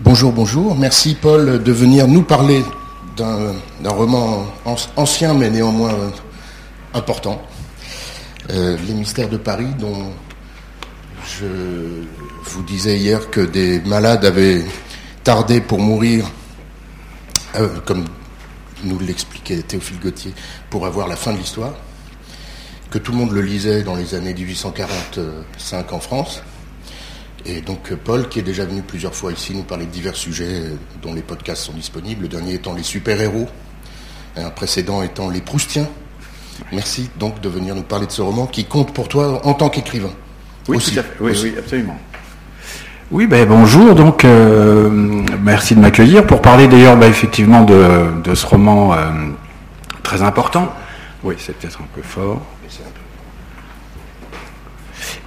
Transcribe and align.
Bonjour, 0.00 0.32
bonjour. 0.32 0.76
Merci 0.76 1.16
Paul 1.16 1.60
de 1.60 1.72
venir 1.72 2.06
nous 2.06 2.22
parler 2.22 2.62
d'un 3.16 3.90
roman 3.90 4.46
ancien 4.94 5.34
mais 5.34 5.50
néanmoins 5.50 6.12
important. 6.94 7.42
Euh, 8.50 8.76
les 8.86 8.94
mystères 8.94 9.28
de 9.28 9.36
Paris 9.36 9.74
dont 9.76 10.12
je 11.26 11.46
vous 12.44 12.62
disais 12.62 12.96
hier 12.96 13.28
que 13.28 13.40
des 13.40 13.80
malades 13.80 14.24
avaient 14.24 14.64
tardé 15.24 15.60
pour 15.60 15.80
mourir, 15.80 16.30
euh, 17.56 17.80
comme 17.84 18.04
nous 18.84 19.00
l'expliquait 19.00 19.62
Théophile 19.62 19.98
Gauthier, 19.98 20.32
pour 20.70 20.86
avoir 20.86 21.08
la 21.08 21.16
fin 21.16 21.32
de 21.32 21.38
l'histoire, 21.38 21.74
que 22.90 22.98
tout 22.98 23.10
le 23.10 23.18
monde 23.18 23.32
le 23.32 23.42
lisait 23.42 23.82
dans 23.82 23.96
les 23.96 24.14
années 24.14 24.32
1845 24.32 25.92
en 25.92 25.98
France. 25.98 26.40
Et 27.46 27.60
donc 27.60 27.94
Paul, 27.94 28.28
qui 28.28 28.40
est 28.40 28.42
déjà 28.42 28.64
venu 28.64 28.82
plusieurs 28.82 29.14
fois 29.14 29.32
ici 29.32 29.54
nous 29.54 29.62
parler 29.62 29.86
de 29.86 29.90
divers 29.90 30.16
sujets 30.16 30.64
dont 31.02 31.14
les 31.14 31.22
podcasts 31.22 31.62
sont 31.62 31.72
disponibles, 31.72 32.22
le 32.22 32.28
dernier 32.28 32.54
étant 32.54 32.74
les 32.74 32.82
super-héros, 32.82 33.48
un 34.36 34.50
précédent 34.50 35.02
étant 35.02 35.30
les 35.30 35.40
Proustiens. 35.40 35.88
Merci 36.72 37.08
donc 37.18 37.40
de 37.40 37.48
venir 37.48 37.74
nous 37.74 37.82
parler 37.82 38.06
de 38.06 38.12
ce 38.12 38.22
roman 38.22 38.46
qui 38.46 38.64
compte 38.64 38.92
pour 38.92 39.08
toi 39.08 39.46
en 39.46 39.54
tant 39.54 39.68
qu'écrivain. 39.68 40.12
Oui, 40.68 40.76
oui, 41.20 41.32
oui, 41.42 41.54
absolument. 41.58 41.98
Oui, 43.10 43.26
ben 43.26 43.48
bonjour. 43.48 43.94
Donc, 43.94 44.26
euh, 44.26 44.90
merci 45.40 45.74
de 45.74 45.80
m'accueillir 45.80 46.26
pour 46.26 46.42
parler 46.42 46.68
d'ailleurs, 46.68 46.96
ben, 46.96 47.08
effectivement, 47.08 47.62
de, 47.64 48.34
ce 48.34 48.46
roman 48.46 48.92
euh, 48.92 48.98
très 50.02 50.20
important. 50.22 50.70
Oui, 51.22 51.34
c'est 51.38 51.56
peut-être 51.56 51.80
un 51.80 51.86
peu 51.94 52.02
fort. 52.02 52.42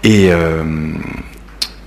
Et, 0.04 0.28
euh, 0.32 0.64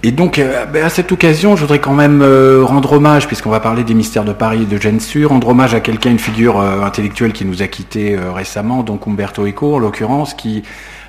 et 0.07 0.13
donc, 0.13 0.41
ben, 0.73 0.85
à 0.85 0.89
cette 0.89 1.11
occasion, 1.13 1.57
je 1.57 1.63
voudrais 1.63 1.81
quand 1.81 1.95
même 1.95 2.23
rendre 2.63 2.93
hommage, 2.93 3.27
puisqu'on 3.27 3.51
va 3.51 3.61
parler 3.61 3.85
des 3.85 3.95
mystères 3.95 4.25
de 4.25 4.33
Paris 4.33 4.63
et 4.63 4.67
de 4.67 4.81
Gensur, 4.81 5.31
rendre 5.31 5.49
hommage 5.49 5.75
à 5.75 5.81
quelqu'un, 5.81 6.11
une 6.11 6.19
figure 6.19 6.61
intellectuelle 6.61 7.33
qui 7.33 7.45
nous 7.45 7.63
a 7.63 7.67
quittés 7.69 8.17
récemment, 8.35 8.83
donc 8.83 9.09
Umberto 9.09 9.47
Eco, 9.47 9.77
en 9.77 9.79
l'occurrence, 9.79 10.35
qui 10.35 10.63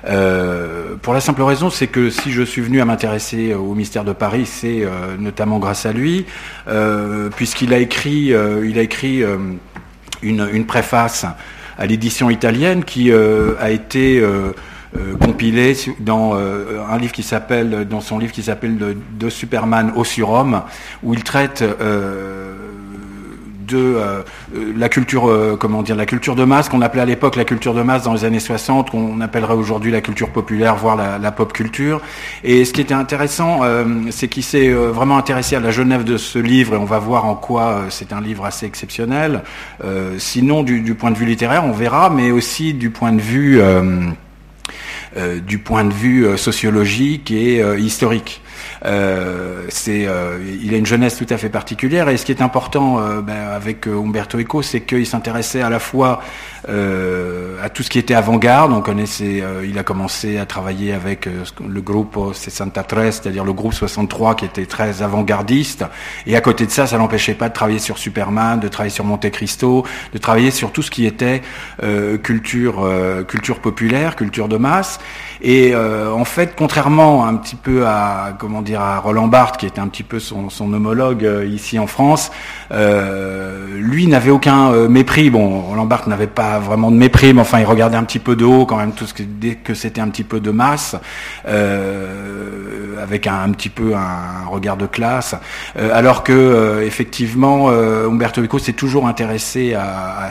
euh, 0.08 0.94
pour 1.00 1.14
la 1.14 1.20
simple 1.20 1.42
raison, 1.42 1.70
c'est 1.70 1.86
que 1.86 2.10
si 2.10 2.30
je 2.30 2.42
suis 2.42 2.62
venu 2.62 2.80
à 2.80 2.84
m'intéresser 2.84 3.54
au 3.54 3.74
mystère 3.74 4.04
de 4.04 4.12
Paris, 4.12 4.46
c'est 4.46 4.82
euh, 4.82 5.16
notamment 5.18 5.58
grâce 5.58 5.86
à 5.86 5.92
lui, 5.92 6.26
euh, 6.68 7.28
puisqu'il 7.34 7.72
a 7.74 7.78
écrit, 7.78 8.32
il 8.64 8.78
a 8.78 8.82
écrit 8.82 9.22
une, 10.22 10.66
préface 10.66 11.26
à 11.78 11.86
l'édition 11.86 12.30
italienne 12.30 12.84
qui 12.84 13.12
a 13.12 13.70
été 13.70 14.22
compilée 15.20 15.74
dans 16.00 16.34
un 16.34 16.98
livre 16.98 17.12
qui 17.12 17.22
s'appelle, 17.22 17.86
dans 17.88 18.00
son 18.00 18.18
livre 18.18 18.32
qui 18.32 18.42
s'appelle 18.42 18.78
de, 18.78 19.28
Superman 19.28 19.92
au 19.96 20.04
surhomme, 20.04 20.62
où 21.02 21.14
il 21.14 21.22
traite 21.24 21.64
de 23.66 23.76
euh, 23.76 24.22
euh, 24.54 24.72
la 24.76 24.88
culture, 24.88 25.28
euh, 25.28 25.56
comment 25.58 25.82
dire, 25.82 25.96
la 25.96 26.06
culture 26.06 26.36
de 26.36 26.44
masse 26.44 26.68
qu'on 26.68 26.82
appelait 26.82 27.02
à 27.02 27.06
l'époque 27.06 27.36
la 27.36 27.44
culture 27.44 27.74
de 27.74 27.82
masse 27.82 28.02
dans 28.04 28.14
les 28.14 28.24
années 28.24 28.40
60, 28.40 28.90
qu'on 28.90 29.20
appellerait 29.20 29.54
aujourd'hui 29.54 29.90
la 29.90 30.00
culture 30.00 30.30
populaire, 30.30 30.76
voire 30.76 30.96
la, 30.96 31.32
pop 31.32 31.52
culture. 31.52 32.00
Et 32.44 32.64
ce 32.64 32.72
qui 32.72 32.80
était 32.80 32.94
intéressant, 32.94 33.60
c'est 34.10 34.28
qu'il 34.28 34.42
s'est 34.42 34.70
vraiment 34.70 35.18
intéressé 35.18 35.56
à 35.56 35.60
la 35.60 35.70
Genève 35.70 36.04
de 36.04 36.16
ce 36.16 36.38
livre, 36.38 36.74
et 36.74 36.76
on 36.76 36.84
va 36.84 36.98
voir 36.98 37.26
en 37.26 37.34
quoi 37.34 37.84
c'est 37.90 38.12
un 38.12 38.20
livre 38.20 38.44
assez 38.44 38.66
exceptionnel. 38.66 39.42
sinon 40.18 40.62
du, 40.62 40.80
du, 40.80 40.94
point 40.94 41.10
de 41.10 41.16
vue 41.16 41.26
littéraire, 41.26 41.64
on 41.64 41.72
verra, 41.72 42.10
mais 42.10 42.30
aussi 42.30 42.72
du 42.72 42.90
point 42.90 43.12
de 43.12 43.20
vue 43.20 43.60
du 45.46 45.58
point 45.58 45.84
de 45.84 45.94
vue 45.94 46.36
sociologique 46.36 47.30
et 47.30 47.62
historique. 47.78 48.42
Euh, 48.84 49.64
c'est, 49.68 50.06
euh, 50.06 50.38
il 50.62 50.74
a 50.74 50.76
une 50.76 50.86
jeunesse 50.86 51.16
tout 51.16 51.26
à 51.30 51.36
fait 51.36 51.48
particulière. 51.48 52.08
Et 52.08 52.16
ce 52.16 52.24
qui 52.24 52.32
est 52.32 52.42
important 52.42 52.98
euh, 52.98 53.20
ben, 53.20 53.36
avec 53.36 53.86
Umberto 53.86 54.38
Eco, 54.38 54.62
c'est 54.62 54.82
qu'il 54.82 55.06
s'intéressait 55.06 55.62
à 55.62 55.70
la 55.70 55.78
fois 55.78 56.20
à 57.62 57.68
tout 57.68 57.84
ce 57.84 57.90
qui 57.90 58.00
était 58.00 58.14
avant-garde. 58.14 58.72
On 58.72 58.80
connaissait, 58.80 59.40
il 59.64 59.78
a 59.78 59.84
commencé 59.84 60.36
à 60.36 60.46
travailler 60.46 60.92
avec 60.92 61.26
le 61.26 61.80
groupe 61.80 62.18
63, 62.32 63.12
c'est-à-dire 63.12 63.44
le 63.44 63.52
groupe 63.52 63.72
63 63.72 64.34
qui 64.34 64.46
était 64.46 64.66
très 64.66 65.00
avant-gardiste. 65.00 65.84
Et 66.26 66.34
à 66.34 66.40
côté 66.40 66.66
de 66.66 66.72
ça, 66.72 66.88
ça 66.88 66.98
n'empêchait 66.98 67.34
pas 67.34 67.50
de 67.50 67.54
travailler 67.54 67.78
sur 67.78 67.98
Superman, 67.98 68.58
de 68.58 68.66
travailler 68.66 68.90
sur 68.90 69.04
Monte 69.04 69.30
Cristo, 69.30 69.84
de 70.12 70.18
travailler 70.18 70.50
sur 70.50 70.72
tout 70.72 70.82
ce 70.82 70.90
qui 70.90 71.06
était 71.06 71.40
culture, 72.24 72.84
culture 73.28 73.60
populaire, 73.60 74.16
culture 74.16 74.48
de 74.48 74.56
masse. 74.56 74.98
Et 75.42 75.72
en 75.76 76.24
fait, 76.24 76.54
contrairement 76.56 77.26
un 77.26 77.36
petit 77.36 77.54
peu 77.54 77.86
à 77.86 78.36
dire 78.62 78.80
à 78.80 78.98
Roland 78.98 79.28
Barthes, 79.28 79.56
qui 79.56 79.66
était 79.66 79.80
un 79.80 79.88
petit 79.88 80.02
peu 80.02 80.18
son, 80.18 80.48
homologue 80.60 81.24
euh, 81.24 81.46
ici 81.46 81.78
en 81.78 81.86
France, 81.86 82.30
euh, 82.72 83.78
lui 83.78 84.06
n'avait 84.06 84.30
aucun 84.30 84.72
euh, 84.72 84.88
mépris. 84.88 85.30
Bon, 85.30 85.60
Roland 85.60 85.86
Barthes 85.86 86.06
n'avait 86.06 86.26
pas 86.26 86.58
vraiment 86.58 86.90
de 86.90 86.96
mépris, 86.96 87.32
mais 87.32 87.40
enfin, 87.40 87.60
il 87.60 87.64
regardait 87.64 87.96
un 87.96 88.04
petit 88.04 88.18
peu 88.18 88.36
de 88.36 88.44
haut 88.44 88.66
quand 88.66 88.76
même 88.76 88.92
tout 88.92 89.06
ce 89.06 89.14
que 89.14 89.22
dès 89.22 89.54
que 89.54 89.74
c'était 89.74 90.00
un 90.00 90.08
petit 90.08 90.24
peu 90.24 90.40
de 90.40 90.50
masse, 90.50 90.96
avec 93.02 93.26
un, 93.26 93.50
petit 93.52 93.68
peu 93.68 93.94
un, 93.94 94.46
regard 94.48 94.76
de 94.76 94.86
classe. 94.86 95.34
alors 95.76 96.22
que 96.22 96.82
effectivement, 96.84 97.68
Umberto 97.68 98.42
Eco 98.42 98.58
s'est 98.58 98.72
toujours 98.72 99.06
intéressé 99.06 99.74
à, 99.74 100.30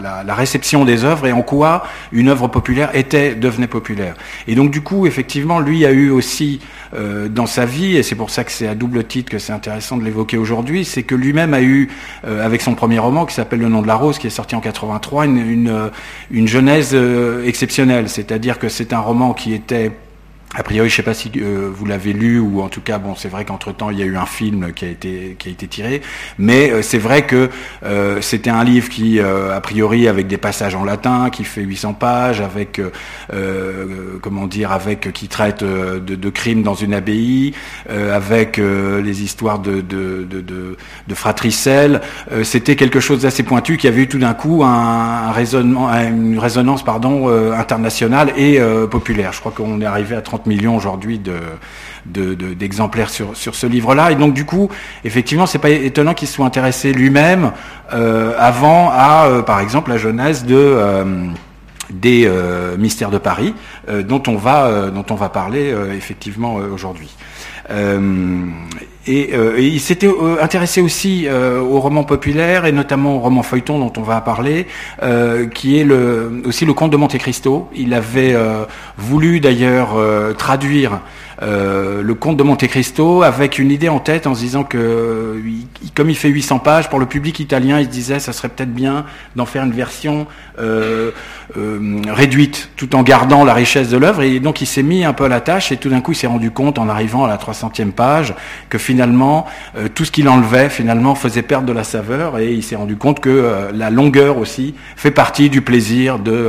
la, 0.00 0.22
la, 0.24 0.34
réception 0.34 0.84
des 0.84 1.04
œuvres 1.04 1.26
et 1.26 1.32
en 1.32 1.42
quoi 1.42 1.84
une 2.12 2.28
œuvre 2.28 2.48
populaire 2.48 2.90
était 2.94 3.34
devenait 3.34 3.66
populaire. 3.66 4.14
Et 4.48 4.54
donc 4.54 4.70
du 4.70 4.82
coup, 4.82 5.06
effectivement, 5.06 5.60
lui 5.60 5.84
a 5.86 5.90
eu 5.90 6.10
aussi 6.10 6.60
dans 7.28 7.46
sa 7.46 7.66
vie, 7.66 7.96
et 7.96 8.02
c'est 8.02 8.14
pour 8.14 8.30
ça 8.30 8.44
que 8.44 8.52
c'est 8.52 8.66
à 8.66 8.74
double 8.74 9.04
titre 9.04 9.30
que 9.30 9.38
c'est 9.38 9.52
intéressant 9.52 9.96
de 9.96 10.04
l'évoquer 10.04 10.36
aujourd'hui, 10.36 10.84
c'est 10.84 11.02
que 11.02 11.14
lui-même 11.14 11.54
a 11.54 11.62
eu, 11.62 11.88
euh, 12.24 12.44
avec 12.44 12.62
son 12.62 12.74
premier 12.74 12.98
roman 12.98 13.26
qui 13.26 13.34
s'appelle 13.34 13.60
Le 13.60 13.68
nom 13.68 13.82
de 13.82 13.86
la 13.86 13.94
rose, 13.96 14.18
qui 14.18 14.26
est 14.26 14.30
sorti 14.30 14.54
en 14.54 14.60
83, 14.60 15.26
une, 15.26 15.36
une, 15.38 15.68
euh, 15.68 15.88
une 16.30 16.48
genèse 16.48 16.90
euh, 16.94 17.44
exceptionnelle. 17.46 18.08
C'est-à-dire 18.08 18.58
que 18.58 18.68
c'est 18.68 18.92
un 18.92 19.00
roman 19.00 19.34
qui 19.34 19.54
était 19.54 19.90
a 20.56 20.62
priori, 20.62 20.88
je 20.88 20.94
ne 20.94 20.96
sais 20.96 21.02
pas 21.02 21.12
si 21.12 21.30
euh, 21.36 21.70
vous 21.70 21.84
l'avez 21.84 22.14
lu 22.14 22.40
ou 22.40 22.62
en 22.62 22.68
tout 22.68 22.80
cas, 22.80 22.96
bon, 22.96 23.14
c'est 23.14 23.28
vrai 23.28 23.44
qu'entre 23.44 23.72
temps 23.72 23.90
il 23.90 23.98
y 23.98 24.02
a 24.02 24.06
eu 24.06 24.16
un 24.16 24.24
film 24.24 24.72
qui 24.72 24.86
a 24.86 24.88
été 24.88 25.36
qui 25.38 25.50
a 25.50 25.52
été 25.52 25.68
tiré, 25.68 26.00
mais 26.38 26.70
euh, 26.70 26.80
c'est 26.80 26.98
vrai 26.98 27.26
que 27.26 27.50
euh, 27.84 28.22
c'était 28.22 28.48
un 28.48 28.64
livre 28.64 28.88
qui, 28.88 29.20
a 29.20 29.60
priori, 29.60 30.08
avec 30.08 30.26
des 30.28 30.38
passages 30.38 30.74
en 30.74 30.84
latin, 30.84 31.28
qui 31.30 31.44
fait 31.44 31.60
800 31.60 31.94
pages, 31.94 32.40
avec 32.40 32.80
comment 34.22 34.46
dire, 34.46 34.72
avec 34.72 35.12
qui 35.12 35.28
traite 35.28 35.62
de, 35.62 36.30
crimes 36.30 36.62
dans 36.62 36.74
une 36.74 36.94
abbaye, 36.94 37.52
avec 37.88 38.56
les 38.56 39.22
histoires 39.22 39.58
de 39.58 39.80
de 39.82 40.26
de, 40.28 40.76
de, 41.06 41.14
fratricelle. 41.14 42.00
c'était 42.44 42.76
quelque 42.76 43.00
chose 43.00 43.22
d'assez 43.22 43.42
pointu 43.42 43.76
qui 43.76 43.88
avait 43.88 44.02
eu 44.02 44.08
tout 44.08 44.18
d'un 44.18 44.34
coup 44.34 44.64
un, 44.64 45.32
raisonnement, 45.32 45.90
une 45.92 46.38
résonance 46.38 46.82
pardon 46.82 47.28
internationale 47.52 48.32
et 48.36 48.58
populaire. 48.90 49.32
Je 49.32 49.40
crois 49.40 49.52
qu'on 49.52 49.80
est 49.80 49.86
arrivé 49.86 50.16
à 50.16 50.22
30 50.22 50.45
millions 50.46 50.76
aujourd'hui 50.76 51.20
d'exemplaires 52.06 53.10
sur, 53.10 53.34
ce 53.34 53.66
livre-là. 53.66 54.12
Et 54.12 54.14
donc 54.14 54.34
du 54.34 54.44
coup, 54.44 54.68
effectivement, 55.04 55.46
c'est 55.46 55.58
pas 55.58 55.70
étonnant 55.70 56.14
qu'il 56.14 56.28
soit 56.28 56.46
intéressé 56.46 56.92
lui-même 56.92 57.52
euh, 57.92 58.34
avant 58.38 58.90
à, 58.90 59.26
euh, 59.26 59.42
par 59.42 59.60
exemple, 59.60 59.90
la 59.90 59.98
jeunesse 59.98 60.44
euh, 60.48 61.04
des 61.90 62.30
mystères 62.78 63.10
de 63.10 63.18
Paris, 63.18 63.54
dont 63.88 64.22
on 64.26 64.34
va 64.36 65.28
parler 65.32 65.72
effectivement 65.94 66.54
aujourd'hui. 66.54 67.14
Et, 69.08 69.30
il 69.58 69.80
s'était 69.80 70.10
intéressé 70.40 70.80
aussi 70.80 71.28
au 71.28 71.78
roman 71.80 72.02
populaire 72.02 72.66
et 72.66 72.72
notamment 72.72 73.16
au 73.16 73.18
roman 73.20 73.42
feuilleton 73.42 73.78
dont 73.78 73.92
on 73.96 74.02
va 74.02 74.20
parler, 74.20 74.66
qui 75.54 75.78
est 75.78 75.86
aussi 76.44 76.64
le 76.64 76.72
conte 76.74 76.90
de 76.90 76.96
Monte 76.96 77.16
Cristo. 77.18 77.68
Il 77.76 77.94
avait 77.94 78.36
voulu 78.98 79.38
d'ailleurs 79.38 79.96
traduire 80.36 81.00
euh, 81.42 82.02
le 82.02 82.14
comte 82.14 82.36
de 82.36 82.42
Monte 82.42 82.66
Cristo 82.66 83.22
avec 83.22 83.58
une 83.58 83.70
idée 83.70 83.88
en 83.88 83.98
tête 83.98 84.26
en 84.26 84.34
se 84.34 84.40
disant 84.40 84.64
que 84.64 85.40
comme 85.94 86.08
il 86.08 86.16
fait 86.16 86.28
800 86.28 86.60
pages 86.60 86.88
pour 86.88 86.98
le 86.98 87.06
public 87.06 87.40
italien, 87.40 87.78
il 87.78 87.86
se 87.86 87.90
disait 87.90 88.18
ça 88.20 88.32
serait 88.32 88.48
peut-être 88.48 88.72
bien 88.72 89.04
d'en 89.34 89.44
faire 89.44 89.64
une 89.64 89.72
version 89.72 90.26
euh, 90.58 91.10
euh, 91.58 92.00
réduite 92.08 92.70
tout 92.76 92.96
en 92.96 93.02
gardant 93.02 93.44
la 93.44 93.52
richesse 93.52 93.90
de 93.90 93.98
l'œuvre 93.98 94.22
et 94.22 94.40
donc 94.40 94.62
il 94.62 94.66
s'est 94.66 94.82
mis 94.82 95.04
un 95.04 95.12
peu 95.12 95.24
à 95.24 95.28
la 95.28 95.40
tâche 95.40 95.72
et 95.72 95.76
tout 95.76 95.90
d'un 95.90 96.00
coup 96.00 96.12
il 96.12 96.16
s'est 96.16 96.26
rendu 96.26 96.50
compte 96.50 96.78
en 96.78 96.88
arrivant 96.88 97.24
à 97.24 97.28
la 97.28 97.36
300e 97.36 97.92
page 97.92 98.34
que 98.70 98.78
finalement 98.78 99.46
tout 99.94 100.04
ce 100.04 100.10
qu'il 100.10 100.28
enlevait 100.28 100.70
finalement 100.70 101.14
faisait 101.14 101.42
perdre 101.42 101.66
de 101.66 101.72
la 101.72 101.84
saveur 101.84 102.38
et 102.38 102.52
il 102.52 102.62
s'est 102.62 102.76
rendu 102.76 102.96
compte 102.96 103.20
que 103.20 103.70
la 103.74 103.90
longueur 103.90 104.38
aussi 104.38 104.74
fait 104.96 105.10
partie 105.10 105.50
du 105.50 105.60
plaisir 105.60 106.18
de 106.18 106.48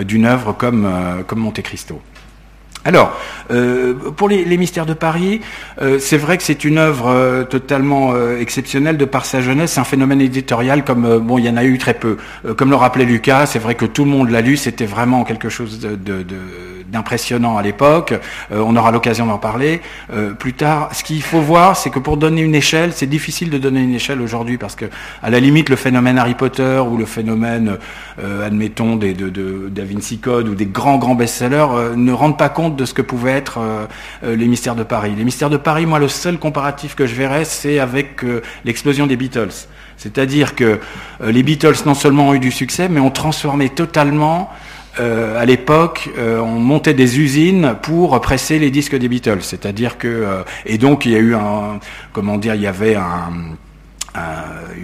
d'une 0.00 0.26
œuvre 0.26 0.52
comme 0.52 0.88
comme 1.26 1.40
Monte 1.40 1.62
Cristo. 1.62 2.00
Alors, 2.84 3.16
euh, 3.52 3.94
pour 4.16 4.28
les, 4.28 4.56
mystères 4.56 4.86
de 4.86 4.94
Paris, 4.94 5.40
euh, 5.80 5.98
c'est 6.00 6.16
vrai 6.16 6.36
que 6.36 6.42
c'est 6.42 6.64
une 6.64 6.78
œuvre 6.78 7.08
euh, 7.08 7.44
totalement 7.44 8.14
exceptionnelle 8.38 8.96
de 8.96 9.04
par 9.04 9.24
sa 9.24 9.40
jeunesse. 9.40 9.72
C'est 9.72 9.80
un 9.80 9.84
phénomène 9.84 10.20
éditorial 10.20 10.84
comme 10.84 11.18
bon, 11.18 11.38
il 11.38 11.44
y 11.44 11.48
en 11.48 11.56
a 11.56 11.64
eu 11.64 11.78
très 11.78 11.94
peu. 11.94 12.16
comme 12.56 12.70
le 12.70 12.76
rappelait 12.76 13.04
Lucas, 13.04 13.46
c'est 13.46 13.58
vrai 13.58 13.74
que 13.74 13.84
tout 13.84 14.04
le 14.04 14.10
monde 14.10 14.30
l'a 14.30 14.40
lu. 14.40 14.56
C'était 14.56 14.86
vraiment 14.86 15.24
quelque 15.24 15.48
chose 15.48 15.78
de 15.80 15.96
d'impressionnant 16.92 17.56
à 17.56 17.62
l'époque. 17.62 18.14
on 18.50 18.76
aura 18.76 18.90
l'occasion 18.90 19.26
d'en 19.26 19.38
parler 19.38 19.80
plus 20.38 20.52
tard. 20.52 20.90
Ce 20.94 21.02
qu'il 21.02 21.22
faut 21.22 21.40
voir, 21.40 21.76
c'est 21.76 21.90
que 21.90 21.98
pour 21.98 22.16
donner 22.16 22.42
une 22.42 22.54
échelle, 22.54 22.92
c'est 22.92 23.06
difficile 23.06 23.50
de 23.50 23.58
donner 23.58 23.80
une 23.80 23.94
échelle 23.94 24.20
aujourd'hui 24.20 24.58
parce 24.58 24.76
que, 24.76 24.84
à 25.22 25.30
la 25.30 25.40
limite, 25.40 25.68
le 25.68 25.76
phénomène 25.76 26.18
Harry 26.18 26.34
Potter 26.34 26.82
ou 26.86 26.96
le 26.96 27.06
phénomène, 27.06 27.78
admettons, 28.18 28.96
des, 28.96 29.14
de, 29.14 29.28
de, 29.28 29.68
Da 29.70 29.84
Vinci 29.84 30.18
Code 30.18 30.48
ou 30.48 30.54
des 30.54 30.66
grands 30.66 30.98
grands 30.98 31.14
best-sellers 31.14 31.96
ne 31.96 32.12
rendent 32.12 32.38
pas 32.38 32.50
compte 32.50 32.76
de 32.76 32.84
ce 32.84 32.94
que 32.94 33.02
pouvaient 33.02 33.32
être 33.32 33.58
les 34.22 34.46
mystères 34.46 34.76
de 34.76 34.84
Paris. 34.84 35.14
Les 35.16 35.24
mystères 35.24 35.50
de 35.50 35.56
Paris, 35.56 35.86
moi, 35.86 35.98
le 35.98 36.08
seul 36.08 36.38
comparatif 36.38 36.94
que 36.94 37.06
je 37.06 37.14
verrais, 37.14 37.44
c'est 37.44 37.78
avec 37.78 38.22
l'explosion 38.64 39.06
des 39.06 39.16
Beatles. 39.16 39.66
C'est-à-dire 39.96 40.54
que 40.54 40.80
euh, 41.22 41.32
les 41.32 41.42
Beatles 41.42 41.76
non 41.86 41.94
seulement 41.94 42.28
ont 42.28 42.34
eu 42.34 42.40
du 42.40 42.50
succès, 42.50 42.88
mais 42.88 43.00
ont 43.00 43.10
transformé 43.10 43.68
totalement 43.68 44.50
euh, 45.00 45.40
à 45.40 45.44
l'époque, 45.44 46.10
euh, 46.18 46.38
on 46.38 46.58
montait 46.58 46.94
des 46.94 47.18
usines 47.18 47.76
pour 47.82 48.20
presser 48.20 48.58
les 48.58 48.70
disques 48.70 48.96
des 48.96 49.08
Beatles. 49.08 49.42
C'est-à-dire 49.42 49.98
que 49.98 50.44
et 50.66 50.78
donc 50.78 51.06
il 51.06 51.12
y 51.12 51.16
a 51.16 51.18
eu 51.18 51.34
un 51.34 51.80
comment 52.12 52.38
dire, 52.38 52.54
il 52.54 52.62
y 52.62 52.66
avait 52.66 52.96
un 52.96 53.56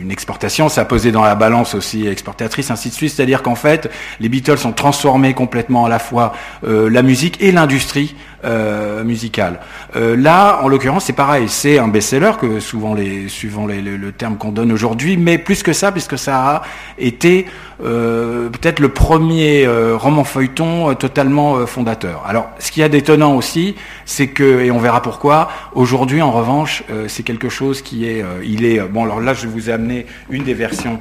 une 0.00 0.10
exportation, 0.10 0.70
ça 0.70 0.86
posé 0.86 1.12
dans 1.12 1.22
la 1.22 1.34
balance 1.34 1.74
aussi 1.74 2.06
exportatrice, 2.06 2.70
ainsi 2.70 2.88
de 2.88 2.94
suite. 2.94 3.12
C'est-à-dire 3.12 3.42
qu'en 3.42 3.56
fait, 3.56 3.90
les 4.20 4.30
Beatles 4.30 4.66
ont 4.66 4.72
transformé 4.72 5.34
complètement 5.34 5.84
à 5.84 5.90
la 5.90 5.98
fois 5.98 6.32
la 6.62 7.02
musique 7.02 7.36
et 7.42 7.52
l'industrie 7.52 8.14
euh, 8.44 9.02
musical. 9.02 9.58
Euh, 9.96 10.14
là, 10.16 10.60
en 10.62 10.68
l'occurrence, 10.68 11.06
c'est 11.06 11.12
pareil, 11.12 11.48
c'est 11.48 11.80
un 11.80 11.88
best-seller 11.88 12.34
que 12.40 12.60
souvent 12.60 12.94
les, 12.94 13.28
suivant 13.28 13.66
les, 13.66 13.82
le, 13.82 14.12
terme 14.12 14.36
qu'on 14.36 14.52
donne 14.52 14.70
aujourd'hui, 14.70 15.16
mais 15.16 15.38
plus 15.38 15.64
que 15.64 15.72
ça, 15.72 15.90
puisque 15.90 16.16
ça 16.16 16.38
a 16.38 16.62
été 16.98 17.46
euh, 17.82 18.48
peut-être 18.48 18.78
le 18.78 18.90
premier 18.90 19.66
roman 19.66 20.22
feuilleton 20.22 20.94
totalement 20.94 21.66
fondateur. 21.66 22.22
Alors, 22.28 22.48
ce 22.60 22.70
qui 22.70 22.80
est 22.80 22.88
d'étonnant 22.88 23.34
aussi, 23.34 23.74
c'est 24.04 24.28
que, 24.28 24.60
et 24.60 24.70
on 24.70 24.78
verra 24.78 25.02
pourquoi, 25.02 25.50
aujourd'hui, 25.72 26.22
en 26.22 26.30
revanche, 26.30 26.84
c'est 27.08 27.24
quelque 27.24 27.48
chose 27.48 27.82
qui 27.82 28.06
est, 28.06 28.24
il 28.44 28.64
est, 28.64 28.78
bon, 28.82 29.02
alors 29.02 29.20
là, 29.20 29.34
je 29.34 29.48
vous 29.48 29.68
ai 29.68 29.72
amené 29.72 30.06
une 30.30 30.44
des 30.44 30.54
versions 30.54 31.00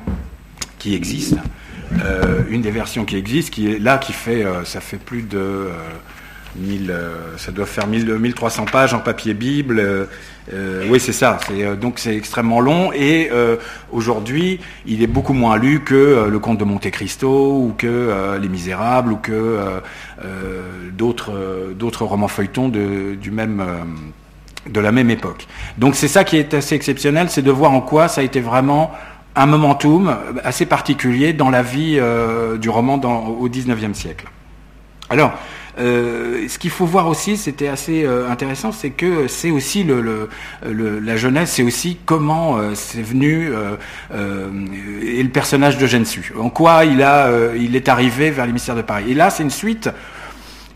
qui 0.80 0.96
existent. 0.96 1.42
une 2.50 2.62
des 2.62 2.72
versions 2.72 3.06
qui 3.06 3.16
existent, 3.16 3.54
qui 3.54 3.72
est 3.72 3.80
là, 3.80 4.00
qui 4.00 4.14
fait, 4.14 4.44
ça 4.66 4.82
fait 4.82 4.98
plus 4.98 5.22
de, 5.22 5.70
euh, 6.90 7.38
ça 7.38 7.52
doit 7.52 7.66
faire 7.66 7.88
1300 7.88 8.66
pages 8.66 8.94
en 8.94 9.00
papier 9.00 9.34
Bible. 9.34 9.80
Euh, 9.80 10.06
euh, 10.54 10.88
oui, 10.90 11.00
c'est 11.00 11.14
ça. 11.14 11.40
donc 11.80 12.00
c'est 12.00 12.16
extrêmement 12.16 12.62
long 12.62 12.92
et 12.94 13.30
aujourd'hui, 13.92 14.60
il 14.86 15.04
est 15.04 15.08
beaucoup 15.08 15.34
moins 15.34 15.58
lu 15.58 15.82
que 15.82 16.28
Le 16.30 16.40
Comte 16.40 16.58
de 16.58 16.64
Monte 16.64 16.90
Cristo 16.90 17.58
ou 17.58 17.74
que 17.78 18.38
Les 18.42 18.48
Misérables 18.48 19.12
ou 19.12 19.18
que 19.18 19.82
d'autres 20.94 22.06
romans 22.06 22.30
feuilletons 22.30 22.70
de 22.70 23.18
la 24.80 24.92
même 24.94 25.10
époque. 25.10 25.48
Donc 25.78 25.96
c'est 25.96 26.08
ça 26.08 26.24
qui 26.24 26.38
est 26.38 26.54
assez 26.54 26.76
exceptionnel, 26.76 27.30
c'est 27.30 27.42
de 27.42 27.52
voir 27.52 27.74
en 27.74 27.82
quoi 27.82 28.08
ça 28.08 28.22
a 28.22 28.24
été 28.24 28.40
vraiment 28.40 28.94
un 29.36 29.48
momentum 29.48 30.16
assez 30.46 30.66
particulier 30.66 31.34
dans 31.34 31.50
la 31.50 31.62
vie 31.62 32.00
du 32.58 32.70
roman 32.70 32.98
dans, 32.98 33.26
au 33.26 33.50
XIXe 33.50 33.98
siècle. 33.98 34.28
Alors, 35.10 35.34
euh, 35.80 36.48
ce 36.48 36.58
qu'il 36.58 36.72
faut 36.72 36.86
voir 36.86 37.08
aussi, 37.08 37.38
c'était 37.38 37.68
assez 37.68 38.04
euh, 38.04 38.30
intéressant, 38.30 38.72
c'est 38.72 38.90
que 38.90 39.28
c'est 39.28 39.52
aussi 39.52 39.84
le, 39.84 40.30
la 40.64 41.18
jeunesse, 41.18 41.52
c'est 41.52 41.64
aussi 41.64 41.98
comment 42.06 42.58
euh, 42.58 42.72
c'est 42.74 43.02
venu 43.02 43.52
et 44.12 45.24
le 45.24 45.30
personnage 45.30 45.78
de 45.78 45.86
Gensu. 45.86 46.34
En 46.40 46.50
quoi 46.50 46.86
il 46.86 47.02
a, 47.04 47.54
il 47.56 47.76
est 47.76 47.90
arrivé 47.90 48.32
vers 48.32 48.46
les 48.46 48.54
de 48.54 48.82
Paris. 48.82 49.06
Et 49.10 49.14
là, 49.14 49.30
c'est 49.30 49.44
une 49.44 49.52
suite, 49.52 49.90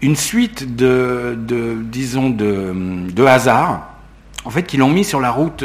une 0.01 0.15
suite 0.15 0.75
de, 0.75 1.35
de 1.37 1.77
disons, 1.81 2.29
de, 2.29 2.73
de 3.11 3.25
hasard, 3.25 3.89
en 4.45 4.49
fait, 4.49 4.63
qui 4.63 4.77
l'ont 4.77 4.89
mis 4.89 5.03
sur 5.03 5.19
la 5.19 5.31
route. 5.31 5.63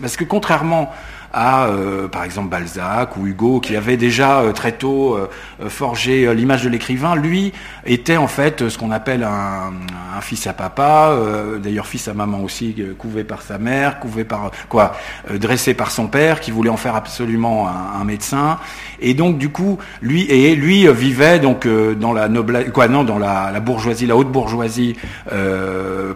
parce 0.00 0.16
que 0.16 0.24
contrairement 0.24 0.90
à, 1.32 1.66
euh, 1.66 2.08
par 2.08 2.24
exemple, 2.24 2.48
Balzac 2.48 3.16
ou 3.16 3.26
Hugo, 3.26 3.60
qui 3.60 3.76
avait 3.76 3.96
déjà 3.96 4.40
euh, 4.40 4.52
très 4.52 4.72
tôt 4.72 5.14
euh, 5.14 5.68
forgé 5.68 6.34
l'image 6.34 6.64
de 6.64 6.68
l'écrivain, 6.68 7.16
lui 7.16 7.52
était 7.84 8.16
en 8.16 8.28
fait 8.28 8.68
ce 8.68 8.78
qu'on 8.78 8.90
appelle 8.90 9.24
un, 9.24 9.72
fils 10.20 10.46
à 10.46 10.52
papa, 10.52 11.16
d'ailleurs 11.62 11.86
fils 11.86 12.08
à 12.08 12.14
maman 12.14 12.40
aussi, 12.40 12.74
couvé 12.98 13.22
par 13.22 13.42
sa 13.42 13.58
mère, 13.58 14.00
couvé 14.00 14.24
par 14.24 14.50
quoi, 14.68 14.96
dressé 15.32 15.74
par 15.74 15.92
son 15.92 16.08
père, 16.08 16.40
qui 16.40 16.50
voulait 16.50 16.70
en 16.70 16.76
faire 16.76 16.96
absolument 16.96 17.68
un, 17.68 18.04
médecin, 18.04 18.58
et 19.00 19.14
donc 19.14 19.38
du 19.38 19.48
coup, 19.48 19.78
lui 20.02 20.22
et 20.22 20.56
lui 20.56 20.88
vivait 20.92 21.38
donc 21.38 21.68
dans 21.68 22.12
la 22.12 22.28
noblesse, 22.28 22.70
quoi, 22.72 22.88
non, 22.88 23.04
dans 23.04 23.18
la, 23.18 23.50
la, 23.52 23.60
bourgeoisie, 23.60 24.06
la 24.06 24.16
haute 24.16 24.32
bourgeoisie 24.32 24.96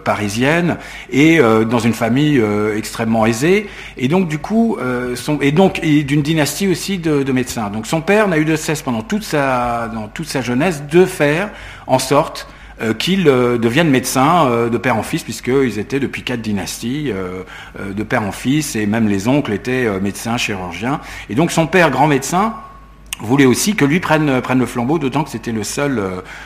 parisienne, 0.03 0.77
et 1.09 1.39
dans 1.39 1.79
une 1.79 1.93
famille 1.93 2.43
extrêmement 2.75 3.25
aisée, 3.25 3.69
et 3.97 4.09
donc 4.09 4.27
du 4.27 4.37
coup 4.37 4.77
et 5.41 5.51
donc 5.51 5.81
d'une 5.81 6.21
dynastie 6.21 6.67
aussi 6.67 6.97
de, 6.97 7.31
médecins. 7.31 7.69
Donc 7.69 7.87
son 7.87 8.01
père 8.01 8.27
n'a 8.27 8.37
eu 8.37 8.45
de 8.45 8.55
cesse 8.55 8.81
pendant 8.81 9.01
toute 9.01 9.23
sa, 9.23 9.89
jeunesse 10.41 10.83
de 10.89 11.05
faire 11.05 11.49
en 11.87 11.99
sorte 11.99 12.47
euh, 12.81 12.93
qu'il 12.93 13.27
euh, 13.27 13.57
devienne 13.57 13.89
médecin 13.89 14.47
euh, 14.47 14.69
de 14.69 14.77
père 14.77 14.97
en 14.97 15.03
fils, 15.03 15.23
puisqu'ils 15.23 15.77
étaient 15.77 15.99
depuis 15.99 16.23
quatre 16.23 16.41
dynasties 16.41 17.11
de 17.79 18.03
père 18.03 18.23
en 18.23 18.31
fils, 18.31 18.75
et 18.75 18.85
même 18.85 19.07
les 19.07 19.27
oncles 19.27 19.53
étaient 19.53 19.87
médecins, 19.99 20.37
chirurgiens. 20.37 20.99
Et 21.29 21.35
donc 21.35 21.51
son 21.51 21.67
père, 21.67 21.91
grand 21.91 22.07
médecin, 22.07 22.55
voulait 23.19 23.45
aussi 23.45 23.75
que 23.75 23.85
lui 23.85 23.99
prenne, 23.99 24.41
le 24.55 24.65
flambeau, 24.65 24.99
d'autant 24.99 25.23
que 25.23 25.29
c'était 25.29 25.51
le 25.51 25.63
seul, 25.63 26.01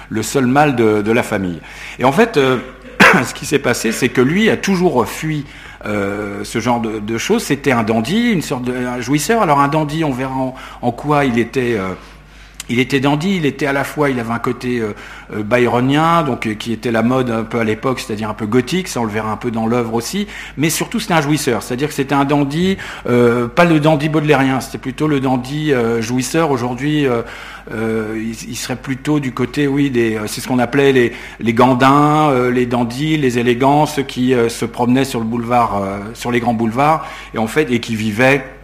le 0.09 0.21
de, 1.01 1.11
la 1.11 1.23
famille. 1.23 1.59
Et 1.99 2.03
en 2.03 2.11
fait, 2.11 2.37
ce 3.25 3.33
qui 3.33 3.45
s'est 3.45 3.59
passé, 3.59 3.91
c'est 3.91 4.09
que 4.09 4.21
lui 4.21 4.49
a 4.49 4.57
toujours 4.57 5.07
fui 5.07 5.45
euh, 5.85 6.43
ce 6.43 6.59
genre 6.59 6.81
de, 6.81 7.17
choses. 7.17 7.43
C'était 7.43 7.71
un 7.71 7.83
dandy, 7.83 8.31
une 8.31 8.41
sorte 8.41 8.63
de 8.63 9.01
jouisseur. 9.01 9.41
Alors 9.41 9.59
un 9.59 9.67
dandy, 9.67 10.03
on 10.03 10.11
verra 10.11 10.35
en, 10.81 10.91
quoi 10.91 11.25
il 11.25 11.39
était. 11.39 11.75
Euh, 11.77 11.93
il 12.69 12.79
était 12.79 12.99
dandy, 12.99 13.37
il 13.37 13.45
était 13.45 13.65
à 13.65 13.73
la 13.73 13.83
fois, 13.83 14.09
il 14.09 14.19
avait 14.19 14.31
un 14.31 14.39
côté 14.39 14.79
euh, 14.79 14.93
euh 15.33 15.43
byronien, 15.43 16.23
donc 16.23 16.55
qui 16.57 16.73
était 16.73 16.91
la 16.91 17.03
mode 17.03 17.29
un 17.29 17.43
peu 17.43 17.59
à 17.59 17.63
l'époque, 17.63 17.99
c'est-à-dire 17.99 18.29
un 18.29 18.33
peu 18.33 18.45
gothique, 18.45 18.87
ça 18.87 19.01
on 19.01 19.05
le 19.05 19.11
verra 19.11 19.31
un 19.31 19.37
peu 19.37 19.51
dans 19.51 19.67
l'œuvre 19.67 19.93
aussi, 19.93 20.27
mais 20.57 20.69
surtout 20.69 20.99
c'était 20.99 21.13
un 21.13 21.21
jouisseur, 21.21 21.63
c'est-à-dire 21.63 21.87
que 21.87 21.93
c'était 21.93 22.15
un 22.15 22.25
dandy, 22.25 22.77
pas 23.05 23.65
le 23.65 23.79
dandy 23.79 24.09
baudelairien, 24.09 24.59
c'était 24.59 24.77
plutôt 24.77 25.07
le 25.07 25.19
dandy 25.19 25.71
jouisseur. 25.99 26.51
Aujourd'hui, 26.51 27.05
il, 27.71 28.55
serait 28.55 28.75
plutôt 28.75 29.19
du 29.19 29.33
côté, 29.33 29.67
oui, 29.67 29.89
des, 29.89 30.19
c'est 30.27 30.41
ce 30.41 30.47
qu'on 30.47 30.59
appelait 30.59 30.91
les, 30.91 31.13
les 31.39 31.53
gandins, 31.53 32.49
les 32.49 32.65
dandys, 32.65 33.17
les 33.17 33.39
élégants, 33.39 33.85
ceux 33.85 34.03
qui 34.03 34.33
se 34.49 34.65
promenaient 34.65 35.05
sur 35.05 35.19
le 35.19 35.25
boulevard, 35.25 35.81
sur 36.13 36.31
les 36.31 36.39
grands 36.39 36.53
boulevards, 36.53 37.05
et 37.33 37.37
en 37.37 37.47
fait, 37.47 37.71
et 37.71 37.79
qui 37.79 37.95
vivaient 37.95 38.17
euh, 38.27 38.56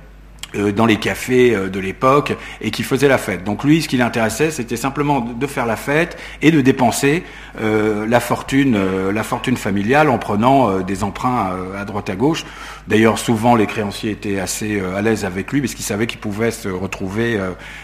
dans 0.56 0.86
les 0.86 0.98
cafés 0.98 1.56
euh, 1.56 1.70
de 1.70 1.80
l'époque 1.80 2.36
et 2.62 2.72
qui 2.72 2.84
faisait 2.84 3.08
la 3.08 3.18
fête. 3.18 3.44
Donc 3.44 3.64
lui, 3.64 3.82
ce 3.82 3.88
qui 3.88 3.98
l'intéressait, 3.98 4.52
c'était 4.52 4.78
simplement 4.78 5.22
de 5.22 5.48
faire 5.48 5.66
la 5.66 5.76
fête 5.76 6.18
et 6.42 6.52
de 6.52 6.62
dépenser 6.62 7.24
euh, 7.62 8.06
la 8.08 8.20
fortune, 8.20 8.78
la 9.12 9.24
fortune 9.24 9.58
familiale 9.58 10.10
en 10.10 10.18
prenant 10.18 10.80
des 10.80 11.04
emprunts 11.04 11.52
à 11.78 11.86
droite 11.86 12.10
à 12.10 12.16
gauche. 12.16 12.46
D'ailleurs, 12.88 13.18
souvent 13.18 13.56
les 13.56 13.66
créanciers 13.66 14.12
étaient 14.12 14.40
assez 14.40 14.82
à 14.96 15.02
l'aise 15.02 15.26
avec 15.26 15.52
lui 15.52 15.62
parce 15.62 15.74
qu'ils 15.74 15.86
savaient 15.86 16.08
qu'ils 16.08 16.20
pouvaient 16.20 16.52
se 16.52 16.68
retrouver 16.68 17.40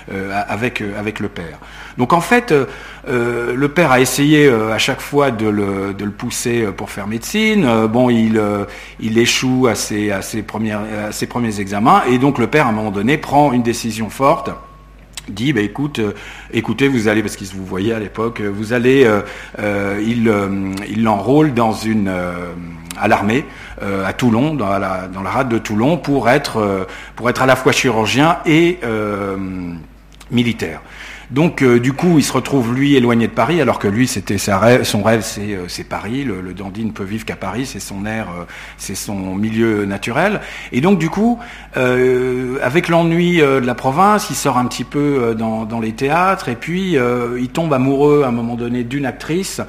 avec 0.09 0.81
avec 0.97 1.19
le 1.19 1.29
père. 1.29 1.59
Donc 1.97 2.13
en 2.13 2.21
fait, 2.21 2.53
le 3.07 3.67
père 3.67 3.91
a 3.91 3.99
essayé 3.99 4.49
à 4.49 4.77
chaque 4.77 5.01
fois 5.01 5.31
de 5.31 5.47
le, 5.47 5.93
de 5.93 6.05
le 6.05 6.11
pousser 6.11 6.63
pour 6.75 6.89
faire 6.89 7.07
médecine. 7.07 7.87
bon, 7.87 8.09
il 8.09 8.41
il 8.99 9.17
échoue 9.17 9.67
à 9.67 9.75
ses 9.75 10.11
à 10.11 10.21
ses 10.21 10.43
premières 10.43 10.81
à 11.07 11.11
ses 11.11 11.27
premiers 11.27 11.59
examens 11.59 12.03
et 12.09 12.17
donc 12.17 12.37
le 12.37 12.47
père 12.47 12.67
à 12.67 12.69
un 12.69 12.73
moment 12.73 12.91
donné, 12.91 13.17
prend 13.17 13.53
une 13.53 13.63
décision 13.63 14.09
forte 14.09 14.49
dit 15.29 15.53
bah, 15.53 15.61
écoute 15.61 15.99
euh, 15.99 16.13
écoutez 16.53 16.87
vous 16.87 17.07
allez 17.07 17.21
parce 17.21 17.35
qu'il 17.35 17.47
vous 17.47 17.65
voyait 17.65 17.93
à 17.93 17.99
l'époque 17.99 18.41
euh, 18.41 18.49
vous 18.49 18.73
allez 18.73 19.05
euh, 19.05 20.01
il 20.01 20.31
il 20.89 21.03
l'enrôle 21.03 21.53
dans 21.53 21.73
une 21.73 22.11
à 22.99 23.07
l'armée 23.07 23.45
à 23.81 24.13
Toulon 24.13 24.53
dans 24.53 24.77
la 24.77 25.07
dans 25.07 25.21
la 25.21 25.29
rade 25.29 25.49
de 25.49 25.57
Toulon 25.57 25.97
pour 25.97 26.29
être 26.29 26.87
pour 27.15 27.29
être 27.29 27.41
à 27.41 27.45
la 27.45 27.55
fois 27.55 27.71
chirurgien 27.71 28.39
et 28.45 28.79
militaire 30.31 30.81
donc 31.31 31.61
euh, 31.61 31.79
du 31.79 31.93
coup, 31.93 32.17
il 32.17 32.23
se 32.23 32.33
retrouve 32.33 32.73
lui 32.73 32.95
éloigné 32.95 33.27
de 33.27 33.31
Paris, 33.31 33.61
alors 33.61 33.77
que 33.77 33.87
lui, 33.87 34.07
c'était 34.07 34.39
son 34.39 34.57
rêve, 35.03 35.25
euh, 35.37 35.65
c'est 35.67 35.83
Paris. 35.83 36.23
Le, 36.23 36.53
dandy 36.53 36.83
ne 36.83 36.91
peut 36.91 37.03
vivre 37.03 37.23
qu'à 37.23 37.35
Paris, 37.35 37.67
c'est 37.67 37.79
son 37.79 38.05
air, 38.05 38.27
euh, 38.29 38.45
c'est 38.77 38.95
son 38.95 39.35
milieu 39.35 39.85
naturel. 39.85 40.41
Et 40.71 40.81
donc 40.81 40.97
du 40.97 41.09
coup, 41.09 41.39
avec 41.75 42.89
l'ennui 42.89 43.37
de 43.37 43.59
la 43.59 43.75
province, 43.75 44.29
il 44.29 44.35
sort 44.35 44.57
un 44.57 44.65
petit 44.65 44.83
peu 44.83 45.35
dans, 45.37 45.79
les 45.79 45.93
théâtres, 45.93 46.49
et 46.49 46.55
puis 46.55 46.97
il 47.37 47.49
tombe 47.49 47.73
amoureux 47.73 48.23
à 48.25 48.27
un 48.27 48.31
moment 48.31 48.55
donné 48.55 48.83
d'une 48.83 49.05
actrice 49.05 49.61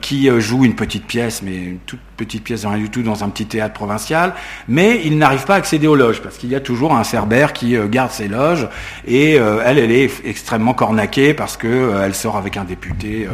qui 0.00 0.28
joue 0.40 0.64
une 0.64 0.74
petite 0.74 1.06
pièce, 1.06 1.42
mais 1.42 1.56
une 1.56 1.78
toute 1.78 2.00
petite 2.16 2.44
pièce, 2.44 2.64
rien 2.64 2.78
du 2.78 2.90
tout, 2.90 3.02
dans 3.02 3.24
un 3.24 3.28
petit 3.28 3.46
théâtre 3.46 3.74
provincial, 3.74 4.34
mais 4.68 5.00
il 5.04 5.18
n'arrive 5.18 5.44
pas 5.44 5.54
à 5.54 5.58
accéder 5.58 5.86
aux 5.86 5.96
loges, 5.96 6.20
parce 6.20 6.38
qu'il 6.38 6.50
y 6.50 6.54
a 6.54 6.60
toujours 6.60 6.96
un 6.96 7.04
cerbère 7.04 7.52
qui 7.52 7.76
garde 7.88 8.10
ses 8.10 8.28
loges, 8.28 8.68
et 9.06 9.34
elle, 9.34 9.78
elle 9.78 9.90
est 9.90 10.10
extrêmement 10.24 10.74
cornaquée 10.74 11.34
parce 11.34 11.56
qu'elle 11.56 12.14
sort 12.14 12.36
avec 12.36 12.56
un 12.56 12.64
député 12.64 13.28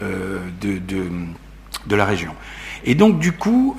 de, 0.00 0.80
de, 1.86 1.96
la 1.96 2.04
région. 2.04 2.32
Et 2.84 2.94
donc, 2.94 3.18
du 3.18 3.32
coup, 3.32 3.76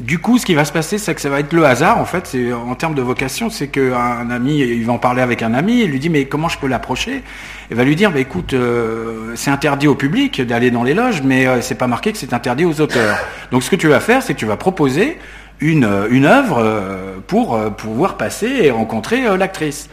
du 0.00 0.18
coup, 0.18 0.38
ce 0.38 0.46
qui 0.46 0.54
va 0.54 0.64
se 0.64 0.72
passer, 0.72 0.98
c'est 0.98 1.14
que 1.14 1.20
ça 1.20 1.28
va 1.28 1.40
être 1.40 1.52
le 1.52 1.64
hasard, 1.64 1.98
en 1.98 2.04
fait, 2.04 2.36
en 2.54 2.74
termes 2.74 2.94
de 2.94 3.02
vocation, 3.02 3.50
c'est 3.50 3.68
qu'un 3.68 4.30
ami, 4.30 4.58
il 4.58 4.84
va 4.84 4.94
en 4.94 4.98
parler 4.98 5.22
avec 5.22 5.42
un 5.42 5.54
ami, 5.54 5.80
et 5.80 5.86
lui 5.86 5.98
dit, 5.98 6.08
mais 6.08 6.24
comment 6.24 6.48
je 6.48 6.58
peux 6.58 6.66
l'approcher? 6.66 7.22
Il 7.70 7.76
va 7.76 7.84
lui 7.84 7.96
dire, 7.96 8.10
bah, 8.10 8.18
écoute, 8.18 8.54
euh, 8.54 9.32
c'est 9.34 9.50
interdit 9.50 9.88
au 9.88 9.94
public 9.94 10.40
d'aller 10.40 10.70
dans 10.70 10.82
les 10.82 10.94
loges, 10.94 11.22
mais 11.22 11.46
euh, 11.46 11.60
c'est 11.60 11.74
pas 11.74 11.86
marqué 11.86 12.12
que 12.12 12.18
c'est 12.18 12.32
interdit 12.32 12.64
aux 12.64 12.80
auteurs. 12.80 13.18
Donc, 13.50 13.62
ce 13.62 13.70
que 13.70 13.76
tu 13.76 13.88
vas 13.88 14.00
faire, 14.00 14.22
c'est 14.22 14.34
que 14.34 14.38
tu 14.38 14.46
vas 14.46 14.56
proposer 14.56 15.18
une, 15.60 15.88
une 16.10 16.24
œuvre 16.24 16.58
euh, 16.58 17.18
pour 17.26 17.58
pouvoir 17.74 18.16
passer 18.16 18.48
et 18.62 18.70
rencontrer 18.70 19.36
l'actrice. 19.36 19.88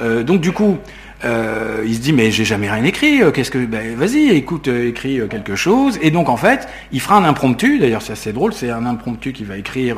donc, 0.00 0.40
du 0.40 0.50
coup, 0.52 0.78
euh, 1.24 1.82
il 1.86 1.94
se 1.94 2.00
dit 2.00 2.12
mais 2.12 2.30
j'ai 2.30 2.44
jamais 2.44 2.70
rien 2.70 2.84
écrit. 2.84 3.22
Euh, 3.22 3.30
qu'est-ce 3.30 3.50
que 3.50 3.58
ben, 3.58 3.96
vas-y, 3.96 4.30
écoute, 4.30 4.68
euh, 4.68 4.88
écris 4.88 5.20
quelque 5.30 5.56
chose. 5.56 5.98
Et 6.02 6.10
donc 6.10 6.28
en 6.28 6.36
fait, 6.36 6.68
il 6.92 7.00
fera 7.00 7.16
un 7.16 7.24
impromptu. 7.24 7.78
D'ailleurs, 7.78 8.02
c'est 8.02 8.12
assez 8.12 8.32
drôle. 8.32 8.52
C'est 8.52 8.70
un 8.70 8.86
impromptu 8.86 9.32
qu'il 9.32 9.46
va 9.46 9.56
écrire 9.56 9.96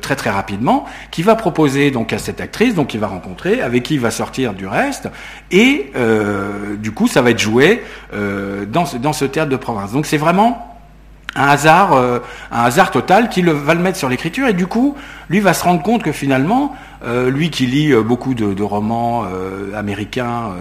très 0.00 0.16
très 0.16 0.30
rapidement, 0.30 0.86
qui 1.10 1.22
va 1.22 1.36
proposer 1.36 1.90
donc 1.90 2.12
à 2.12 2.18
cette 2.18 2.40
actrice, 2.40 2.74
donc 2.74 2.94
il 2.94 3.00
va 3.00 3.06
rencontrer, 3.06 3.60
avec 3.60 3.84
qui 3.84 3.94
il 3.94 4.00
va 4.00 4.10
sortir 4.10 4.54
du 4.54 4.66
reste. 4.66 5.08
Et 5.50 5.92
du 6.78 6.90
coup, 6.92 7.06
ça 7.06 7.22
va 7.22 7.30
être 7.30 7.38
joué 7.38 7.82
dans, 8.12 8.84
dans 9.00 9.12
ce 9.12 9.24
théâtre 9.24 9.50
de 9.50 9.56
province. 9.56 9.92
Donc 9.92 10.06
c'est 10.06 10.16
vraiment 10.16 10.73
un 11.36 11.48
hasard, 11.48 11.92
euh, 11.92 12.18
un 12.50 12.62
hasard 12.62 12.90
total 12.90 13.28
qui 13.28 13.42
le, 13.42 13.52
va 13.52 13.74
le 13.74 13.80
mettre 13.80 13.98
sur 13.98 14.08
l'écriture 14.08 14.46
et 14.48 14.52
du 14.52 14.66
coup, 14.66 14.96
lui 15.28 15.40
va 15.40 15.54
se 15.54 15.64
rendre 15.64 15.82
compte 15.82 16.02
que 16.02 16.12
finalement, 16.12 16.76
euh, 17.04 17.30
lui 17.30 17.50
qui 17.50 17.66
lit 17.66 17.92
euh, 17.92 18.02
beaucoup 18.02 18.34
de, 18.34 18.62
romans 18.62 19.24
américains, 19.76 20.52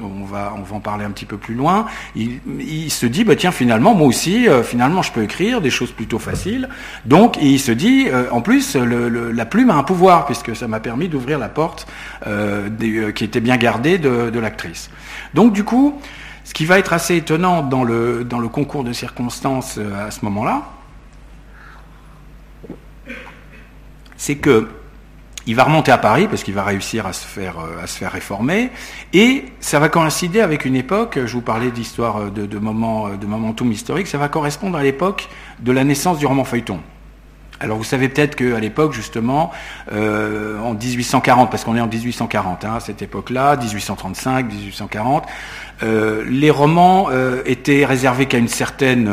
on 0.00 0.24
va 0.24 0.52
on 0.56 0.62
va 0.62 0.76
en 0.76 0.80
parler 0.80 1.04
un 1.04 1.10
petit 1.10 1.24
peu 1.24 1.38
plus 1.38 1.54
loin, 1.54 1.86
il, 2.14 2.40
il 2.60 2.90
se 2.90 3.06
dit 3.06 3.24
bah 3.24 3.34
tiens 3.34 3.50
finalement 3.50 3.94
moi 3.94 4.06
aussi 4.06 4.46
finalement 4.62 5.00
je 5.00 5.10
peux 5.10 5.22
écrire 5.22 5.60
des 5.60 5.70
choses 5.70 5.92
plutôt 5.92 6.18
faciles. 6.18 6.68
Donc 7.06 7.38
il 7.40 7.58
se 7.58 7.72
dit 7.72 8.08
en 8.30 8.42
plus 8.42 8.76
le, 8.76 9.30
la 9.30 9.46
plume 9.46 9.70
a 9.70 9.74
un 9.74 9.84
pouvoir 9.84 10.26
puisque 10.26 10.54
ça 10.54 10.68
m'a 10.68 10.80
permis 10.80 11.08
d'ouvrir 11.08 11.38
la 11.38 11.48
porte 11.48 11.86
qui 12.24 13.24
était 13.24 13.40
bien 13.40 13.56
gardée 13.56 13.96
de, 13.98 14.28
de 14.30 14.38
l'actrice. 14.38 14.90
Donc 15.32 15.52
du 15.52 15.64
coup 15.64 15.98
ce 16.46 16.54
qui 16.54 16.64
va 16.64 16.78
être 16.78 16.92
assez 16.92 17.16
étonnant 17.16 17.62
dans 17.62 17.82
le, 17.82 18.24
concours 18.52 18.84
de 18.84 18.92
circonstances 18.92 19.78
euh, 19.78 20.06
à 20.06 20.12
ce 20.12 20.24
moment-là, 20.24 20.62
c'est 24.16 24.36
que 24.36 24.68
il 25.48 25.54
va 25.56 25.64
remonter 25.64 25.90
à 25.92 25.98
Paris 25.98 26.28
parce 26.28 26.44
qu'il 26.44 26.54
va 26.54 26.62
réussir 26.62 27.04
à 27.04 27.12
se 27.12 27.26
faire 27.26 27.58
euh, 27.58 28.08
réformer 28.08 28.70
et 29.12 29.44
ça 29.58 29.80
va 29.80 29.88
coïncider 29.88 30.40
avec 30.40 30.64
une 30.64 30.76
époque. 30.76 31.18
Je 31.24 31.32
vous 31.32 31.42
parlais 31.42 31.72
d'histoire 31.72 32.18
euh, 32.18 32.30
de, 32.30 32.46
de 32.46 32.58
moments 32.58 33.08
de 33.08 33.26
momentum 33.26 33.72
historique. 33.72 34.06
Ça 34.06 34.18
va 34.18 34.28
correspondre 34.28 34.78
à 34.78 34.84
l'époque 34.84 35.28
de 35.58 35.72
la 35.72 35.82
naissance 35.82 36.18
du 36.18 36.26
roman 36.26 36.44
feuilleton. 36.44 36.80
Alors 37.58 37.78
vous 37.78 37.84
savez 37.84 38.08
peut-être 38.08 38.36
qu'à 38.36 38.60
l'époque, 38.60 38.92
justement, 38.92 39.50
euh, 39.92 40.58
en 40.58 40.74
1840, 40.74 41.50
parce 41.50 41.64
qu'on 41.64 41.76
est 41.76 41.80
en 41.80 41.86
1840, 41.86 42.64
hein, 42.64 42.74
à 42.76 42.80
cette 42.80 43.00
époque-là, 43.00 43.56
1835, 43.56 44.46
1840, 44.46 45.24
euh, 45.82 46.24
les 46.28 46.50
romans 46.50 47.08
euh, 47.10 47.42
étaient 47.46 47.86
réservés 47.86 48.26
qu'à 48.26 48.38
une 48.38 48.48
certaine, 48.48 49.10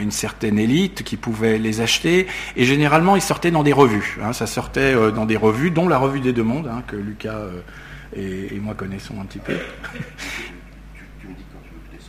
une 0.00 0.10
certaine 0.10 0.58
élite 0.58 1.02
qui 1.02 1.16
pouvait 1.16 1.58
les 1.58 1.82
acheter, 1.82 2.26
et 2.56 2.64
généralement 2.64 3.14
ils 3.14 3.22
sortaient 3.22 3.50
dans 3.50 3.62
des 3.62 3.74
revues. 3.74 4.18
Hein, 4.22 4.32
ça 4.32 4.46
sortait 4.46 4.94
dans 5.12 5.26
des 5.26 5.36
revues, 5.36 5.70
dont 5.70 5.86
la 5.86 5.98
revue 5.98 6.20
des 6.20 6.32
deux 6.32 6.44
mondes, 6.44 6.68
hein, 6.68 6.82
que 6.86 6.96
Lucas 6.96 7.40
et, 8.16 8.58
moi 8.60 8.74
connaissons 8.74 9.14
un 9.20 9.26
petit 9.26 9.38
peu. 9.38 9.54
Tu, 11.20 11.28
me 11.28 11.34
dis 11.34 11.44
quand 11.52 11.60
tu 11.62 11.74
veux 11.74 11.98
que 11.98 12.04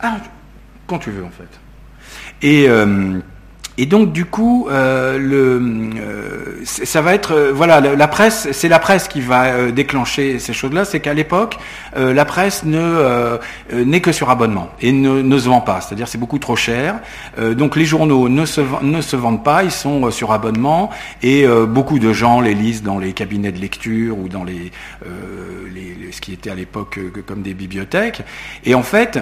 Ah, 0.00 0.18
quand 0.86 0.98
tu 0.98 1.10
veux 1.10 1.24
en 1.24 1.30
fait. 1.30 1.60
Et 2.40 2.68
et 3.78 3.86
donc 3.86 4.12
du 4.12 4.24
coup, 4.24 4.66
euh, 4.70 5.18
le, 5.18 5.62
euh, 6.00 6.60
ça 6.64 7.00
va 7.00 7.14
être 7.14 7.32
euh, 7.32 7.52
voilà 7.54 7.80
la, 7.80 8.08
presse, 8.08 8.48
c'est 8.50 8.68
la 8.68 8.80
presse 8.80 9.06
qui 9.06 9.20
va 9.20 9.70
déclencher 9.70 10.40
ces 10.40 10.52
choses-là. 10.52 10.84
C'est 10.84 10.98
qu'à 10.98 11.14
l'époque, 11.14 11.58
la 11.96 12.24
presse 12.24 12.64
ne 12.64 13.38
n'est 13.72 14.00
que 14.00 14.10
sur 14.10 14.30
abonnement 14.30 14.70
et 14.80 14.90
ne, 14.90 15.22
ne 15.22 15.38
se 15.38 15.48
vend 15.48 15.60
pas. 15.60 15.80
C'est-à-dire 15.80 16.08
c'est 16.08 16.18
beaucoup 16.18 16.40
trop 16.40 16.56
cher. 16.56 16.96
donc 17.56 17.76
les 17.76 17.84
journaux 17.84 18.28
ne 18.28 18.44
se 18.44 18.60
ne 18.82 19.00
se 19.00 19.14
vendent 19.14 19.44
pas, 19.44 19.62
ils 19.62 19.70
sont 19.70 20.10
sur 20.10 20.32
abonnement 20.32 20.90
et 21.22 21.46
beaucoup 21.68 22.00
de 22.00 22.12
gens 22.12 22.40
les 22.40 22.54
lisent 22.54 22.82
dans 22.82 22.98
les 22.98 23.12
cabinets 23.12 23.52
de 23.52 23.60
lecture 23.60 24.18
ou 24.18 24.28
dans 24.28 24.44
les, 24.44 24.72
les 25.72 26.10
ce 26.10 26.20
qui 26.20 26.32
était 26.32 26.50
à 26.50 26.54
l'époque 26.56 26.98
comme 27.26 27.42
des 27.42 27.54
bibliothèques. 27.54 28.22
Et 28.64 28.74
en 28.74 28.82
fait 28.82 29.20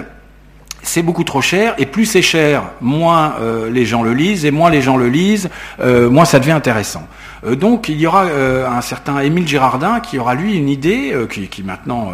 c'est 0.87 1.03
beaucoup 1.03 1.23
trop 1.23 1.41
cher, 1.41 1.75
et 1.77 1.85
plus 1.85 2.05
c'est 2.05 2.21
cher, 2.21 2.63
moins 2.81 3.35
euh, 3.39 3.69
les 3.69 3.85
gens 3.85 4.03
le 4.03 4.13
lisent, 4.13 4.45
et 4.45 4.51
moins 4.51 4.69
les 4.69 4.81
gens 4.81 4.97
le 4.97 5.09
lisent, 5.09 5.49
euh, 5.79 6.09
moins 6.09 6.25
ça 6.25 6.39
devient 6.39 6.51
intéressant. 6.51 7.07
Euh, 7.45 7.55
donc 7.55 7.89
il 7.89 7.99
y 7.99 8.07
aura 8.07 8.23
un 8.23 8.81
certain 8.81 9.19
Émile 9.19 9.47
Girardin 9.47 9.99
qui 9.99 10.17
aura 10.17 10.35
lui 10.35 10.55
une 10.55 10.69
idée, 10.69 11.13
qui, 11.29 11.47
qui, 11.47 11.63
maintenant 11.63 12.11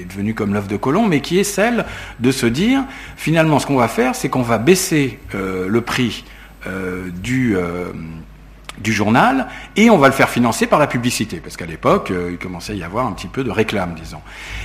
est 0.00 0.04
devenue 0.04 0.34
comme 0.34 0.54
l'œuvre 0.54 0.68
de 0.68 0.76
Colomb, 0.76 1.06
mais 1.06 1.20
qui 1.20 1.38
est 1.38 1.44
celle 1.44 1.84
de 2.20 2.30
se 2.30 2.46
dire, 2.46 2.84
finalement 3.16 3.58
ce 3.58 3.66
qu'on 3.66 3.76
va 3.76 3.88
faire, 3.88 4.14
c'est 4.14 4.28
qu'on 4.28 4.42
va 4.42 4.58
baisser 4.58 5.18
le 5.34 5.80
prix 5.80 6.24
du 7.22 7.56
du 8.78 8.92
journal 8.92 9.48
et 9.76 9.90
on 9.90 9.98
va 9.98 10.08
le 10.08 10.12
faire 10.12 10.28
financer 10.28 10.66
par 10.66 10.78
la 10.78 10.86
publicité. 10.86 11.38
Parce 11.38 11.56
qu'à 11.56 11.66
l'époque 11.66 12.10
euh, 12.10 12.30
il 12.32 12.38
commençait 12.38 12.72
à 12.72 12.76
y 12.76 12.82
avoir 12.82 13.06
un 13.06 13.12
petit 13.12 13.28
peu 13.28 13.44
de 13.44 13.50
réclame 13.50 13.94
disons. 13.94 14.20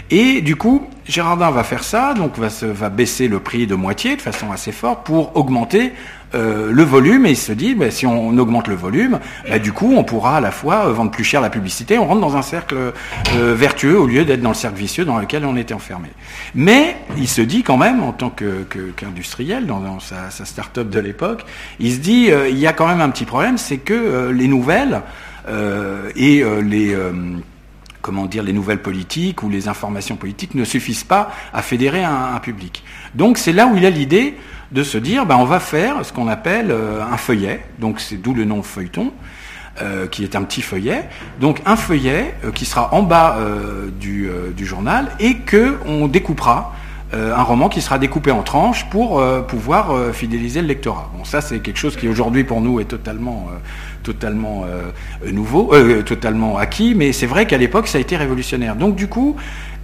Et 0.10 0.42
du 0.42 0.56
coup 0.56 0.88
Gérardin 1.06 1.52
va 1.52 1.64
faire 1.64 1.84
ça 1.84 2.14
donc 2.14 2.38
va, 2.38 2.50
se, 2.50 2.66
va 2.66 2.90
baisser 2.90 3.28
le 3.28 3.40
prix 3.40 3.68
de 3.68 3.76
moitié 3.76 4.16
de 4.16 4.22
façon 4.22 4.52
assez 4.52 4.72
forte 4.72 5.06
pour 5.06 5.36
augmenter 5.36 5.94
euh, 6.34 6.72
le 6.72 6.84
volume 6.84 7.26
et 7.26 7.32
il 7.32 7.38
se 7.38 7.52
dit 7.52 7.76
bah, 7.76 7.92
si 7.92 8.06
on, 8.06 8.38
augmente 8.38 8.68
le 8.68 8.76
volume, 8.76 9.20
bah, 9.50 9.60
du 9.60 9.74
coup 9.74 9.94
on 9.96 10.04
pourra 10.04 10.38
à 10.38 10.42
la 10.42 10.52
fois 10.52 10.88
euh, 10.88 10.94
vendre 10.94 11.12
plus 11.12 11.24
cher 11.24 11.42
la 11.42 11.50
publicité, 11.50 11.98
on 11.98 12.06
rentre 12.06 12.22
dans 12.22 12.38
un 12.38 12.42
cercle 12.42 12.76
euh, 12.78 13.56
vertueux 13.56 14.00
au 14.00 14.08
lieu 14.08 14.24
d'être 14.24 14.42
dans 14.42 14.50
le 14.50 14.56
cercle 14.56 14.78
vicieux 14.78 15.04
dans 15.04 15.18
lequel 15.18 15.46
on 15.46 15.58
était 15.58 15.74
enfermé. 15.74 16.08
Mais 16.56 16.96
il 17.18 17.28
se 17.28 17.42
dit 17.42 17.64
quand 17.64 17.78
même 17.78 18.02
en 18.02 18.14
tant 18.14 18.30
qu'industriel 18.30 19.66
dans, 19.66 20.00
sa, 20.00 20.30
sa 20.30 20.46
start-up 20.46 20.90
de 20.90 21.00
l'époque, 21.00 21.46
il 21.80 21.94
se 21.94 22.00
dit 22.00 22.30
il 22.50 22.58
y 22.58 22.68
a 22.68 22.74
quand 22.74 22.88
même 22.88 23.02
un 23.02 23.10
petit 23.10 23.26
problème, 23.26 23.58
c'est 23.58 23.78
que 23.78 24.30
les 24.30 24.48
nouvelles 24.48 25.02
et 26.16 26.44
les 26.62 26.96
comment 28.02 28.26
dire, 28.26 28.44
les 28.44 28.54
nouvelles 28.54 28.82
politiques 28.82 29.44
ou 29.44 29.50
les 29.50 29.68
informations 29.68 30.16
politiques 30.16 30.56
ne 30.56 30.66
suffisent 30.66 31.04
pas 31.04 31.32
à 31.54 31.62
fédérer 31.62 32.04
un, 32.04 32.40
public. 32.42 32.84
Donc 33.14 33.38
c'est 33.38 33.54
là 33.54 33.68
où 33.68 33.78
il 33.78 33.86
a 33.86 33.90
l'idée 33.90 34.36
de 34.72 34.84
se 34.84 34.98
dire, 34.98 35.26
ben, 35.26 35.38
on 35.38 35.46
va 35.46 35.60
faire 35.60 36.04
ce 36.04 36.12
qu'on 36.12 36.28
appelle 36.28 36.72
euh, 36.72 37.04
un 37.04 37.18
feuillet, 37.18 37.66
donc 37.80 38.00
c'est 38.00 38.16
d'où 38.16 38.34
le 38.34 38.46
nom 38.46 38.64
feuilleton, 38.64 39.12
euh, 39.82 40.08
qui 40.08 40.24
est 40.24 40.36
un 40.36 40.44
petit 40.44 40.62
feuillet, 40.62 41.08
donc 41.40 41.62
un 41.66 41.76
feuillet 41.76 42.34
euh, 42.44 42.52
qui 42.52 42.66
sera 42.66 42.94
en 42.94 43.04
bas 43.04 43.38
du, 44.00 44.30
du, 44.56 44.66
journal 44.66 45.10
et 45.20 45.38
que 45.38 45.78
on 45.86 46.08
découpera 46.08 46.74
un 47.14 47.44
roman 47.44 47.68
qui 47.68 47.82
sera 47.82 48.00
découpé 48.00 48.32
en 48.32 48.42
tranches 48.42 48.90
pour 48.90 49.22
pouvoir 49.46 50.14
fidéliser 50.14 50.62
le 50.62 50.68
lectorat. 50.68 51.10
Bon, 51.14 51.26
ça 51.26 51.42
c'est 51.42 51.60
quelque 51.60 51.78
chose 51.78 51.98
qui 51.98 52.08
aujourd'hui 52.08 52.46
pour 52.46 52.62
nous 52.62 52.80
est 52.80 52.86
totalement 52.86 53.50
totalement 54.04 54.66
nouveau, 55.32 55.72
totalement 56.06 56.58
acquis, 56.58 56.96
mais 56.96 57.14
c'est 57.14 57.26
vrai 57.26 57.46
qu'à 57.46 57.58
l'époque 57.58 57.88
ça 57.88 57.98
a 57.98 58.02
été 58.02 58.18
révolutionnaire. 58.18 58.76
Donc 58.76 58.96
du 58.96 59.08
coup, 59.08 59.36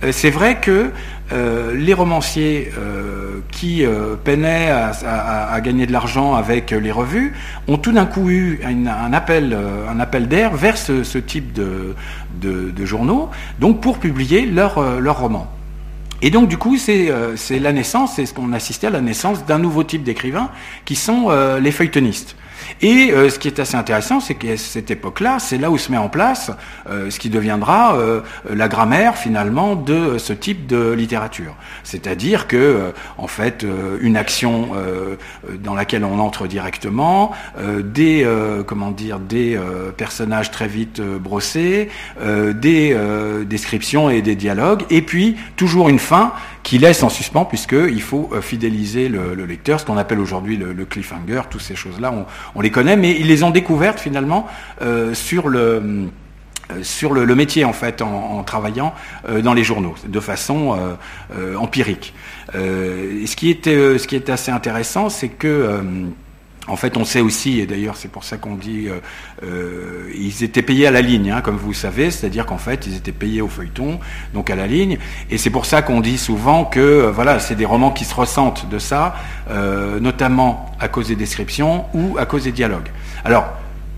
euh, 0.04 0.12
c'est 0.12 0.30
vrai 0.30 0.60
que 0.60 0.92
euh, 1.34 1.76
les 1.76 1.94
romanciers 1.94 2.72
euh, 2.78 3.40
qui 3.52 3.84
peinaient 4.24 4.70
à, 4.70 5.60
gagner 5.62 5.88
de 5.88 5.92
l'argent 5.92 6.36
avec 6.36 6.72
les 6.72 6.92
revues 6.92 7.34
ont 7.68 7.78
tout 7.78 7.92
d'un 7.92 8.06
coup 8.06 8.30
eu 8.30 8.60
un 8.64 9.14
appel, 9.14 9.58
un 9.90 10.00
appel 10.00 10.28
d'air 10.28 10.54
vers 10.54 10.78
ce, 10.78 11.18
type 11.18 11.54
de, 11.54 12.86
journaux, 12.86 13.30
donc 13.60 13.82
pour 13.82 13.98
publier 13.98 14.46
leurs 14.46 15.00
leur 15.00 15.20
romans. 15.20 15.48
Et 16.22 16.30
donc 16.32 16.48
du 16.48 16.58
coup, 16.58 16.78
c'est 16.78 17.10
la 17.60 17.74
naissance, 17.74 18.14
c'est 18.16 18.26
ce 18.26 18.34
qu'on 18.34 18.54
assistait 18.54 18.88
à 18.88 18.92
la 18.92 19.02
naissance 19.02 19.46
d'un 19.46 19.60
nouveau 19.60 19.84
type 19.84 20.04
d'écrivains 20.04 20.50
qui 20.86 20.96
sont 20.96 21.30
les 21.60 21.72
feuilletonistes. 21.72 22.36
Et 22.82 23.12
euh, 23.12 23.30
ce 23.30 23.40
qui 23.40 23.48
est 23.48 23.60
assez 23.60 23.76
intéressant, 23.76 24.20
c'est 24.20 24.36
qu'à 24.36 24.58
cette 24.58 24.92
époque-là, 24.92 25.40
c'est 25.40 25.58
là 25.58 25.72
où 25.72 25.78
se 25.78 25.92
met 25.92 25.98
en 25.98 26.10
place 26.10 26.52
euh, 26.90 27.10
ce 27.10 27.20
qui 27.20 27.30
deviendra 27.30 27.96
euh, 27.96 28.22
la 28.50 28.68
grammaire 28.68 29.18
finalement 29.18 29.76
de 29.76 30.18
ce 30.18 30.34
type 30.34 30.68
de 30.68 30.92
littérature. 30.92 31.56
C'est-à-dire 31.84 32.48
que, 32.48 32.94
en 33.18 33.28
fait, 33.28 33.66
une 34.02 34.18
action 34.18 34.70
dans 35.64 35.74
laquelle 35.74 36.04
on 36.04 36.20
entre 36.20 36.48
directement, 36.48 37.32
des 37.80 38.28
comment 38.66 38.92
dire, 38.92 39.20
des 39.20 39.60
personnages 39.96 40.52
très 40.52 40.68
vite 40.68 41.02
brossés, 41.02 41.90
des 42.24 42.98
descriptions 43.46 44.10
et 44.10 44.22
des 44.22 44.36
dialogues, 44.36 44.84
et 44.90 45.02
puis 45.02 45.38
toujours 45.56 45.90
une 45.90 46.00
fin 46.00 46.34
qui 46.64 46.78
laisse 46.78 47.04
en 47.04 47.10
suspens 47.10 47.46
puisqu'il 47.46 48.02
faut 48.02 48.30
fidéliser 48.42 49.08
le, 49.08 49.46
lecteur, 49.46 49.80
ce 49.80 49.86
qu'on 49.86 49.98
appelle 49.98 50.20
aujourd'hui 50.20 50.58
le, 50.58 50.86
cliffhanger, 50.86 51.44
toutes 51.50 51.62
ces 51.62 51.76
choses-là, 51.76 52.14
on, 52.14 52.26
les 52.62 52.72
connaît, 52.72 52.98
mais 52.98 53.12
ils 53.20 53.28
les 53.28 53.44
ont 53.44 53.52
découvertes 53.52 54.00
finalement 54.00 54.48
sur 55.14 55.48
le 55.50 56.08
sur 56.82 57.14
le, 57.14 57.34
métier 57.34 57.64
en 57.64 57.72
fait 57.72 58.02
en, 58.02 58.44
travaillant 58.44 58.94
dans 59.42 59.54
les 59.54 59.64
journaux 59.64 59.96
de 60.06 60.20
façon 60.20 60.78
empirique. 61.58 62.14
ce 62.54 63.36
qui 63.36 63.50
était 63.50 63.98
ce 63.98 64.08
qui 64.08 64.16
était 64.16 64.34
assez 64.34 64.52
intéressant, 64.52 65.10
c'est 65.10 65.30
que 65.30 65.82
en 66.68 66.76
fait, 66.76 66.98
on 66.98 67.06
sait 67.06 67.22
aussi, 67.22 67.60
et 67.60 67.66
d'ailleurs 67.66 67.96
c'est 67.96 68.12
pour 68.12 68.24
ça 68.24 68.38
qu'on 68.38 68.56
dit, 68.56 68.88
euh, 68.88 69.00
euh, 69.44 70.12
ils 70.16 70.44
étaient 70.44 70.62
payés 70.62 70.88
à 70.88 70.92
la 70.92 71.02
ligne, 71.02 71.32
hein, 71.32 71.42
comme 71.42 71.58
vous 71.58 71.74
savez, 71.74 72.12
c'est-à-dire 72.12 72.46
qu'en 72.46 72.58
fait 72.58 72.86
ils 72.88 72.96
étaient 72.96 73.12
payés 73.12 73.42
au 73.42 73.48
feuilleton, 73.48 74.00
donc 74.34 74.50
à 74.50 74.56
la 74.56 74.68
ligne, 74.68 74.98
et 75.30 75.38
c'est 75.38 75.50
pour 75.50 75.66
ça 75.66 75.82
qu'on 75.82 76.02
dit 76.02 76.18
souvent 76.18 76.66
que 76.66 76.80
euh, 76.80 77.12
voilà, 77.12 77.40
c'est 77.40 77.56
des 77.56 77.66
romans 77.66 77.92
qui 77.92 78.06
se 78.06 78.14
ressentent 78.14 78.70
de 78.70 78.80
ça, 78.80 79.16
notamment 80.02 80.72
à 80.80 80.88
cause 80.88 81.08
des 81.08 81.16
descriptions 81.16 81.86
ou 81.94 82.18
à 82.18 82.26
cause 82.26 82.44
des 82.44 82.52
dialogues. 82.52 82.90
Alors, 83.24 83.48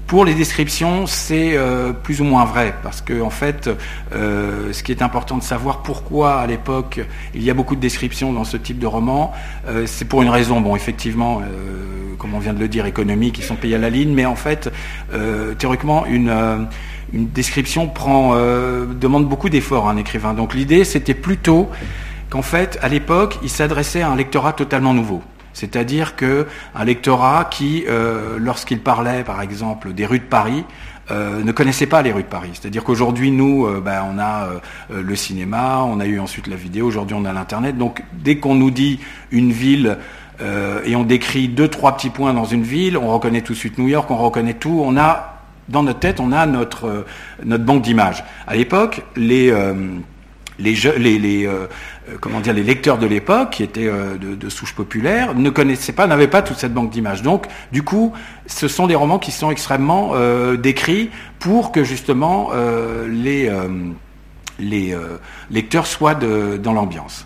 pour 0.09 0.25
les 0.25 0.33
descriptions, 0.33 1.05
c'est 1.05 1.55
euh, 1.55 1.93
plus 1.93 2.19
ou 2.19 2.23
moins 2.23 2.43
vrai, 2.43 2.73
parce 2.81 2.99
que 2.99 3.21
en 3.21 3.29
fait, 3.29 3.69
euh, 4.11 4.73
ce 4.73 4.81
qui 4.81 4.91
est 4.91 5.03
important 5.03 5.37
de 5.37 5.43
savoir 5.43 5.83
pourquoi 5.83 6.39
à 6.39 6.47
l'époque 6.47 6.99
il 7.35 7.43
y 7.43 7.51
a 7.51 7.53
beaucoup 7.53 7.75
de 7.75 7.79
descriptions 7.79 8.33
dans 8.33 8.43
ce 8.43 8.57
type 8.57 8.79
de 8.79 8.87
roman, 8.87 9.31
euh, 9.67 9.83
c'est 9.85 10.05
pour 10.05 10.23
une 10.23 10.29
raison, 10.29 10.61
bon, 10.61 10.75
effectivement, 10.75 11.43
comme 12.17 12.33
on 12.33 12.39
vient 12.39 12.53
de 12.53 12.59
le 12.59 12.67
dire, 12.67 12.87
économique, 12.87 13.37
ils 13.37 13.43
sont 13.43 13.55
payés 13.55 13.75
à 13.75 13.77
la 13.77 13.91
ligne, 13.91 14.11
mais 14.11 14.25
en 14.25 14.35
fait, 14.35 14.71
théoriquement, 15.59 16.07
une, 16.07 16.33
une 17.13 17.29
description 17.29 17.87
prend, 17.87 18.33
demande 18.33 19.29
beaucoup 19.29 19.49
d'efforts 19.49 19.87
à 19.87 19.91
un 19.91 19.97
écrivain. 19.97 20.33
Donc 20.33 20.55
l'idée, 20.55 20.85
c'était 20.85 21.13
plutôt 21.13 21.69
qu'en 22.31 22.41
fait, 22.41 22.79
à 22.81 22.89
l'époque, 22.89 23.37
il 23.43 23.49
s'adressait 23.49 24.01
à 24.01 24.09
un 24.09 24.15
lectorat 24.15 24.53
totalement 24.53 24.95
nouveau. 24.95 25.21
C'est-à-dire 25.59 26.15
qu'un 26.15 26.45
lectorat 26.85 27.43
qui, 27.51 27.83
euh, 27.89 28.37
lorsqu'il 28.39 28.79
parlait 28.79 29.25
par 29.25 29.41
exemple 29.41 29.91
des 29.91 30.05
rues 30.05 30.19
de 30.19 30.23
Paris, 30.23 30.63
euh, 31.11 31.43
ne 31.43 31.51
connaissait 31.51 31.85
pas 31.85 32.01
les 32.01 32.13
rues 32.13 32.23
de 32.23 32.29
Paris. 32.29 32.51
C'est-à-dire 32.53 32.85
qu'aujourd'hui, 32.85 33.29
nous, 33.29 33.65
euh, 33.65 33.81
ben, 33.81 34.05
on 34.09 34.17
a 34.19 34.47
le 34.89 35.15
cinéma, 35.17 35.81
on 35.83 35.99
a 35.99 36.05
eu 36.05 36.17
ensuite 36.17 36.47
la 36.47 36.55
vidéo, 36.55 36.85
aujourd'hui 36.87 37.17
on 37.19 37.25
a 37.25 37.33
l'Internet. 37.33 37.77
Donc 37.77 38.03
dès 38.13 38.37
qu'on 38.37 38.55
nous 38.55 38.71
dit 38.71 39.01
une 39.31 39.51
ville 39.51 39.97
et 40.85 40.95
on 40.95 41.03
décrit 41.03 41.49
deux, 41.49 41.67
trois 41.67 41.97
petits 41.97 42.09
points 42.09 42.33
dans 42.33 42.45
une 42.45 42.63
ville, 42.63 42.97
on 42.97 43.09
reconnaît 43.09 43.41
tout 43.41 43.51
de 43.51 43.57
suite 43.57 43.77
New 43.77 43.89
York, 43.89 44.09
on 44.09 44.15
reconnaît 44.15 44.53
tout, 44.53 44.81
on 44.81 44.95
a, 44.95 45.41
dans 45.67 45.83
notre 45.83 45.99
tête, 45.99 46.21
on 46.21 46.31
a 46.31 46.45
notre, 46.45 47.05
notre 47.43 47.65
banque 47.65 47.81
d'images. 47.81 48.23
À 48.47 48.55
l'époque, 48.55 49.03
les 49.17 49.51
les, 50.59 51.19
les, 51.19 51.45
euh, 51.45 51.67
euh, 52.09 52.17
comment 52.19 52.39
dire, 52.39 52.53
les 52.53 52.63
lecteurs 52.63 52.97
de 52.97 53.07
l'époque, 53.07 53.51
qui 53.51 53.63
étaient 53.63 53.87
euh, 53.87 54.17
de, 54.17 54.49
souche 54.49 54.73
populaire, 54.73 55.35
ne 55.35 55.49
connaissaient 55.49 55.93
pas, 55.93 56.07
n'avaient 56.07 56.27
pas 56.27 56.41
toute 56.41 56.57
cette 56.57 56.73
banque 56.73 56.91
d'images. 56.91 57.21
Donc, 57.21 57.47
du 57.71 57.83
coup, 57.83 58.13
ce 58.45 58.67
sont 58.67 58.87
des 58.87 58.95
romans 58.95 59.19
qui 59.19 59.31
sont 59.31 59.51
extrêmement 59.51 60.13
décrits 60.55 61.11
pour 61.39 61.71
que 61.71 61.83
justement 61.83 62.49
les, 63.07 63.49
les 64.59 64.95
lecteurs 65.51 65.85
soient 65.85 66.15
dans 66.15 66.73
l'ambiance. 66.73 67.25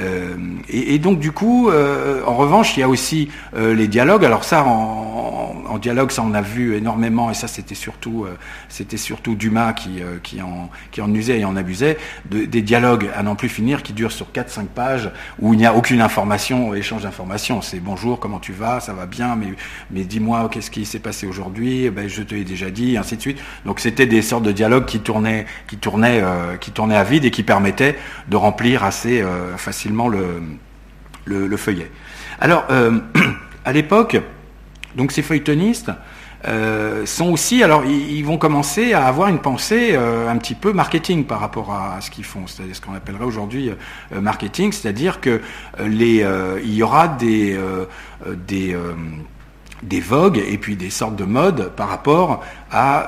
Euh, 0.00 0.36
et, 0.68 0.98
donc 0.98 1.18
du 1.18 1.32
coup, 1.32 1.70
euh, 1.70 2.22
en 2.26 2.34
revanche, 2.34 2.76
il 2.76 2.80
y 2.80 2.82
a 2.82 2.88
aussi 2.88 3.30
euh, 3.56 3.74
les 3.74 3.88
dialogues. 3.88 4.24
Alors 4.24 4.44
ça, 4.44 4.64
en, 4.64 5.62
en, 5.68 5.78
dialogue, 5.78 6.10
ça 6.10 6.22
on 6.22 6.34
a 6.34 6.40
vu 6.40 6.76
énormément, 6.76 7.30
et 7.30 7.34
ça 7.34 7.48
c'était 7.48 7.74
surtout, 7.74 8.26
c'était 8.68 8.96
surtout 8.96 9.34
Dumas 9.34 9.72
qui, 9.72 10.00
qui, 10.22 10.40
en, 10.40 10.70
qui 10.90 11.00
en 11.00 11.12
usait 11.12 11.40
et 11.40 11.44
en 11.44 11.56
abusait, 11.56 11.98
des 12.30 12.62
dialogues 12.62 13.10
à 13.14 13.22
n'en 13.22 13.34
plus 13.34 13.48
finir 13.48 13.82
qui 13.82 13.92
durent 13.92 14.12
sur 14.12 14.28
4-5 14.32 14.66
pages 14.66 15.10
où 15.40 15.52
il 15.52 15.58
n'y 15.58 15.66
a 15.66 15.74
aucune 15.74 16.00
information, 16.00 16.74
échange 16.74 17.02
d'informations. 17.02 17.60
C'est 17.60 17.80
bonjour, 17.80 18.20
comment 18.20 18.38
tu 18.38 18.52
vas, 18.52 18.80
ça 18.80 18.92
va 18.92 19.06
bien, 19.06 19.36
mais, 19.36 19.48
mais 19.90 20.04
dis-moi 20.04 20.48
qu'est-ce 20.50 20.70
qui 20.70 20.84
s'est 20.84 21.00
passé 21.00 21.26
aujourd'hui, 21.26 21.90
ben, 21.90 22.08
je 22.08 22.22
te 22.22 22.34
l'ai 22.34 22.44
déjà 22.44 22.70
dit, 22.70 22.94
et 22.94 22.96
ainsi 22.96 23.16
de 23.16 23.20
suite. 23.20 23.38
Donc 23.66 23.80
c'était 23.80 24.06
des 24.06 24.22
sortes 24.22 24.44
de 24.44 24.52
dialogues 24.52 24.86
qui 24.86 25.00
tournaient, 25.00 25.46
qui 25.66 25.76
tournaient, 25.76 26.22
qui 26.60 26.70
tournaient 26.70 26.96
à 26.96 27.04
vide 27.04 27.24
et 27.24 27.30
qui 27.30 27.42
permettaient 27.42 27.96
de 28.28 28.36
remplir 28.36 28.84
assez 28.84 29.24
facilement 29.56 29.83
le, 31.26 31.56
feuillet. 31.56 31.90
Alors, 32.40 32.64
euh, 32.70 32.98
à 33.64 33.72
l'époque, 33.72 34.20
donc 34.96 35.12
ces 35.12 35.22
feuilletonistes 35.22 35.90
euh, 36.46 37.06
sont 37.06 37.32
aussi, 37.32 37.62
alors 37.62 37.84
ils, 37.86 38.22
vont 38.22 38.36
commencer 38.36 38.92
à 38.92 39.06
avoir 39.06 39.28
une 39.28 39.38
pensée 39.38 39.92
euh, 39.92 40.28
un 40.28 40.36
petit 40.36 40.54
peu 40.54 40.74
marketing 40.74 41.24
par 41.24 41.40
rapport 41.40 41.72
à, 41.72 42.00
ce 42.00 42.10
qu'ils 42.10 42.24
font, 42.24 42.46
c'est-à-dire 42.46 42.76
ce 42.76 42.80
qu'on 42.82 42.94
appellerait 42.94 43.24
aujourd'hui 43.24 43.70
marketing, 44.12 44.72
c'est-à-dire 44.72 45.20
que 45.20 45.40
il 45.80 46.74
y 46.74 46.82
aura 46.82 47.08
des 47.08 47.56
vogues 50.00 50.38
et 50.46 50.58
puis 50.58 50.76
des 50.76 50.90
sortes 50.90 51.16
de 51.16 51.24
modes 51.24 51.72
par 51.76 51.88
rapport 51.88 52.44
à, 52.70 53.06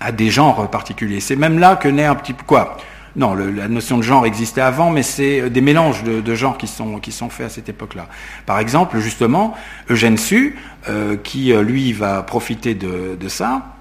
à 0.00 0.12
des 0.12 0.30
genres 0.30 0.70
particuliers. 0.70 1.20
C'est 1.20 1.36
même 1.36 1.58
là 1.58 1.76
que 1.76 1.88
naît 1.88 2.06
un 2.06 2.14
petit 2.14 2.32
peu 2.32 2.44
quoi 2.46 2.78
non, 3.14 3.34
la 3.34 3.68
notion 3.68 3.98
de 3.98 4.02
genre 4.02 4.24
existait 4.24 4.62
avant, 4.62 4.90
mais 4.90 5.02
c'est 5.02 5.42
euh, 5.42 5.50
des 5.50 5.60
mélanges 5.60 6.02
de, 6.02 6.34
genres 6.34 6.56
qui 6.56 6.66
sont, 6.66 6.98
qui 6.98 7.12
sont 7.12 7.28
faits 7.28 7.46
à 7.46 7.48
cette 7.50 7.68
époque-là. 7.68 8.08
Par 8.46 8.58
exemple, 8.58 8.98
justement, 9.00 9.54
Eugène 9.90 10.16
Sue, 10.16 10.56
euh, 10.88 11.16
qui 11.16 11.52
euh, 11.52 11.62
lui 11.62 11.92
va 11.92 12.22
profiter 12.22 12.74
de, 12.74 13.28
ça, 13.28 13.76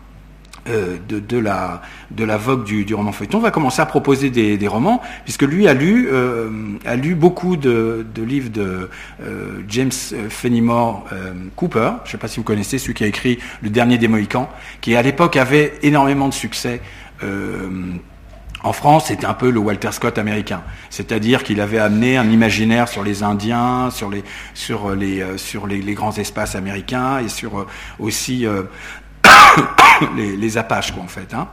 de, 0.68 1.38
la, 1.38 1.82
de 2.12 2.24
la 2.24 2.38
vogue 2.38 2.66
du, 2.66 2.94
roman 2.94 3.12
feuilleton, 3.14 3.40
va 3.40 3.52
commencer 3.52 3.82
à 3.82 3.86
proposer 3.86 4.30
des, 4.30 4.68
romans, 4.68 5.02
puisque 5.24 5.44
lui 5.44 5.68
a 5.68 5.74
lu, 5.74 6.10
a 6.86 6.96
lu 6.96 7.16
beaucoup 7.16 7.58
de, 7.58 8.06
livres 8.18 8.52
de 8.52 8.90
James 9.68 9.92
Fenimore 10.30 11.06
Cooper, 11.56 11.94
je 12.04 12.10
ne 12.10 12.12
sais 12.12 12.18
pas 12.18 12.28
si 12.28 12.38
vous 12.38 12.44
connaissez, 12.44 12.78
celui 12.78 12.94
qui 12.94 13.04
a 13.04 13.08
écrit 13.08 13.40
Le 13.64 13.70
Dernier 13.70 13.98
des 13.98 14.08
Mohicans, 14.08 14.50
qui 14.82 14.96
à 14.96 15.02
l'époque 15.02 15.36
avait 15.36 15.74
énormément 15.82 16.28
de 16.28 16.34
succès. 16.34 16.82
En 18.64 18.74
France, 18.74 19.06
c'était 19.08 19.26
un 19.26 19.34
peu 19.34 19.50
le 19.50 19.60
Walter 19.60 19.92
Scott 19.92 20.18
américain, 20.18 20.62
c'est-à-dire 20.90 21.44
qu'il 21.44 21.62
avait 21.62 21.80
amené 21.80 22.18
un 22.18 22.30
imaginaire 22.30 22.88
sur 22.88 23.04
les 23.04 23.24
Indiens, 23.24 23.90
sur 23.90 24.10
les 24.10 24.24
euh, 24.70 25.38
les, 25.68 25.94
grands 25.94 26.16
espaces 26.18 26.56
américains 26.56 27.20
et 27.20 27.28
sur 27.30 27.60
euh, 27.60 27.68
aussi 28.00 28.46
euh, 28.46 28.64
les, 30.16 30.38
les, 30.38 30.58
Apaches 30.58 30.92
quoi 30.92 31.04
en 31.04 31.08
fait. 31.08 31.34
Hein. 31.34 31.48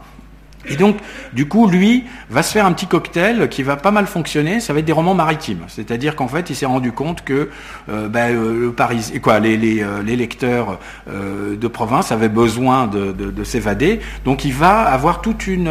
Et 0.66 0.77
donc, 0.77 0.97
du 1.33 1.47
coup, 1.47 1.68
lui 1.68 2.05
va 2.31 2.42
se 2.42 2.53
faire 2.53 2.66
un 2.66 2.73
petit 2.73 2.87
cocktail 2.87 3.49
qui 3.49 3.62
va 3.62 3.77
pas 3.77 3.90
mal 3.90 4.07
fonctionner. 4.07 4.61
Ça 4.61 4.73
va 4.73 4.81
être 4.81 4.85
des 4.85 4.92
romans 4.92 5.14
maritimes. 5.14 5.61
C'est-à-dire 5.68 6.16
qu'en 6.16 6.29
fait, 6.29 6.51
il 6.51 6.57
s'est 6.57 6.66
rendu 6.66 6.92
compte 6.92 7.25
que 7.25 7.49
euh, 7.88 8.09
ben, 8.09 8.35
euh, 8.35 8.61
le 8.61 8.73
Paris, 8.73 9.12
quoi, 9.23 9.38
les, 9.38 9.57
les, 9.57 9.83
euh, 9.83 10.03
les 10.03 10.16
lecteurs 10.16 10.79
de 11.09 11.68
province 11.68 12.12
avaient 12.12 12.29
besoin 12.29 12.87
de, 12.87 13.12
de, 13.12 13.44
s'évader. 13.44 14.01
Donc, 14.25 14.44
il 14.44 14.53
va 14.53 14.81
avoir 14.81 15.21
toute 15.21 15.47
une. 15.47 15.71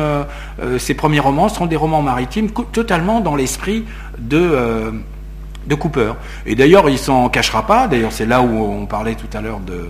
ses 0.78 0.94
premiers 0.94 1.20
romans 1.20 1.50
seront 1.50 1.66
des 1.66 1.76
romans 1.76 2.02
maritimes 2.02 2.50
totalement 2.72 3.22
dans 3.22 3.36
l'esprit 3.36 3.86
de 4.18 4.94
de 5.68 5.76
Cooper. 5.76 6.14
Et 6.46 6.56
d'ailleurs, 6.56 6.90
il 6.90 6.98
s'en 6.98 7.30
cachera 7.30 7.68
pas. 7.68 7.88
D'ailleurs, 7.88 8.12
c'est 8.12 8.26
là 8.26 8.42
où 8.42 8.64
on 8.64 8.86
parlait 8.86 9.16
tout 9.16 9.38
à 9.38 9.42
l'heure 9.42 9.60
de, 9.60 9.90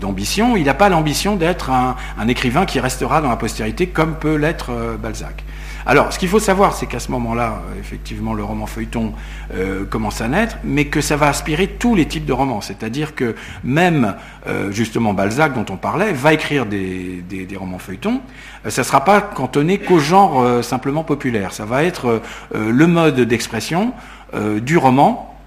d'ambition. 0.00 0.56
il 0.56 0.64
n'a 0.64 0.74
pas 0.74 0.88
l'ambition 0.88 1.36
d'être 1.36 1.70
un, 1.70 1.96
écrivain 2.28 2.66
qui 2.66 2.80
restera 2.80 3.20
dans 3.20 3.28
la 3.28 3.36
postérité 3.36 3.86
comme 3.88 4.14
peut 4.16 4.36
l'être 4.36 4.70
euh, 4.70 4.96
Balzac. 4.96 5.44
Alors, 5.86 6.12
ce 6.12 6.18
qu'il 6.18 6.28
faut 6.28 6.38
savoir, 6.38 6.74
c'est 6.74 6.86
qu'à 6.86 7.00
ce 7.00 7.10
moment-là, 7.12 7.62
euh, 7.70 7.80
effectivement, 7.80 8.34
le 8.34 8.44
roman 8.44 8.66
feuilleton 8.66 9.14
euh, 9.54 9.86
commence 9.86 10.20
à 10.20 10.28
naître, 10.28 10.56
mais 10.62 10.86
que 10.86 11.00
ça 11.00 11.16
va 11.16 11.28
aspirer 11.28 11.66
tous 11.66 11.94
les 11.94 12.06
types 12.06 12.26
de 12.26 12.32
romans. 12.32 12.60
C'est-à-dire 12.60 13.14
que 13.14 13.34
même, 13.64 14.14
justement, 14.70 15.14
Balzac, 15.14 15.54
dont 15.54 15.66
on 15.72 15.76
parlait, 15.76 16.12
va 16.12 16.32
écrire 16.32 16.66
des, 16.66 17.24
romans 17.58 17.78
feuilletons. 17.78 18.20
ça 18.68 18.82
ne 18.82 18.86
sera 18.86 19.04
pas 19.04 19.20
cantonné 19.20 19.78
qu'au 19.78 19.98
genre 19.98 20.62
simplement 20.62 21.04
populaire. 21.04 21.52
Ça 21.52 21.64
va 21.64 21.84
être 21.84 22.22
le 22.54 22.86
mode 22.86 23.20
d'expression 23.20 23.92
du 24.60 24.76
roman 24.76 25.37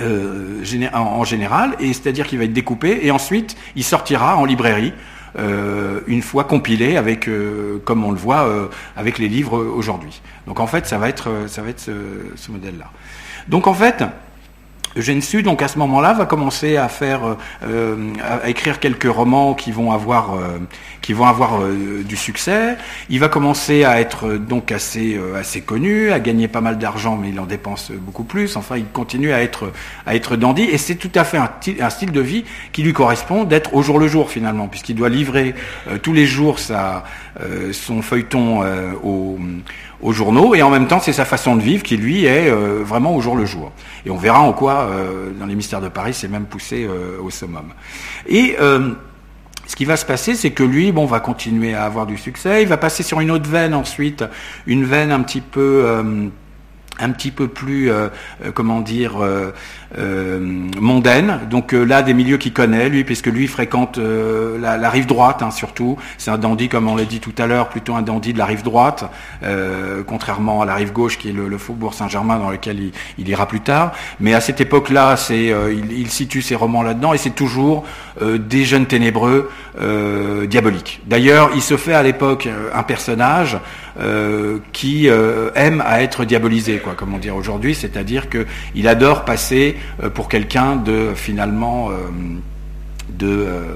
euh, 0.00 0.62
en 0.92 1.24
général, 1.24 1.74
et 1.80 1.92
c'est-à-dire 1.92 2.26
qu'il 2.26 2.38
va 2.38 2.44
être 2.44 2.52
découpé, 2.52 3.00
et 3.02 3.10
ensuite 3.10 3.56
il 3.74 3.84
sortira 3.84 4.36
en 4.36 4.44
librairie. 4.44 4.92
Euh, 5.38 6.00
une 6.06 6.22
fois 6.22 6.44
compilé 6.44 6.96
avec, 6.96 7.28
euh, 7.28 7.80
comme 7.84 8.02
on 8.02 8.10
le 8.10 8.16
voit, 8.16 8.70
avec 8.96 9.18
les 9.18 9.28
livres 9.28 9.58
aujourd'hui. 9.58 10.22
Donc 10.46 10.58
en 10.58 10.66
fait, 10.66 10.86
ça 10.86 10.98
va 10.98 11.08
être, 11.08 11.44
ça 11.48 11.62
va 11.62 11.68
être 11.68 11.80
ce, 11.80 12.50
modèle-là. 12.50 12.90
Donc 13.46 13.66
en 13.66 13.74
fait, 13.74 14.02
Eugène 14.96 15.22
Sud, 15.22 15.44
donc 15.44 15.62
à 15.62 15.68
ce 15.68 15.78
moment-là, 15.78 16.12
va 16.12 16.26
commencer 16.26 16.76
à 16.76 16.88
faire, 16.88 17.20
à 17.62 18.48
écrire 18.48 18.80
quelques 18.80 19.10
romans 19.10 19.54
qui 19.54 19.70
vont 19.70 19.92
avoir, 19.92 20.38
qui 21.02 21.12
vont 21.12 21.26
avoir 21.26 21.60
du 21.68 22.16
succès. 22.16 22.76
Il 23.10 23.20
va 23.20 23.28
commencer 23.28 23.84
à 23.84 24.00
être 24.00 24.34
donc 24.34 24.72
assez, 24.72 25.18
assez 25.36 25.60
connu, 25.60 26.10
à 26.10 26.20
gagner 26.20 26.48
pas 26.48 26.60
mal 26.60 26.78
d'argent, 26.78 27.16
mais 27.16 27.30
il 27.30 27.40
en 27.40 27.46
dépense 27.46 27.92
beaucoup 27.92 28.24
plus. 28.24 28.56
Enfin, 28.56 28.76
il 28.76 28.86
continue 28.86 29.32
à 29.32 29.42
être, 29.42 29.72
à 30.06 30.14
être 30.14 30.36
dandy, 30.36 30.62
et 30.62 30.78
c'est 30.78 30.96
tout 30.96 31.12
à 31.14 31.24
fait 31.24 31.38
un, 31.38 31.50
un, 31.80 31.90
style 31.90 32.12
de 32.12 32.20
vie 32.20 32.44
qui 32.72 32.82
lui 32.82 32.92
correspond 32.92 33.44
d'être 33.44 33.74
au 33.74 33.82
jour 33.82 33.98
le 33.98 34.08
jour 34.08 34.30
finalement, 34.30 34.68
puisqu'il 34.68 34.96
doit 34.96 35.08
livrer 35.08 35.54
tous 36.02 36.12
les 36.12 36.26
jours 36.26 36.58
sa, 36.58 37.04
son 37.72 38.02
feuilleton 38.02 38.62
au 39.02 39.38
aux 40.00 40.12
journaux, 40.12 40.54
et 40.54 40.62
en 40.62 40.70
même 40.70 40.86
temps 40.86 41.00
c'est 41.00 41.12
sa 41.12 41.24
façon 41.24 41.56
de 41.56 41.62
vivre 41.62 41.82
qui 41.82 41.96
lui 41.96 42.24
est 42.24 42.48
euh, 42.48 42.82
vraiment 42.84 43.14
au 43.16 43.20
jour 43.20 43.36
le 43.36 43.44
jour. 43.44 43.72
Et 44.06 44.10
on 44.10 44.16
verra 44.16 44.40
en 44.40 44.52
quoi, 44.52 44.88
euh, 44.90 45.30
dans 45.38 45.46
les 45.46 45.54
mystères 45.54 45.80
de 45.80 45.88
Paris, 45.88 46.14
c'est 46.14 46.28
même 46.28 46.46
poussé 46.46 46.86
euh, 46.88 47.20
au 47.20 47.30
summum. 47.30 47.72
Et 48.26 48.56
ce 49.66 49.76
qui 49.76 49.84
va 49.84 49.98
se 49.98 50.06
passer, 50.06 50.34
c'est 50.34 50.50
que 50.50 50.62
lui, 50.62 50.92
bon, 50.92 51.04
va 51.04 51.20
continuer 51.20 51.74
à 51.74 51.84
avoir 51.84 52.06
du 52.06 52.16
succès. 52.16 52.62
Il 52.62 52.68
va 52.68 52.78
passer 52.78 53.02
sur 53.02 53.20
une 53.20 53.30
autre 53.30 53.48
veine 53.50 53.74
ensuite, 53.74 54.24
une 54.66 54.84
veine 54.84 55.10
un 55.10 55.20
petit 55.20 55.42
peu, 55.42 55.86
un 56.98 57.10
petit 57.10 57.30
peu 57.30 57.48
plus, 57.48 57.90
comment 58.54 58.80
dire, 58.80 59.18
mondaine. 59.96 61.40
Donc 61.50 61.72
euh, 61.72 61.84
là, 61.84 62.02
des 62.02 62.14
milieux 62.14 62.36
qu'il 62.36 62.52
connaît, 62.52 62.88
lui, 62.88 63.04
puisque 63.04 63.26
lui 63.26 63.46
fréquente 63.46 63.98
euh, 63.98 64.58
la, 64.58 64.90
rive 64.90 65.06
droite, 65.06 65.42
hein, 65.42 65.50
surtout. 65.50 65.96
C'est 66.18 66.30
un 66.30 66.38
dandy, 66.38 66.68
comme 66.68 66.88
on 66.88 66.96
l'a 66.96 67.04
dit 67.04 67.20
tout 67.20 67.32
à 67.38 67.46
l'heure, 67.46 67.68
plutôt 67.68 67.94
un 67.94 68.02
dandy 68.02 68.32
de 68.32 68.38
la 68.38 68.46
rive 68.46 68.62
droite, 68.62 69.04
contrairement 70.06 70.62
à 70.62 70.66
la 70.66 70.74
rive 70.74 70.92
gauche, 70.92 71.18
qui 71.18 71.30
est 71.30 71.32
le, 71.32 71.58
faubourg 71.58 71.94
Saint-Germain, 71.94 72.38
dans 72.38 72.50
lequel 72.50 72.92
il, 73.18 73.28
ira 73.28 73.46
plus 73.46 73.60
tard. 73.60 73.92
Mais 74.20 74.34
à 74.34 74.40
cette 74.40 74.60
époque-là, 74.60 75.16
c'est, 75.16 75.52
il, 75.90 76.10
situe 76.10 76.42
ses 76.42 76.54
romans 76.54 76.82
là-dedans, 76.82 77.12
et 77.12 77.18
c'est 77.18 77.30
toujours 77.30 77.84
des 78.22 78.64
jeunes 78.64 78.86
ténébreux 78.86 79.50
diaboliques. 80.46 81.00
D'ailleurs, 81.06 81.50
il 81.54 81.62
se 81.62 81.76
fait 81.76 81.94
à 81.94 82.02
l'époque 82.02 82.48
un 82.74 82.82
personnage 82.82 83.58
qui 84.72 85.08
aime 85.54 85.82
à 85.86 86.02
être 86.02 86.24
diabolisé, 86.24 86.78
quoi, 86.78 86.94
comme 86.94 87.14
on 87.14 87.18
dit 87.18 87.30
aujourd'hui, 87.30 87.74
c'est-à-dire 87.74 88.26
qu'il 88.28 88.88
adore 88.88 89.24
passer 89.24 89.77
euh, 89.77 89.77
pour 90.14 90.28
quelqu'un 90.28 90.76
de 90.76 91.12
finalement 91.14 91.90
euh, 91.90 91.94
de 93.10 93.26
euh, 93.28 93.74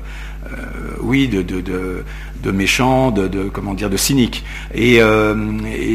oui, 1.00 1.28
de, 1.28 1.40
de, 1.40 1.62
de, 2.42 2.50
méchant, 2.50 3.10
de, 3.10 3.48
comment 3.48 3.74
dire, 3.74 3.88
de 3.88 3.96
cynique. 3.96 4.44
Et, 4.74 5.00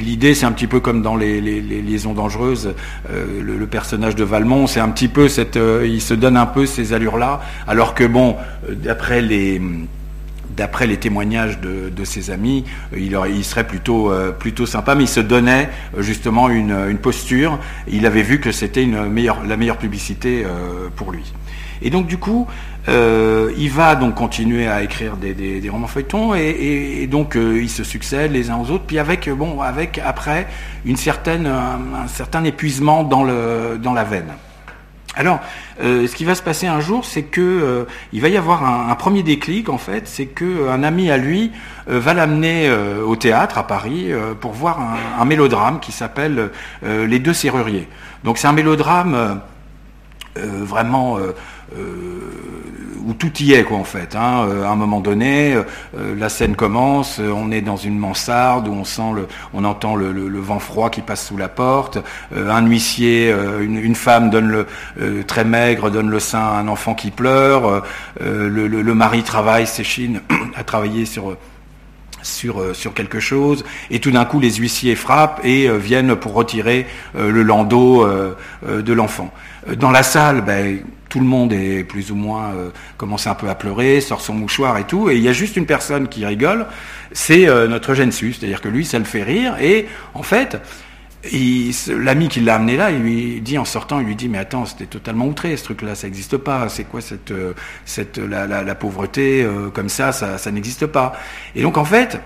l'idée, 0.02 0.34
c'est 0.34 0.46
un 0.46 0.52
petit 0.54 0.68
peu 0.68 0.80
comme 0.80 1.02
dans 1.02 1.16
les, 1.16 1.42
liaisons 1.42 2.14
dangereuses, 2.14 2.74
le, 3.12 3.68
personnage 3.68 4.16
de 4.16 4.24
Valmont, 4.24 4.66
c'est 4.66 4.80
un 4.80 4.90
petit 4.90 5.10
peu 5.10 5.28
cette, 5.28 5.60
il 5.84 6.02
se 6.02 6.14
donne 6.14 6.38
un 6.38 6.46
peu 6.46 6.66
ces 6.66 6.94
allures-là, 6.94 7.42
alors 7.68 7.94
que 7.94 8.06
bon, 8.06 8.38
d'après 8.70 9.22
les 9.22 9.62
d'après 10.58 10.88
les 10.88 10.98
témoignages 10.98 11.60
de, 11.60 12.04
ses 12.04 12.32
amis, 12.32 12.66
euh, 12.94 13.28
il, 13.30 13.46
serait 13.46 13.66
plutôt, 13.66 14.12
euh, 14.12 14.32
plutôt 14.32 14.66
sympa, 14.66 14.96
mais 14.96 15.04
il 15.04 15.10
se 15.10 15.20
donnait 15.20 15.70
euh, 15.96 16.02
justement 16.02 16.50
une, 16.50 16.98
posture. 16.98 17.60
Il 17.88 18.06
avait 18.06 18.24
vu 18.24 18.40
que 18.40 18.52
c'était 18.52 18.86
la 18.86 19.08
meilleure 19.58 19.78
publicité 19.78 20.44
pour 20.96 21.12
lui. 21.12 21.32
Et 21.82 21.92
donc 21.92 22.08
du 22.08 22.18
coup, 22.18 22.48
il 22.88 23.70
va 23.70 23.96
donc 23.96 24.16
continuer 24.16 24.68
à 24.68 24.82
écrire 24.82 25.16
des, 25.16 25.70
romans 25.70 25.88
feuilletons 25.88 26.34
et, 26.34 27.08
donc 27.10 27.38
il 27.38 27.70
se 27.70 27.84
succède 27.84 28.32
les 28.32 28.50
uns 28.50 28.58
aux 28.58 28.72
autres. 28.72 28.86
Puis 28.88 28.98
avec 28.98 29.30
bon, 29.30 29.60
après 29.62 30.48
un, 30.88 32.08
certain 32.08 32.44
épuisement 32.44 33.04
dans 33.04 33.24
la 33.24 34.04
veine. 34.04 34.34
Alors, 35.18 35.40
euh, 35.82 36.06
ce 36.06 36.16
qui 36.16 36.26
va 36.26 36.36
se 36.36 36.44
passer 36.44 36.68
un 36.68 36.80
jour, 36.80 37.04
c'est 37.04 37.24
que 37.24 37.42
euh, 37.42 37.86
il 38.14 38.22
va 38.22 38.30
y 38.30 38.38
avoir 38.38 38.64
un, 38.64 38.94
premier 38.94 39.24
déclic 39.24 39.68
en 39.68 39.80
fait, 39.80 40.08
c'est 40.08 40.28
que 40.28 40.46
euh, 40.46 40.72
un 40.72 40.84
ami 40.84 41.10
à 41.10 41.18
lui 41.18 41.52
va 41.88 42.14
l'amener 42.14 42.70
au 43.06 43.16
théâtre 43.16 43.58
à 43.58 43.66
Paris 43.66 44.12
pour 44.42 44.52
voir 44.52 44.78
un, 45.18 45.24
mélodrame 45.24 45.80
qui 45.80 45.94
s'appelle 45.94 46.50
Les 46.84 47.18
deux 47.20 47.32
serruriers. 47.32 47.88
Donc 48.26 48.38
c'est 48.38 48.48
un 48.48 48.52
mélodrame 48.52 49.40
vraiment 50.36 51.18
où 53.08 53.14
tout 53.14 53.32
y 53.40 53.54
est 53.54 53.64
quoi 53.64 53.78
en 53.78 53.84
fait. 53.86 54.16
Hein. 54.16 54.46
Euh, 54.50 54.66
à 54.66 54.70
un 54.70 54.76
moment 54.76 55.00
donné, 55.00 55.56
euh, 55.56 55.64
la 56.18 56.30
scène 56.30 56.56
commence, 56.56 57.20
euh, 57.20 57.32
on 57.32 57.52
est 57.52 57.62
dans 57.62 57.78
une 57.78 57.98
mansarde 57.98 58.68
où 58.68 58.84
on 59.54 59.64
entend 59.64 59.96
le, 59.96 60.40
vent 60.40 60.60
froid 60.60 60.90
qui 60.90 61.02
passe 61.02 61.26
sous 61.26 61.38
la 61.38 61.48
porte. 61.48 61.98
un 62.36 62.66
huissier, 62.66 63.34
une, 63.62 63.96
femme 63.96 64.30
très 65.26 65.46
maigre 65.46 65.90
donne 65.90 66.10
le 66.10 66.20
sein 66.20 66.40
à 66.40 66.58
un 66.58 66.68
enfant 66.68 66.94
qui 66.94 67.12
pleure. 67.12 67.84
Le, 68.20 68.94
mari 68.94 69.24
travaille, 69.24 69.68
s'échine 69.68 70.22
à 70.56 70.64
travailler 70.64 71.06
sur, 71.06 71.38
sur, 72.22 72.94
quelque 72.94 73.20
chose, 73.20 73.64
et 73.90 74.00
tout 74.00 74.12
d'un 74.12 74.26
coup 74.26 74.40
les 74.40 74.56
huissiers 74.56 74.96
frappent 74.96 75.42
et 75.44 75.70
viennent 75.78 76.16
pour 76.16 76.34
retirer 76.34 76.86
le 77.16 77.42
landau 77.42 78.06
de 78.66 78.94
l'enfant. 78.94 79.32
Dans 79.76 79.92
la 79.92 80.04
salle, 80.04 80.42
ben, 80.42 80.80
tout 81.10 81.20
le 81.20 81.26
monde 81.26 81.54
est 81.54 81.84
plus 81.84 82.12
ou 82.12 82.16
moins 82.16 82.52
euh, 82.54 82.70
commence 82.98 83.28
un 83.28 83.36
peu 83.36 83.50
à 83.50 83.56
pleurer, 83.56 84.02
sort 84.02 84.22
son 84.22 84.34
mouchoir 84.34 84.78
et 84.78 84.84
tout, 84.86 85.10
et 85.10 85.16
il 85.16 85.22
y 85.22 85.30
a 85.30 85.34
juste 85.34 85.58
une 85.58 85.66
personne 85.66 86.08
qui 86.08 86.26
rigole, 86.26 86.68
c'est 87.12 87.48
euh, 87.48 87.68
notre 87.68 87.94
Gensu, 87.94 88.34
c'est-à-dire 88.34 88.62
que 88.62 88.70
lui, 88.70 88.86
ça 88.86 89.00
le 89.00 89.06
fait 89.06 89.24
rire, 89.24 89.56
et 89.62 89.88
en 90.14 90.24
fait, 90.24 90.58
l'ami 91.90 92.30
qui 92.30 92.40
l'a 92.40 92.56
amené 92.56 92.78
là, 92.78 92.92
il 92.92 93.00
lui 93.00 93.42
dit 93.42 93.58
en 93.58 93.66
sortant, 93.66 94.00
il 94.00 94.06
lui 94.06 94.16
dit 94.16 94.30
mais 94.30 94.38
attends, 94.38 94.66
c'était 94.66 94.86
totalement 94.86 95.26
outré 95.26 95.56
ce 95.58 95.64
truc-là, 95.66 95.96
ça 95.96 96.08
n'existe 96.08 96.38
pas, 96.38 96.70
c'est 96.70 96.84
quoi 96.84 97.02
cette, 97.02 97.32
euh, 97.32 97.54
cette 97.86 98.18
la, 98.18 98.76
pauvreté 98.76 99.48
comme 99.74 99.90
ça, 99.90 100.12
ça, 100.12 100.38
ça 100.38 100.52
n'existe 100.52 100.86
pas. 100.86 101.14
Et 101.56 101.62
donc 101.62 101.78
en 101.78 101.86
fait, 101.86 102.20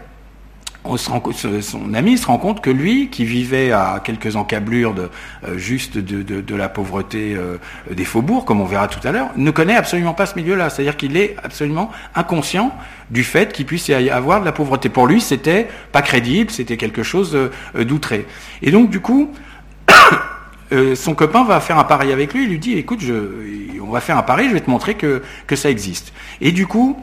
son 0.97 1.93
ami 1.93 2.17
se 2.17 2.25
rend 2.25 2.37
compte 2.37 2.61
que 2.61 2.69
lui, 2.69 3.09
qui 3.09 3.23
vivait 3.23 3.71
à 3.71 4.01
quelques 4.03 4.35
encablures 4.35 4.93
de, 4.93 5.09
euh, 5.47 5.57
juste 5.57 5.97
de, 5.97 6.55
la 6.55 6.69
pauvreté 6.69 7.35
euh, 7.35 7.57
des 7.91 8.03
faubourgs, 8.03 8.45
comme 8.45 8.61
on 8.61 8.65
verra 8.65 8.87
tout 8.87 9.05
à 9.07 9.11
l'heure, 9.11 9.29
ne 9.35 9.51
connaît 9.51 9.75
absolument 9.75 10.13
pas 10.13 10.25
ce 10.25 10.35
milieu-là. 10.35 10.69
C'est-à-dire 10.69 10.97
qu'il 10.97 11.17
est 11.17 11.35
absolument 11.43 11.91
inconscient 12.15 12.75
du 13.11 13.23
fait 13.23 13.53
qu'il 13.53 13.65
puisse 13.65 13.87
y 13.89 14.09
avoir 14.09 14.39
de 14.39 14.45
la 14.45 14.51
pauvreté. 14.51 14.89
Pour 14.89 15.05
lui, 15.05 15.21
c'était 15.21 15.67
pas 15.91 16.01
crédible, 16.01 16.49
c'était 16.49 16.77
quelque 16.77 17.03
chose 17.03 17.35
euh, 17.35 17.83
d'outré. 17.83 18.25
Et 18.63 18.71
donc, 18.71 18.89
du 18.89 19.01
coup, 19.01 19.31
son 20.95 21.13
copain 21.13 21.43
va 21.43 21.59
faire 21.59 21.77
un 21.77 21.83
pari 21.83 22.11
avec 22.11 22.33
lui, 22.33 22.43
il 22.43 22.49
lui 22.49 22.59
dit, 22.59 22.73
écoute, 22.73 23.01
on 23.81 23.91
va 23.91 24.01
faire 24.01 24.17
un 24.17 24.23
pari, 24.23 24.47
je 24.47 24.53
vais 24.53 24.61
te 24.61 24.69
montrer 24.69 24.95
que, 24.95 25.21
que 25.45 25.55
ça 25.55 25.69
existe. 25.69 26.13
Et 26.39 26.51
du 26.51 26.65
coup, 26.65 26.97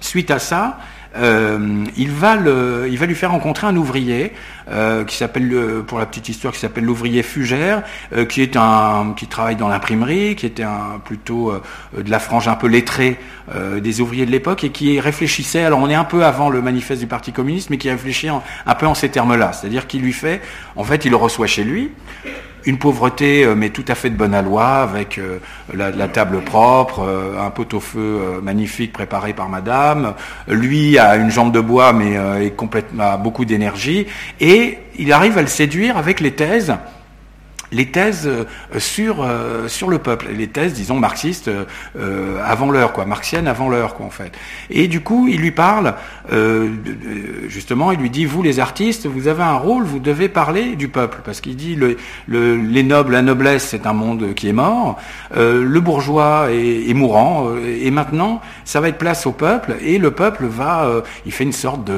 suite 0.00 0.30
à 0.30 0.38
ça, 0.38 0.78
euh, 1.16 1.84
il, 1.96 2.10
va 2.10 2.36
le, 2.36 2.88
il 2.90 2.98
va 2.98 3.06
lui 3.06 3.14
faire 3.14 3.30
rencontrer 3.30 3.66
un 3.66 3.76
ouvrier 3.76 4.32
euh, 4.70 5.04
qui 5.04 5.16
s'appelle, 5.16 5.50
pour 5.86 5.98
la 5.98 6.06
petite 6.06 6.28
histoire, 6.28 6.52
qui 6.52 6.60
s'appelle 6.60 6.84
l'ouvrier 6.84 7.22
Fugère, 7.22 7.82
euh, 8.14 8.24
qui 8.24 8.42
est 8.42 8.56
un, 8.56 9.14
qui 9.16 9.26
travaille 9.26 9.56
dans 9.56 9.68
l'imprimerie, 9.68 10.36
qui 10.36 10.46
était 10.46 10.62
un 10.62 11.00
plutôt 11.04 11.52
de 11.96 12.10
la 12.10 12.18
frange 12.18 12.48
un 12.48 12.54
peu 12.54 12.66
lettrée 12.66 13.18
des 13.80 14.00
ouvriers 14.00 14.24
de 14.24 14.30
l'époque 14.30 14.64
et 14.64 14.70
qui 14.70 14.98
réfléchissait. 15.00 15.64
Alors 15.64 15.80
on 15.80 15.90
est 15.90 15.94
un 15.94 16.04
peu 16.04 16.24
avant 16.24 16.48
le 16.48 16.62
manifeste 16.62 17.00
du 17.00 17.06
Parti 17.06 17.32
communiste, 17.32 17.70
mais 17.70 17.78
qui 17.78 17.90
réfléchit 17.90 18.28
un 18.28 18.74
peu 18.74 18.86
en 18.86 18.94
ces 18.94 19.10
termes-là, 19.10 19.52
c'est-à-dire 19.52 19.86
qu'il 19.86 20.02
lui 20.02 20.12
fait, 20.12 20.40
en 20.76 20.84
fait, 20.84 21.04
il 21.04 21.10
le 21.10 21.16
reçoit 21.16 21.46
chez 21.46 21.64
lui 21.64 21.90
une 22.64 22.78
pauvreté, 22.78 23.44
euh, 23.44 23.54
mais 23.54 23.70
tout 23.70 23.84
à 23.88 23.94
fait 23.94 24.10
de 24.10 24.16
bonne 24.16 24.34
aloi, 24.34 24.66
avec 24.66 25.18
euh, 25.18 25.38
la, 25.74 26.08
table 26.08 26.42
propre, 26.42 27.00
euh, 27.00 27.40
un 27.40 27.50
pot-au-feu 27.50 28.40
magnifique 28.42 28.92
préparé 28.92 29.32
par 29.32 29.48
madame. 29.48 30.14
Lui 30.48 30.98
a 30.98 31.16
une 31.16 31.30
jambe 31.30 31.52
de 31.52 31.60
bois, 31.60 31.92
mais 31.92 32.14
est 32.44 32.50
complètement, 32.50 33.02
a 33.04 33.16
beaucoup 33.16 33.44
d'énergie. 33.44 34.06
Et 34.40 34.78
il 34.98 35.12
arrive 35.12 35.38
à 35.38 35.42
le 35.42 35.48
séduire 35.48 35.96
avec 35.96 36.20
les 36.20 36.32
thèses 36.32 36.74
les 37.72 37.86
thèses 37.86 38.26
euh, 38.26 38.44
sur, 38.78 39.22
euh, 39.22 39.66
sur 39.66 39.88
le 39.88 39.98
peuple, 39.98 40.28
les 40.36 40.46
thèses, 40.46 40.74
disons, 40.74 40.98
marxistes 40.98 41.50
euh, 41.98 42.38
avant 42.44 42.70
l'heure, 42.70 42.92
quoi, 42.92 43.06
marxiennes 43.06 43.48
avant 43.48 43.68
l'heure, 43.68 43.94
quoi, 43.94 44.06
en 44.06 44.10
fait. 44.10 44.32
Et 44.70 44.86
du 44.88 45.00
coup, 45.00 45.26
il 45.28 45.40
lui 45.40 45.50
parle, 45.50 45.94
justement, 47.48 47.92
il 47.92 47.98
lui 47.98 48.10
dit, 48.10 48.24
vous 48.24 48.42
les 48.42 48.60
artistes, 48.60 49.06
vous 49.06 49.28
avez 49.28 49.42
un 49.42 49.56
rôle, 49.56 49.84
vous 49.84 49.98
devez 49.98 50.28
parler 50.28 50.76
du 50.76 50.88
peuple, 50.88 51.20
parce 51.24 51.40
qu'il 51.40 51.56
dit, 51.56 51.74
le, 51.74 51.96
les 52.56 52.82
nobles, 52.82 53.12
la 53.12 53.22
noblesse, 53.22 53.68
c'est 53.70 53.86
un 53.86 53.92
monde 53.92 54.34
qui 54.34 54.48
est 54.48 54.52
mort, 54.52 54.98
le 55.34 55.80
bourgeois 55.80 56.48
est, 56.50 56.94
mourant, 56.94 57.48
et 57.64 57.90
maintenant, 57.90 58.40
ça 58.64 58.80
va 58.80 58.88
être 58.88 58.98
place 58.98 59.26
au 59.26 59.32
peuple, 59.32 59.76
et 59.80 59.98
le 59.98 60.10
peuple 60.10 60.46
va, 60.46 61.02
il 61.24 61.32
fait 61.32 61.44
une 61.44 61.52
sorte 61.52 61.88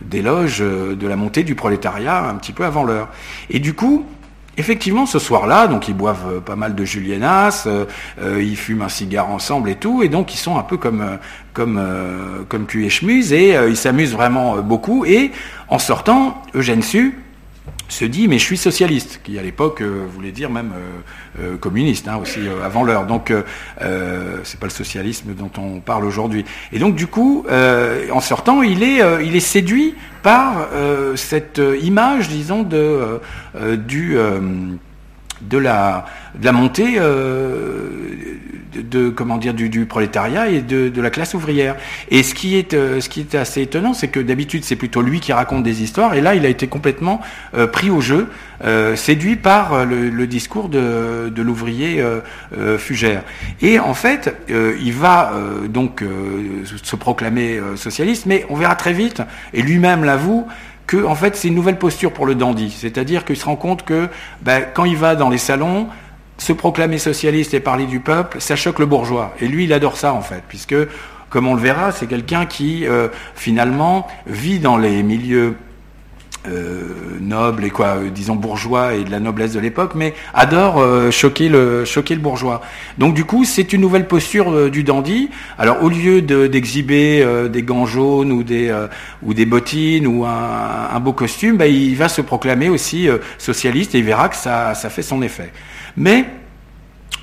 d'éloge 0.00 0.60
de 0.60 1.06
la 1.06 1.16
montée 1.16 1.42
du 1.42 1.54
prolétariat 1.54 2.28
un 2.28 2.34
petit 2.36 2.52
peu 2.52 2.64
avant 2.64 2.84
l'heure. 2.84 3.08
Et 3.50 3.58
du 3.58 3.74
coup, 3.74 4.06
Effectivement, 4.56 5.04
ce 5.04 5.18
soir-là, 5.18 5.66
donc 5.66 5.88
ils 5.88 5.96
boivent 5.96 6.36
euh, 6.36 6.40
pas 6.40 6.54
mal 6.54 6.76
de 6.76 6.84
Julienas, 6.84 7.64
euh, 7.66 7.86
euh, 8.20 8.40
ils 8.40 8.56
fument 8.56 8.82
un 8.82 8.88
cigare 8.88 9.30
ensemble 9.30 9.68
et 9.68 9.74
tout, 9.74 10.02
et 10.04 10.08
donc 10.08 10.32
ils 10.32 10.38
sont 10.38 10.56
un 10.56 10.62
peu 10.62 10.76
comme 10.76 11.18
comme 11.52 11.80
comme 12.48 12.66
cul 12.66 12.84
et 12.84 12.90
chemise, 12.90 13.32
et 13.32 13.56
ils 13.68 13.76
s'amusent 13.76 14.12
vraiment 14.12 14.58
beaucoup. 14.58 15.04
Et 15.04 15.30
en 15.68 15.78
sortant, 15.78 16.42
Eugène 16.54 16.82
Su 16.82 17.23
se 17.88 18.04
dit 18.04 18.28
mais 18.28 18.38
je 18.38 18.44
suis 18.44 18.56
socialiste, 18.56 19.20
qui 19.22 19.38
à 19.38 19.42
l'époque 19.42 19.82
voulait 19.82 20.32
dire 20.32 20.50
même 20.50 20.72
communiste 21.60 22.08
hein, 22.08 22.18
aussi 22.20 22.40
avant 22.64 22.84
l'heure. 22.84 23.06
Donc 23.06 23.32
c'est 23.78 24.60
pas 24.60 24.66
le 24.66 24.70
socialisme 24.70 25.34
dont 25.34 25.50
on 25.58 25.80
parle 25.80 26.04
aujourd'hui. 26.04 26.44
Et 26.72 26.78
donc 26.78 26.94
du 26.94 27.06
coup, 27.06 27.44
en 27.48 28.20
sortant, 28.20 28.62
il 28.62 28.82
est, 28.82 29.00
il 29.24 29.36
est 29.36 29.40
séduit 29.40 29.94
par 30.22 30.68
cette 31.16 31.60
image, 31.82 32.28
disons, 32.28 32.62
de 32.62 33.20
du 33.76 34.16
de 35.48 35.58
la, 35.58 36.06
de 36.38 36.44
la 36.44 36.52
montée 36.52 36.94
euh, 36.98 37.88
de, 38.74 39.08
comment 39.08 39.36
dire 39.38 39.54
du, 39.54 39.86
prolétariat 39.86 40.48
et 40.48 40.60
de, 40.60 41.00
la 41.00 41.10
classe 41.10 41.34
ouvrière. 41.34 41.76
Et 42.10 42.22
ce 42.22 42.34
qui 42.34 42.56
est 42.56 42.74
euh, 42.74 43.00
ce 43.00 43.08
qui 43.08 43.20
est 43.20 43.34
assez 43.34 43.62
étonnant, 43.62 43.94
c'est 43.94 44.08
que 44.08 44.20
d'habitude 44.20 44.64
c'est 44.64 44.76
plutôt 44.76 45.00
lui 45.00 45.20
qui 45.20 45.32
raconte 45.32 45.62
des 45.62 45.82
histoires, 45.82 46.14
et 46.14 46.20
là 46.20 46.34
il 46.34 46.44
a 46.44 46.48
été 46.48 46.66
complètement 46.66 47.20
euh, 47.54 47.66
pris 47.66 47.90
au 47.90 48.00
jeu, 48.00 48.28
séduit 48.96 49.36
par 49.36 49.84
le, 49.84 50.26
discours 50.26 50.70
de, 50.70 51.42
l'ouvrier 51.42 52.02
Fugère. 52.78 53.22
Et 53.60 53.78
en 53.78 53.92
fait, 53.92 54.34
il 54.48 54.92
va 54.92 55.34
donc 55.68 56.02
se 56.82 56.96
proclamer 56.96 57.60
socialiste, 57.76 58.24
mais 58.24 58.46
on 58.48 58.56
verra 58.56 58.74
très 58.74 58.94
vite, 58.94 59.20
et 59.52 59.60
lui-même 59.60 60.04
l'avoue, 60.04 60.46
que 60.86 61.04
en 61.04 61.14
fait 61.14 61.36
c'est 61.36 61.48
une 61.48 61.54
nouvelle 61.54 61.78
posture 61.78 62.12
pour 62.12 62.26
le 62.26 62.34
dandy, 62.34 62.70
c'est-à-dire 62.70 63.24
qu'il 63.24 63.36
se 63.36 63.44
rend 63.44 63.56
compte 63.56 63.84
que 63.84 64.08
ben, 64.42 64.64
quand 64.74 64.84
il 64.84 64.96
va 64.96 65.16
dans 65.16 65.30
les 65.30 65.38
salons, 65.38 65.88
se 66.38 66.52
proclamer 66.52 66.98
socialiste 66.98 67.54
et 67.54 67.60
parler 67.60 67.86
du 67.86 68.00
peuple, 68.00 68.40
ça 68.40 68.56
choque 68.56 68.78
le 68.78 68.86
bourgeois. 68.86 69.34
Et 69.40 69.46
lui, 69.46 69.64
il 69.64 69.72
adore 69.72 69.96
ça 69.96 70.12
en 70.12 70.20
fait, 70.20 70.42
puisque 70.48 70.74
comme 71.30 71.48
on 71.48 71.54
le 71.54 71.60
verra, 71.60 71.90
c'est 71.90 72.06
quelqu'un 72.06 72.46
qui 72.46 72.86
euh, 72.86 73.08
finalement 73.34 74.06
vit 74.26 74.60
dans 74.60 74.76
les 74.76 75.02
milieux 75.02 75.56
euh, 76.46 76.82
noble 77.20 77.64
et 77.64 77.70
quoi, 77.70 77.96
euh, 77.96 78.10
disons 78.10 78.34
bourgeois 78.36 78.94
et 78.94 79.04
de 79.04 79.10
la 79.10 79.18
noblesse 79.18 79.52
de 79.52 79.60
l'époque, 79.60 79.92
mais 79.94 80.12
adore 80.34 80.78
euh, 80.78 81.10
choquer 81.10 81.48
le 81.48 81.86
choquer 81.86 82.14
le 82.14 82.20
bourgeois. 82.20 82.60
Donc 82.98 83.14
du 83.14 83.24
coup, 83.24 83.44
c'est 83.44 83.72
une 83.72 83.80
nouvelle 83.80 84.06
posture 84.06 84.70
du 84.70 84.84
dandy. 84.84 85.30
Alors 85.58 85.82
au 85.82 85.88
lieu 85.88 86.20
d'exhiber 86.20 87.26
des 87.48 87.62
gants 87.62 87.86
jaunes 87.86 88.30
ou 88.30 88.42
des 88.42 88.74
ou 89.22 89.32
des 89.32 89.46
bottines 89.46 90.06
ou 90.06 90.26
un, 90.26 91.00
beau 91.00 91.12
costume, 91.12 91.56
bah, 91.56 91.66
il 91.66 91.96
va 91.96 92.08
se 92.08 92.20
proclamer 92.20 92.68
aussi 92.68 93.08
socialiste 93.38 93.94
et 93.94 93.98
il 93.98 94.04
verra 94.04 94.28
que 94.28 94.36
ça 94.36 94.74
ça 94.74 94.90
fait 94.90 95.02
son 95.02 95.22
effet. 95.22 95.50
Mais 95.96 96.26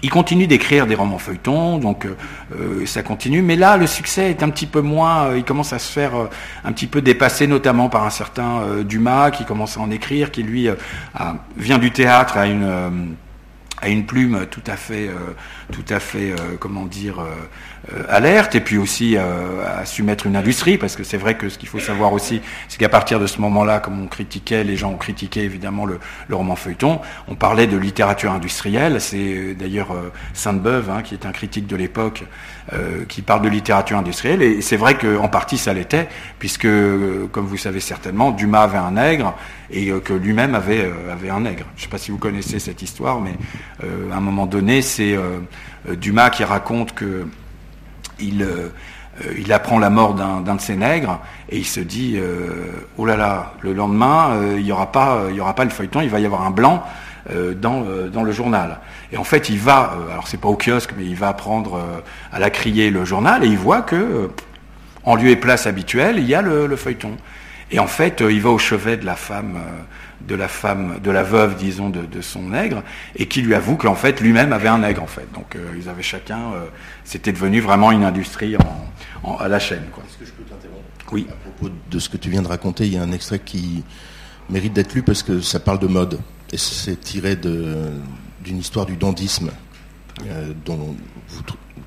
il 0.03 0.09
continue 0.09 0.47
d'écrire 0.47 0.87
des 0.87 0.95
romans 0.95 1.19
feuilletons, 1.19 1.77
donc 1.77 2.05
euh, 2.05 2.15
euh, 2.55 2.85
ça 2.85 3.03
continue. 3.03 3.41
Mais 3.41 3.55
là, 3.55 3.77
le 3.77 3.85
succès 3.85 4.31
est 4.31 4.41
un 4.41 4.49
petit 4.49 4.65
peu 4.65 4.81
moins. 4.81 5.25
Euh, 5.25 5.37
il 5.37 5.43
commence 5.43 5.73
à 5.73 5.79
se 5.79 5.91
faire 5.91 6.13
un 6.63 6.71
petit 6.71 6.87
peu 6.87 7.01
dépasser, 7.01 7.47
notamment 7.47 7.89
par 7.89 8.03
un 8.05 8.09
certain 8.09 8.81
Dumas 8.83 9.31
qui 9.31 9.45
commence 9.45 9.77
à 9.77 9.81
en 9.81 9.91
écrire, 9.91 10.31
qui 10.31 10.43
lui 10.43 10.67
vient 11.57 11.77
du 11.77 11.91
théâtre 11.91 12.37
à 12.37 12.47
une 12.47 13.15
une 13.87 14.05
plume 14.05 14.45
tout 14.51 14.61
à 14.67 14.75
fait, 14.75 15.09
tout 15.71 15.85
à 15.89 15.99
fait, 15.99 16.35
comment 16.59 16.85
dire, 16.85 17.25
alerte 18.09 18.53
et 18.55 18.61
puis 18.61 18.77
aussi 18.77 19.15
euh, 19.17 19.81
à 19.81 19.85
su 19.85 20.03
mettre 20.03 20.27
une 20.27 20.35
industrie, 20.35 20.77
parce 20.77 20.95
que 20.95 21.03
c'est 21.03 21.17
vrai 21.17 21.35
que 21.35 21.49
ce 21.49 21.57
qu'il 21.57 21.67
faut 21.67 21.79
savoir 21.79 22.13
aussi, 22.13 22.41
c'est 22.67 22.77
qu'à 22.77 22.89
partir 22.89 23.19
de 23.19 23.27
ce 23.27 23.41
moment-là, 23.41 23.79
comme 23.79 24.01
on 24.01 24.07
critiquait, 24.07 24.63
les 24.63 24.77
gens 24.77 24.91
ont 24.91 24.97
critiqué 24.97 25.41
évidemment 25.41 25.85
le, 25.85 25.99
roman 26.31 26.55
feuilleton, 26.55 27.01
on 27.27 27.35
parlait 27.35 27.67
de 27.67 27.77
littérature 27.77 28.31
industrielle. 28.31 29.01
C'est 29.01 29.17
euh, 29.17 29.55
d'ailleurs 29.55 29.95
Sainte-Beuve, 30.33 30.89
hein, 30.89 31.01
qui 31.01 31.15
est 31.15 31.25
un 31.25 31.31
critique 31.31 31.67
de 31.67 31.75
l'époque, 31.75 32.23
qui 33.09 33.21
parle 33.21 33.41
de 33.41 33.49
littérature 33.49 33.97
industrielle, 33.97 34.41
et 34.41 34.61
c'est 34.61 34.77
vrai 34.77 34.97
qu'en 34.97 35.27
partie 35.27 35.57
ça 35.57 35.73
l'était, 35.73 36.07
puisque, 36.39 36.67
comme 37.31 37.45
vous 37.45 37.57
savez 37.57 37.81
certainement, 37.81 38.31
Dumas 38.31 38.61
avait 38.61 38.77
un 38.77 38.91
nègre 38.91 39.35
et 39.71 39.91
que 40.05 40.13
lui-même 40.13 40.55
avait, 40.55 40.89
avait 41.11 41.29
un 41.29 41.41
nègre. 41.41 41.65
Je 41.75 41.81
ne 41.81 41.83
sais 41.83 41.89
pas 41.89 41.97
si 41.97 42.11
vous 42.11 42.17
connaissez 42.17 42.59
cette 42.59 42.81
histoire, 42.81 43.19
mais 43.19 43.33
à 43.83 44.15
un 44.15 44.21
moment 44.21 44.45
donné, 44.45 44.81
c'est 44.81 45.17
Dumas 45.97 46.29
qui 46.29 46.45
raconte 46.45 46.93
que 46.93 47.25
euh, 48.21 48.69
il, 49.37 49.51
apprend 49.51 49.79
la 49.79 49.89
mort 49.89 50.13
d'un 50.13 50.55
de 50.55 50.61
ses 50.61 50.75
nègres 50.75 51.19
et 51.49 51.57
il 51.57 51.65
se 51.65 51.79
dit 51.79 52.15
euh, 52.17 52.47
oh 52.97 53.05
là 53.05 53.17
là, 53.17 53.53
le 53.61 53.73
lendemain, 53.73 54.31
euh, 54.31 54.55
il 54.57 54.63
n'y 54.63 54.71
aura, 54.71 54.91
pas, 54.91 55.23
aura 55.39 55.53
pas 55.53 55.65
le 55.65 55.69
feuilleton, 55.69 56.01
il 56.01 56.09
va 56.09 56.19
y 56.19 56.25
avoir 56.25 56.45
un 56.45 56.51
blanc 56.51 56.83
dans, 57.55 57.83
le 58.23 58.31
journal. 58.31 58.79
Et 59.11 59.17
en 59.17 59.23
fait, 59.23 59.49
il 59.49 59.59
va, 59.59 59.93
alors 60.11 60.27
c'est 60.27 60.39
pas 60.39 60.47
au 60.47 60.57
kiosque, 60.57 60.93
mais 60.97 61.05
il 61.05 61.15
va 61.15 61.31
prendre 61.33 61.79
à 62.33 62.39
la 62.39 62.49
crier 62.49 62.89
le 62.89 63.05
journal 63.05 63.43
et 63.43 63.47
il 63.47 63.59
voit 63.59 63.83
que, 63.83 64.31
en 65.03 65.15
lieu 65.15 65.29
et 65.29 65.35
place 65.35 65.67
habituelle, 65.67 66.17
il 66.17 66.25
y 66.25 66.33
a 66.33 66.41
le 66.41 66.75
feuilleton. 66.75 67.15
Et 67.69 67.79
en 67.79 67.87
fait, 67.87 68.23
il 68.27 68.41
va 68.41 68.49
au 68.49 68.57
chevet 68.57 68.97
de 68.97 69.05
la 69.05 69.15
femme 69.15 69.59
de 70.27 70.35
la 70.35 70.47
femme, 70.47 70.99
de 71.03 71.11
la 71.11 71.23
veuve, 71.23 71.57
disons, 71.57 71.89
de, 71.89 72.21
son 72.21 72.49
nègre, 72.49 72.83
et 73.15 73.27
qui 73.27 73.41
lui 73.41 73.55
avoue 73.55 73.75
qu'en 73.75 73.95
fait, 73.95 74.21
lui-même 74.21 74.53
avait 74.53 74.67
un 74.67 74.79
nègre, 74.79 75.03
en 75.03 75.07
fait. 75.07 75.27
Donc, 75.33 75.55
euh, 75.55 75.73
ils 75.77 75.89
avaient 75.89 76.03
chacun, 76.03 76.53
euh, 76.53 76.65
c'était 77.03 77.31
devenu 77.31 77.61
vraiment 77.61 77.91
une 77.91 78.03
industrie 78.03 78.55
à 78.55 79.47
la 79.47 79.59
chaîne. 79.59 79.83
Est-ce 79.83 80.17
que 80.17 80.25
je 80.25 80.31
peux 80.31 80.43
t'interrompre? 80.43 80.81
Oui. 81.11 81.27
À 81.29 81.33
propos 81.33 81.73
de 81.89 81.99
ce 81.99 82.09
que 82.09 82.17
tu 82.17 82.29
viens 82.29 82.41
de 82.41 82.47
raconter, 82.47 82.85
il 82.85 82.93
y 82.93 82.97
a 82.97 83.01
un 83.01 83.11
extrait 83.11 83.39
qui 83.39 83.83
mérite 84.49 84.73
d'être 84.73 84.93
lu 84.93 85.03
parce 85.03 85.23
que 85.23 85.41
ça 85.41 85.59
parle 85.59 85.79
de 85.79 85.87
mode, 85.87 86.19
et 86.51 86.57
c'est 86.57 86.99
tiré 86.99 87.35
d'une 87.35 88.57
histoire 88.57 88.85
du 88.85 88.97
dandisme, 88.97 89.51
euh, 90.25 90.53
dont 90.65 90.95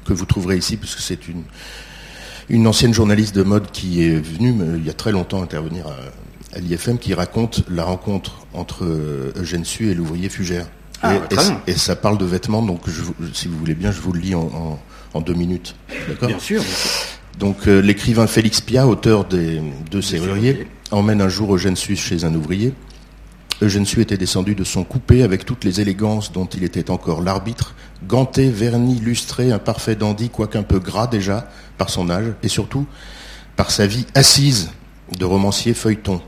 que 0.04 0.12
vous 0.12 0.26
trouverez 0.26 0.56
ici, 0.56 0.76
puisque 0.76 1.00
c'est 1.00 1.28
une, 1.28 1.44
une 2.48 2.66
ancienne 2.66 2.92
journaliste 2.92 3.34
de 3.34 3.42
mode 3.42 3.70
qui 3.70 4.02
est 4.02 4.18
venue 4.18 4.54
il 4.76 4.84
y 4.84 4.90
a 4.90 4.94
très 4.94 5.12
longtemps 5.12 5.42
intervenir 5.42 5.86
à 5.86 5.96
à 6.54 6.60
l'IFM 6.60 6.98
qui 6.98 7.14
raconte 7.14 7.64
la 7.68 7.84
rencontre 7.84 8.46
entre 8.52 8.84
euh, 8.84 9.32
Eugène 9.36 9.64
Sue 9.64 9.90
et 9.90 9.94
l'ouvrier 9.94 10.28
Fugère. 10.28 10.66
Ah, 11.02 11.16
et, 11.66 11.74
ça 11.74 11.96
parle 11.96 12.16
de 12.16 12.24
vêtements, 12.24 12.62
donc 12.62 12.82
si 13.34 13.48
vous 13.48 13.58
voulez 13.58 13.74
bien, 13.74 13.92
je 13.92 14.00
vous 14.00 14.12
le 14.12 14.20
lis 14.20 14.34
en, 14.34 14.78
deux 15.20 15.34
minutes. 15.34 15.76
D'accord? 16.08 16.28
Bien 16.28 16.38
sûr, 16.38 16.62
Donc 17.38 17.68
euh, 17.68 17.80
l'écrivain 17.80 18.26
Félix 18.26 18.60
Pia, 18.60 18.86
auteur 18.86 19.26
des 19.26 19.60
deux 19.90 20.00
serruriers, 20.00 20.66
emmène 20.90 21.20
un 21.20 21.28
jour 21.28 21.54
Eugène 21.54 21.76
Sue 21.76 21.96
chez 21.96 22.24
un 22.24 22.34
ouvrier. 22.34 22.72
Eugène 23.60 23.84
Sue 23.84 24.00
était 24.00 24.16
descendu 24.16 24.54
de 24.54 24.64
son 24.64 24.82
coupé 24.82 25.22
avec 25.22 25.44
toutes 25.44 25.64
les 25.64 25.80
élégances 25.80 26.32
dont 26.32 26.46
il 26.46 26.64
était 26.64 26.90
encore 26.90 27.20
l'arbitre, 27.20 27.74
ganté, 28.06 28.48
verni, 28.48 28.98
lustré, 28.98 29.52
un 29.52 29.58
parfait 29.58 29.96
dandy, 29.96 30.30
quoique 30.30 30.58
un 30.58 30.62
peu 30.62 30.80
gras 30.80 31.06
déjà 31.06 31.48
par 31.76 31.90
son 31.90 32.08
âge, 32.10 32.32
et 32.42 32.48
surtout 32.48 32.86
par 33.56 33.70
sa 33.70 33.86
vie 33.86 34.06
assise 34.14 34.70
de 35.18 35.24
romancier 35.24 35.74
feuilleton. 35.74 36.20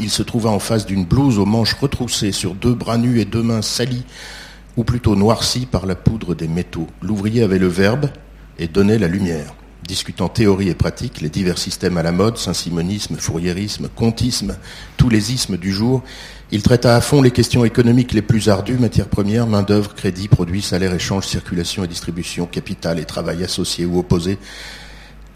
Il 0.00 0.10
se 0.10 0.22
trouva 0.22 0.50
en 0.50 0.58
face 0.58 0.86
d'une 0.86 1.04
blouse 1.04 1.38
aux 1.38 1.46
manches 1.46 1.74
retroussées 1.74 2.32
sur 2.32 2.54
deux 2.54 2.74
bras 2.74 2.98
nus 2.98 3.20
et 3.20 3.24
deux 3.24 3.42
mains 3.42 3.62
salies, 3.62 4.04
ou 4.76 4.84
plutôt 4.84 5.16
noircies 5.16 5.66
par 5.66 5.86
la 5.86 5.94
poudre 5.94 6.34
des 6.34 6.48
métaux. 6.48 6.86
L'ouvrier 7.02 7.42
avait 7.42 7.58
le 7.58 7.66
verbe 7.66 8.10
et 8.58 8.68
donnait 8.68 8.98
la 8.98 9.08
lumière. 9.08 9.54
Discutant 9.86 10.28
théorie 10.28 10.68
et 10.68 10.74
pratique, 10.74 11.20
les 11.20 11.30
divers 11.30 11.58
systèmes 11.58 11.96
à 11.96 12.02
la 12.02 12.12
mode, 12.12 12.36
saint-simonisme, 12.36 13.16
fourriérisme, 13.16 13.88
comtisme, 13.88 14.56
tous 14.96 15.08
les 15.08 15.32
ismes 15.32 15.56
du 15.56 15.72
jour, 15.72 16.02
il 16.50 16.62
traita 16.62 16.94
à 16.96 17.00
fond 17.00 17.22
les 17.22 17.30
questions 17.30 17.64
économiques 17.64 18.12
les 18.12 18.22
plus 18.22 18.48
ardues, 18.48 18.78
matières 18.78 19.08
premières, 19.08 19.46
main-d'œuvre, 19.46 19.94
crédit, 19.94 20.28
produits, 20.28 20.62
salaire, 20.62 20.94
échange, 20.94 21.26
circulation 21.26 21.84
et 21.84 21.88
distribution, 21.88 22.46
capital 22.46 22.98
et 22.98 23.04
travail 23.04 23.44
associés 23.44 23.84
ou 23.84 23.98
opposés, 23.98 24.38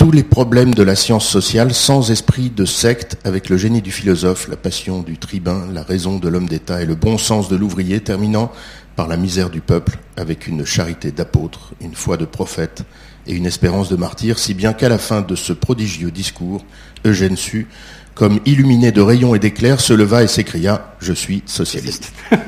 tous 0.03 0.11
les 0.11 0.25
problèmes 0.25 0.75
de 0.75 0.83
la 0.83 0.97
science 0.97 1.29
sociale 1.29 1.73
sans 1.73 2.11
esprit 2.11 2.51
de 2.51 2.65
secte, 2.65 3.19
avec 3.23 3.49
le 3.49 3.57
génie 3.57 3.83
du 3.83 3.93
philosophe, 3.93 4.49
la 4.49 4.57
passion 4.57 5.01
du 5.01 5.17
tribun, 5.17 5.69
la 5.73 5.85
raison 5.85 6.19
de 6.19 6.29
l'homme 6.29 6.49
d'État 6.49 6.83
et 6.83 6.87
le 6.87 6.97
bon 6.97 7.19
sens 7.19 7.49
de 7.49 7.55
l'ouvrier, 7.55 8.01
terminant 8.01 8.51
par 8.97 9.07
la 9.07 9.17
misère 9.17 9.49
du 9.49 9.61
peuple, 9.61 9.99
avec 10.17 10.49
une 10.49 10.67
charité 10.67 11.13
d'apôtre, 11.13 11.75
une 11.81 11.95
foi 11.95 12.17
de 12.17 12.25
prophète 12.25 12.83
et 13.29 13.35
une 13.35 13.47
espérance 13.47 13.89
de 13.91 13.95
martyr, 13.95 14.41
si 14.41 14.55
bien 14.55 14.73
qu'à 14.73 14.89
la 14.89 14.99
fin 14.99 15.21
de 15.23 15.37
ce 15.37 15.53
prodigieux 15.53 16.11
discours, 16.11 16.65
Eugène 17.05 17.37
Sue, 17.37 17.69
comme 18.17 18.41
illuminé 18.45 18.91
de 18.91 19.03
rayons 19.03 19.37
et 19.37 19.39
d'éclairs, 19.39 19.81
se 19.81 19.93
leva 19.93 20.25
et 20.25 20.29
s'écria 20.29 20.97
Je 20.99 21.13
suis 21.13 21.45
socialiste. 21.47 22.13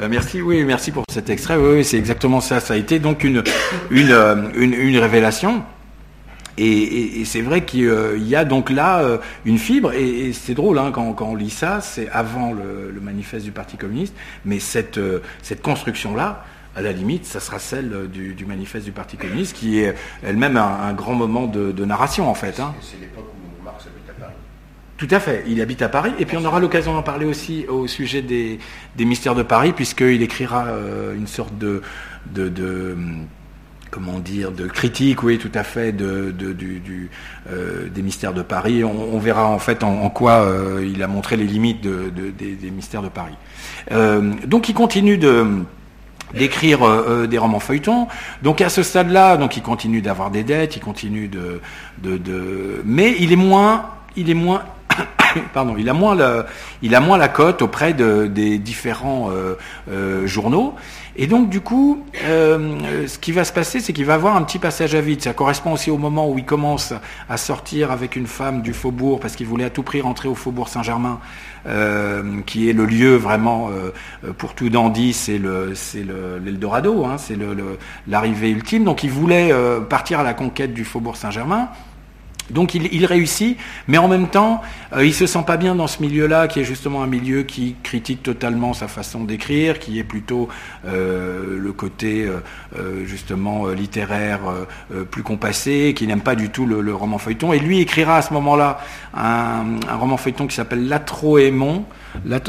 Ben, 0.00 0.06
merci, 0.06 0.40
oui, 0.40 0.62
merci 0.62 0.92
pour 0.92 1.02
cet 1.12 1.28
extrait. 1.28 1.56
Oui, 1.56 1.84
c'est 1.84 1.96
exactement 1.96 2.40
ça. 2.40 2.60
Ça 2.60 2.74
a 2.74 2.76
été 2.76 3.00
donc 3.00 3.24
une, 3.24 3.42
une, 3.90 4.12
euh, 4.12 4.48
une 4.54 4.96
révélation. 4.96 5.64
Et, 6.58 7.24
c'est 7.24 7.40
vrai 7.40 7.64
qu'il 7.64 8.26
y 8.26 8.34
a 8.34 8.44
donc 8.44 8.70
là 8.70 9.00
euh, 9.00 9.18
une 9.44 9.58
fibre, 9.58 9.92
et, 9.92 10.32
c'est 10.32 10.54
drôle 10.54 10.78
hein, 10.78 10.90
quand, 10.92 11.14
on 11.20 11.36
lit 11.36 11.50
ça, 11.50 11.80
c'est 11.80 12.08
avant 12.10 12.52
le, 12.52 13.00
manifeste 13.00 13.44
du 13.44 13.52
Parti 13.52 13.76
communiste, 13.76 14.14
mais 14.44 14.58
cette, 14.58 14.98
euh, 14.98 15.20
cette 15.42 15.62
construction-là, 15.62 16.44
à 16.74 16.82
la 16.82 16.92
limite, 16.92 17.24
ça 17.24 17.40
sera 17.40 17.58
celle 17.58 18.08
du, 18.08 18.44
manifeste 18.44 18.84
du 18.84 18.92
Parti 18.92 19.16
communiste, 19.16 19.56
qui 19.56 19.78
est 19.80 19.94
elle-même 20.22 20.56
un, 20.56 20.92
grand 20.92 21.14
moment 21.14 21.46
de, 21.46 21.84
narration 21.84 22.28
en 22.28 22.34
fait. 22.34 22.60
Hein. 22.60 22.74
C'est 22.80 23.00
l'époque 23.00 23.26
où 23.34 23.64
Marx 23.64 23.86
habite 23.86 24.10
à 24.10 24.20
Paris. 24.20 24.34
Tout 24.96 25.08
à 25.10 25.20
fait, 25.20 25.44
il 25.46 25.60
habite 25.60 25.82
à 25.82 25.88
Paris, 25.88 26.12
et 26.18 26.26
puis 26.26 26.36
on 26.36 26.44
aura 26.44 26.60
l'occasion 26.60 26.92
d'en 26.92 27.02
parler 27.02 27.26
aussi 27.26 27.66
au 27.68 27.86
sujet 27.86 28.20
des, 28.22 28.58
mystères 28.98 29.36
de 29.36 29.42
Paris, 29.42 29.72
puisqu'il 29.72 30.22
écrira 30.22 30.66
euh, 30.66 31.14
une 31.14 31.28
sorte 31.28 31.56
de, 31.56 31.82
de 32.26 32.50
comment 33.90 34.18
dire, 34.18 34.52
de 34.52 34.66
critique, 34.66 35.22
oui, 35.22 35.38
tout 35.38 35.50
à 35.54 35.64
fait, 35.64 35.92
de, 35.92 36.34
euh, 37.50 37.88
des 37.88 38.02
mystères 38.02 38.34
de 38.34 38.42
Paris. 38.42 38.84
On, 38.84 39.18
verra 39.18 39.46
en 39.46 39.58
fait 39.58 39.82
en, 39.82 40.08
quoi 40.10 40.42
euh, 40.42 40.86
il 40.90 41.02
a 41.02 41.06
montré 41.06 41.36
les 41.36 41.44
limites 41.44 41.80
des, 41.80 42.70
mystères 42.70 43.02
de 43.02 43.08
Paris. 43.08 43.34
Euh, 43.92 44.32
donc 44.46 44.68
il 44.68 44.74
continue 44.74 45.18
de 45.18 45.46
d'écrire 46.34 46.80
des 47.26 47.38
romans 47.38 47.58
feuilletons. 47.58 48.06
Donc 48.42 48.60
à 48.60 48.68
ce 48.68 48.82
stade-là, 48.82 49.38
donc 49.38 49.56
il 49.56 49.62
continue 49.62 50.02
d'avoir 50.02 50.30
des 50.30 50.42
dettes, 50.44 50.76
il 50.76 50.80
continue 50.80 51.26
de, 51.26 51.62
de, 52.02 52.82
mais 52.84 53.16
il 53.18 53.32
est 53.32 53.36
moins, 53.36 53.86
il 54.14 54.28
est 54.28 54.34
moins 54.34 54.62
pardon, 55.54 55.76
il 55.78 55.88
a 55.88 55.94
moins 55.94 56.14
la, 56.14 56.44
il 56.82 56.94
a 56.94 57.00
moins 57.00 57.16
la 57.16 57.28
cote 57.28 57.62
auprès 57.62 57.94
des 57.94 58.58
différents 58.58 59.30
journaux. 60.26 60.74
Et 61.20 61.26
donc 61.26 61.48
du 61.48 61.60
coup, 61.60 62.04
euh, 62.22 63.08
ce 63.08 63.18
qui 63.18 63.32
va 63.32 63.42
se 63.42 63.52
passer, 63.52 63.80
c'est 63.80 63.92
qu'il 63.92 64.04
va 64.04 64.14
avoir 64.14 64.36
un 64.36 64.42
petit 64.44 64.60
passage 64.60 64.94
à 64.94 65.00
vide. 65.00 65.20
Ça 65.20 65.34
correspond 65.34 65.72
aussi 65.72 65.90
au 65.90 65.98
moment 65.98 66.30
où 66.30 66.38
il 66.38 66.44
commence 66.44 66.94
à 67.28 67.36
sortir 67.36 67.90
avec 67.90 68.14
une 68.14 68.28
femme 68.28 68.62
du 68.62 68.72
faubourg, 68.72 69.18
parce 69.18 69.34
qu'il 69.34 69.48
voulait 69.48 69.64
à 69.64 69.70
tout 69.70 69.82
prix 69.82 70.00
rentrer 70.00 70.28
au 70.28 70.36
faubourg 70.36 70.68
Saint-Germain, 70.68 71.18
euh, 71.66 72.40
qui 72.46 72.70
est 72.70 72.72
le 72.72 72.86
lieu 72.86 73.16
vraiment 73.16 73.68
euh, 73.70 74.32
pour 74.32 74.54
tout 74.54 74.68
dandy, 74.68 75.12
c'est 75.12 75.38
le 75.38 75.72
c'est 75.74 76.06
l'Eldorado, 76.44 77.04
hein, 77.04 77.18
c'est 77.18 77.36
l'arrivée 78.06 78.50
ultime. 78.50 78.84
Donc 78.84 79.02
il 79.02 79.10
voulait 79.10 79.52
partir 79.90 80.20
à 80.20 80.22
la 80.22 80.34
conquête 80.34 80.72
du 80.72 80.84
faubourg 80.84 81.16
Saint-Germain. 81.16 81.68
Donc 82.50 82.74
il, 82.74 83.06
réussit, 83.06 83.58
mais 83.86 83.98
en 83.98 84.08
même 84.08 84.28
temps, 84.28 84.62
il 84.98 85.08
il 85.08 85.14
se 85.14 85.26
sent 85.26 85.42
pas 85.46 85.56
bien 85.56 85.74
dans 85.74 85.86
ce 85.86 86.02
milieu-là, 86.02 86.48
qui 86.48 86.60
est 86.60 86.64
justement 86.64 87.02
un 87.02 87.06
milieu 87.06 87.42
qui 87.42 87.74
critique 87.82 88.22
totalement 88.22 88.74
sa 88.74 88.88
façon 88.88 89.24
d'écrire, 89.24 89.78
qui 89.78 89.98
est 89.98 90.04
plutôt 90.04 90.48
euh, 90.86 91.58
le 91.58 91.72
côté 91.72 92.24
euh, 92.24 92.40
euh, 92.78 93.04
justement 93.06 93.66
littéraire 93.68 94.40
plus 95.10 95.22
compassé, 95.22 95.94
qui 95.96 96.06
n'aime 96.06 96.20
pas 96.20 96.34
du 96.34 96.50
tout 96.50 96.66
le, 96.66 96.94
roman 96.94 97.18
feuilleton. 97.18 97.52
Et 97.52 97.58
lui 97.58 97.80
écrira 97.80 98.18
à 98.18 98.22
ce 98.22 98.32
moment-là 98.34 98.78
un, 99.16 99.78
roman 99.98 100.16
feuilleton 100.16 100.46
qui 100.46 100.54
s'appelle 100.54 100.86
Latroémon, 100.88 101.84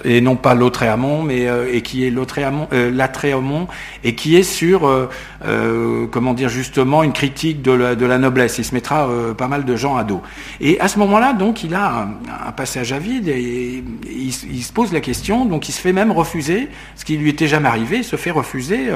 et 0.03 0.21
non 0.21 0.35
pas 0.35 0.53
l'Autréamont, 0.55 1.23
mais 1.23 1.47
euh, 1.47 1.71
et 1.71 1.81
qui 1.81 2.05
est 2.05 2.09
l'Autréamont, 2.09 2.67
euh, 2.73 3.65
et 4.03 4.15
qui 4.15 4.35
est 4.35 4.43
sur, 4.43 4.87
euh, 4.87 6.07
comment 6.11 6.33
dire 6.33 6.49
justement, 6.49 7.03
une 7.03 7.13
critique 7.13 7.61
de 7.61 7.71
la 7.71 8.17
noblesse. 8.17 8.57
Il 8.57 8.65
se 8.65 8.73
mettra 8.73 9.07
pas 9.37 9.47
mal 9.47 9.65
de 9.65 9.75
gens 9.75 9.88
à 9.97 10.03
dos. 10.03 10.21
Et 10.59 10.79
à 10.79 10.87
ce 10.87 10.99
moment-là, 10.99 11.33
donc, 11.33 11.63
il 11.63 11.73
a 11.75 12.07
un, 12.47 12.51
passage 12.51 12.93
à 12.93 12.99
vide 12.99 13.27
et, 13.27 13.83
il, 14.09 14.31
se 14.31 14.73
pose 14.73 14.91
la 14.91 15.01
question. 15.01 15.45
Donc, 15.45 15.69
il 15.69 15.71
se 15.71 15.81
fait 15.81 15.93
même 15.93 16.11
refuser, 16.11 16.69
ce 16.95 17.05
qui 17.05 17.17
lui 17.17 17.29
était 17.29 17.47
jamais 17.47 17.67
arrivé, 17.67 17.97
il 17.97 18.03
se 18.03 18.15
fait 18.15 18.31
refuser 18.31 18.89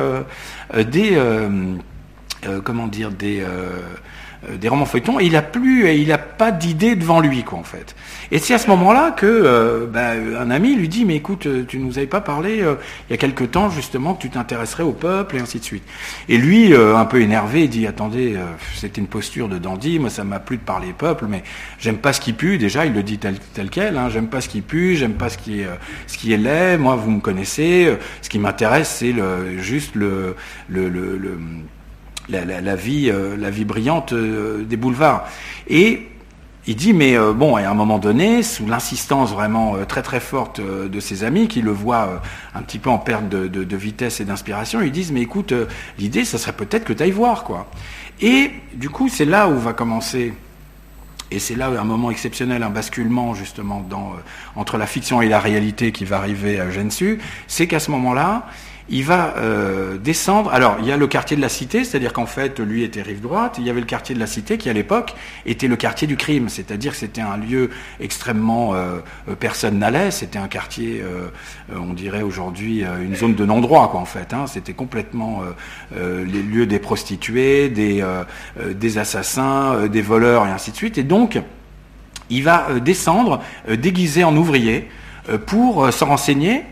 des, 0.73 1.17
comment 2.63 2.87
dire, 2.87 3.11
des 3.11 3.41
euh, 3.41 3.79
des 4.59 4.67
romans 4.67 4.85
feuilletons, 4.85 5.19
et 5.19 5.25
il 5.25 5.35
a 5.35 5.41
plus, 5.41 5.89
il 5.93 6.07
n'a 6.07 6.17
pas 6.17 6.51
d'idée 6.51 6.95
devant 6.95 7.19
lui, 7.19 7.43
quoi, 7.43 7.59
en 7.59 7.63
fait. 7.63 7.95
Et 8.31 8.39
c'est 8.39 8.53
à 8.53 8.57
ce 8.57 8.67
moment-là 8.69 9.11
que 9.11 9.25
euh, 9.25 9.85
bah, 9.85 10.11
un 10.39 10.49
ami 10.49 10.75
lui 10.75 10.89
dit, 10.89 11.05
mais 11.05 11.15
écoute, 11.15 11.45
euh, 11.45 11.65
tu 11.67 11.77
nous 11.77 11.97
avais 11.97 12.07
pas 12.07 12.21
parlé 12.21 12.57
il 12.57 13.11
y 13.11 13.13
a 13.13 13.17
quelque 13.17 13.43
temps 13.43 13.69
justement 13.69 14.13
que 14.13 14.21
tu 14.21 14.29
t'intéresserais 14.29 14.83
au 14.83 14.91
peuple 14.91 15.37
et 15.37 15.39
ainsi 15.39 15.59
de 15.59 15.63
suite. 15.63 15.83
Et 16.29 16.37
lui, 16.37 16.73
un 16.75 17.05
peu 17.05 17.21
énervé, 17.21 17.67
dit, 17.67 17.87
attendez, 17.87 18.37
c'était 18.75 18.99
une 19.01 19.07
posture 19.07 19.49
de 19.49 19.57
dandy, 19.57 19.99
moi 19.99 20.09
ça 20.09 20.23
m'a 20.23 20.39
plu 20.39 20.57
de 20.57 20.61
parler 20.61 20.93
peuple, 20.97 21.25
mais 21.29 21.43
j'aime 21.79 21.97
pas 21.97 22.13
ce 22.13 22.21
qui 22.21 22.33
pue. 22.33 22.57
Déjà, 22.57 22.85
il 22.85 22.93
le 22.93 23.03
dit 23.03 23.17
tel, 23.17 23.35
tel 23.53 23.69
quel, 23.69 23.97
hein, 23.97 24.09
j'aime 24.09 24.27
pas 24.27 24.41
ce 24.41 24.49
qui 24.49 24.61
pue, 24.61 24.95
j'aime 24.95 25.13
pas 25.13 25.29
ce 25.29 25.37
qui 25.37 25.61
est, 25.61 25.67
ce 26.07 26.17
qui 26.17 26.33
est 26.33 26.37
laid. 26.37 26.77
Moi, 26.77 26.95
vous 26.95 27.11
me 27.11 27.19
connaissez. 27.21 27.93
Ce 28.21 28.29
qui 28.29 28.39
m'intéresse, 28.39 28.89
c'est 28.89 29.11
le, 29.11 29.57
juste 29.59 29.95
le, 29.95 30.35
le, 30.69 30.89
le 30.89 31.37
la, 32.29 32.75
vie, 32.75 33.09
euh, 33.09 33.35
la 33.37 33.49
vie 33.49 33.65
brillante 33.65 34.13
euh, 34.13 34.63
des 34.63 34.77
boulevards. 34.77 35.25
Et 35.67 36.07
il 36.65 36.75
dit, 36.75 36.93
mais 36.93 37.17
euh, 37.17 37.33
bon, 37.33 37.55
à 37.55 37.67
un 37.67 37.73
moment 37.73 37.99
donné, 37.99 38.43
sous 38.43 38.65
l'insistance 38.65 39.31
vraiment 39.31 39.75
très 39.85 40.01
très 40.01 40.19
forte 40.19 40.61
de 40.61 40.99
ses 40.99 41.23
amis, 41.23 41.47
qui 41.47 41.61
le 41.61 41.71
voient 41.71 42.21
un 42.55 42.61
petit 42.61 42.79
peu 42.79 42.89
en 42.89 42.97
perte 42.97 43.27
de, 43.27 43.75
vitesse 43.75 44.21
et 44.21 44.25
d'inspiration, 44.25 44.81
ils 44.81 44.91
disent, 44.91 45.11
mais 45.11 45.21
écoute, 45.21 45.53
l'idée, 45.97 46.23
ça 46.23 46.37
serait 46.37 46.53
peut-être 46.53 46.85
que 46.85 46.93
tu 46.93 47.03
ailles 47.03 47.11
voir, 47.11 47.43
quoi. 47.43 47.69
Et 48.21 48.51
du 48.75 48.89
coup, 48.89 49.09
c'est 49.09 49.25
là 49.25 49.49
où 49.49 49.57
va 49.57 49.73
commencer, 49.73 50.33
et 51.31 51.39
c'est 51.39 51.55
là 51.55 51.67
un 51.67 51.83
moment 51.83 52.11
exceptionnel, 52.11 52.63
un 52.63 52.69
basculement 52.69 53.33
justement 53.33 53.83
entre 54.55 54.77
la 54.77 54.85
fiction 54.85 55.21
et 55.21 55.27
la 55.27 55.39
réalité 55.39 55.91
qui 55.91 56.05
va 56.05 56.17
arriver 56.17 56.59
à 56.59 56.69
Gensu, 56.69 57.19
c'est 57.47 57.67
qu'à 57.67 57.79
ce 57.79 57.91
moment-là, 57.91 58.45
il 58.89 59.03
va 59.03 59.35
euh, 59.37 59.97
descendre. 59.97 60.51
Alors, 60.51 60.77
il 60.79 60.85
y 60.85 60.91
a 60.91 60.97
le 60.97 61.07
quartier 61.07 61.37
de 61.37 61.41
la 61.41 61.49
Cité, 61.49 61.83
c'est-à-dire 61.83 62.13
qu'en 62.13 62.25
fait, 62.25 62.59
lui 62.59 62.83
était 62.83 63.01
rive 63.01 63.21
droite. 63.21 63.55
Il 63.57 63.65
y 63.65 63.69
avait 63.69 63.79
le 63.79 63.85
quartier 63.85 64.13
de 64.13 64.19
la 64.19 64.27
Cité 64.27 64.57
qui, 64.57 64.69
à 64.69 64.73
l'époque, 64.73 65.13
était 65.45 65.67
le 65.67 65.75
quartier 65.75 66.07
du 66.07 66.17
crime, 66.17 66.49
c'est-à-dire 66.49 66.91
que 66.91 66.97
c'était 66.97 67.21
un 67.21 67.37
lieu 67.37 67.69
extrêmement 67.99 68.73
euh, 68.73 68.99
euh, 69.29 69.35
personne 69.35 69.79
n'allait. 69.79 70.11
C'était 70.11 70.39
un 70.39 70.47
quartier, 70.47 71.03
on 71.73 71.93
dirait 71.93 72.21
aujourd'hui, 72.21 72.83
une 72.83 73.15
zone 73.15 73.35
de 73.35 73.45
non-droit, 73.45 73.89
quoi, 73.89 73.99
en 73.99 74.05
fait. 74.05 74.33
Hein. 74.33 74.45
C'était 74.47 74.73
complètement 74.73 75.41
les 75.95 76.41
lieux 76.41 76.65
des 76.65 76.79
prostituées, 76.79 77.69
des, 77.69 78.03
des 78.73 78.97
assassins, 78.97 79.87
des 79.87 80.01
voleurs 80.01 80.45
et 80.45 80.49
ainsi 80.49 80.71
de 80.71 80.75
suite. 80.75 80.97
Et 80.97 81.03
donc, 81.03 81.39
il 82.29 82.43
va 82.43 82.67
descendre 82.79 83.41
déguisé 83.67 84.23
en 84.23 84.35
ouvrier 84.35 84.89
pour 85.45 85.91
se 85.91 86.03
renseigner 86.03 86.63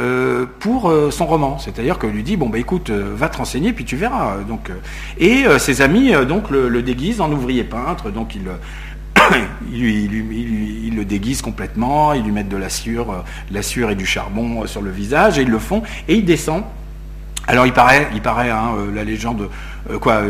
euh, 0.00 0.46
pour 0.60 0.88
euh, 0.88 1.10
son 1.10 1.26
roman. 1.26 1.58
C'est-à-dire 1.58 1.98
que 1.98 2.06
lui 2.06 2.22
dit 2.22 2.36
bon 2.38 2.48
bah 2.48 2.58
écoute, 2.58 2.88
euh, 2.88 3.12
va 3.14 3.28
te 3.28 3.36
renseigner 3.36 3.74
puis 3.74 3.84
tu 3.84 3.96
verras. 3.96 4.38
Donc 4.48 4.70
et 5.18 5.44
ses 5.58 5.82
amis 5.82 6.12
donc 6.26 6.50
le, 6.50 6.82
déguisent 6.82 7.20
en 7.20 7.30
ouvrier 7.30 7.64
peintre, 7.64 8.10
donc 8.10 8.34
il 9.72 10.94
le 10.96 11.04
déguise 11.04 11.42
complètement, 11.42 12.14
ils 12.14 12.22
lui 12.22 12.32
mettent 12.32 12.48
de 12.48 12.56
la 12.56 12.70
sueur, 12.70 13.24
la 13.50 13.62
sueur 13.62 13.90
et 13.90 13.94
du 13.94 14.06
charbon 14.06 14.66
sur 14.66 14.80
le 14.80 14.90
visage 14.90 15.38
et 15.38 15.42
ils 15.42 15.50
le 15.50 15.58
font 15.58 15.82
et 16.08 16.14
il 16.14 16.24
descend. 16.24 16.64
Alors 17.46 17.66
il 17.66 17.72
paraît, 17.72 18.08
il 18.14 18.22
paraît 18.22 18.50
hein, 18.50 18.72
la 18.94 19.04
légende, 19.04 19.50
quoi, 20.00 20.22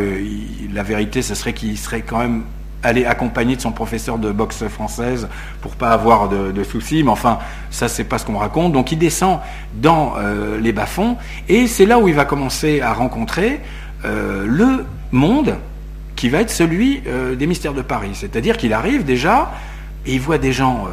la 0.72 0.82
vérité, 0.82 1.22
ce 1.22 1.34
serait 1.34 1.52
qu'il 1.52 1.78
serait 1.78 2.02
quand 2.02 2.18
même 2.18 2.42
aller 2.82 3.04
accompagné 3.04 3.56
de 3.56 3.60
son 3.60 3.72
professeur 3.72 4.18
de 4.18 4.30
boxe 4.30 4.66
française 4.68 5.28
pour 5.60 5.76
pas 5.76 5.90
avoir 5.90 6.28
de, 6.28 6.64
soucis, 6.64 7.02
mais 7.02 7.10
enfin, 7.10 7.38
ça 7.70 7.88
c'est 7.88 8.04
pas 8.04 8.18
ce 8.18 8.24
qu'on 8.24 8.38
raconte. 8.38 8.72
Donc 8.72 8.92
il 8.92 8.98
descend 8.98 9.40
dans 9.74 10.14
euh, 10.18 10.58
les 10.60 10.72
bas-fonds 10.72 11.16
et 11.48 11.66
c'est 11.66 11.86
là 11.86 11.98
où 11.98 12.08
il 12.08 12.14
va 12.14 12.24
commencer 12.24 12.80
à 12.80 12.92
rencontrer 12.92 13.60
euh, 14.04 14.44
le 14.46 14.84
monde 15.12 15.56
qui 16.16 16.28
va 16.28 16.40
être 16.40 16.50
celui 16.50 17.02
euh, 17.06 17.34
des 17.34 17.46
mystères 17.46 17.74
de 17.74 17.82
Paris. 17.82 18.10
C'est-à-dire 18.14 18.56
qu'il 18.56 18.72
arrive 18.72 19.04
déjà 19.04 19.52
et 20.06 20.14
il 20.14 20.20
voit 20.20 20.38
des 20.38 20.52
gens 20.52 20.86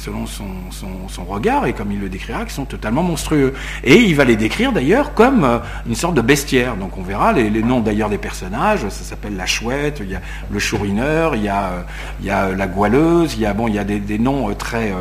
selon 0.00 0.24
son, 0.26 1.24
regard, 1.24 1.66
et 1.66 1.74
comme 1.74 1.92
il 1.92 2.00
le 2.00 2.08
décrira, 2.08 2.44
qui 2.46 2.54
sont 2.54 2.64
totalement 2.64 3.02
monstrueux. 3.02 3.52
Et 3.84 3.96
il 3.96 4.16
va 4.16 4.24
les 4.24 4.36
décrire 4.36 4.72
d'ailleurs 4.72 5.12
comme 5.14 5.44
euh, 5.44 5.58
une 5.86 5.94
sorte 5.94 6.14
de 6.14 6.22
bestiaire. 6.22 6.76
Donc 6.76 6.96
on 6.96 7.02
verra 7.02 7.32
les, 7.32 7.50
noms 7.62 7.80
d'ailleurs 7.80 8.08
des 8.08 8.18
personnages, 8.18 8.80
ça 8.80 9.04
s'appelle 9.04 9.36
la 9.36 9.46
chouette, 9.46 9.98
il 10.00 10.10
y 10.10 10.14
a 10.14 10.20
le 10.50 10.58
chourineur, 10.58 11.36
il 11.36 11.42
y 11.42 11.48
a, 11.48 11.84
euh, 12.24 12.30
a 12.30 12.54
la 12.54 12.66
goualeuse, 12.66 13.34
il 13.34 13.40
y 13.40 13.46
a, 13.46 13.52
bon, 13.52 13.68
il 13.68 13.74
y 13.74 13.78
a 13.78 13.84
des, 13.84 14.18
noms 14.18 14.52
très, 14.54 14.92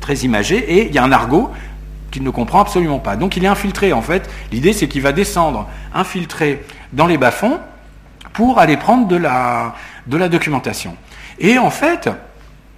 très 0.00 0.14
imagés, 0.16 0.58
et 0.58 0.88
il 0.88 0.94
y 0.94 0.98
a 0.98 1.04
un 1.04 1.12
argot 1.12 1.50
qu'il 2.10 2.22
ne 2.22 2.30
comprend 2.30 2.60
absolument 2.60 2.98
pas. 2.98 3.16
Donc 3.16 3.36
il 3.36 3.44
est 3.44 3.48
infiltré 3.48 3.92
en 3.92 4.02
fait. 4.02 4.28
L'idée 4.52 4.72
c'est 4.72 4.88
qu'il 4.88 5.02
va 5.02 5.12
descendre 5.12 5.68
infiltré 5.94 6.64
dans 6.92 7.06
les 7.06 7.16
bas-fonds 7.16 7.58
pour 8.32 8.58
aller 8.58 8.76
prendre 8.76 9.08
de 9.08 9.16
la, 9.16 9.74
de 10.06 10.16
la 10.16 10.28
documentation. 10.28 10.96
Et 11.38 11.58
en 11.58 11.70
fait, 11.70 12.10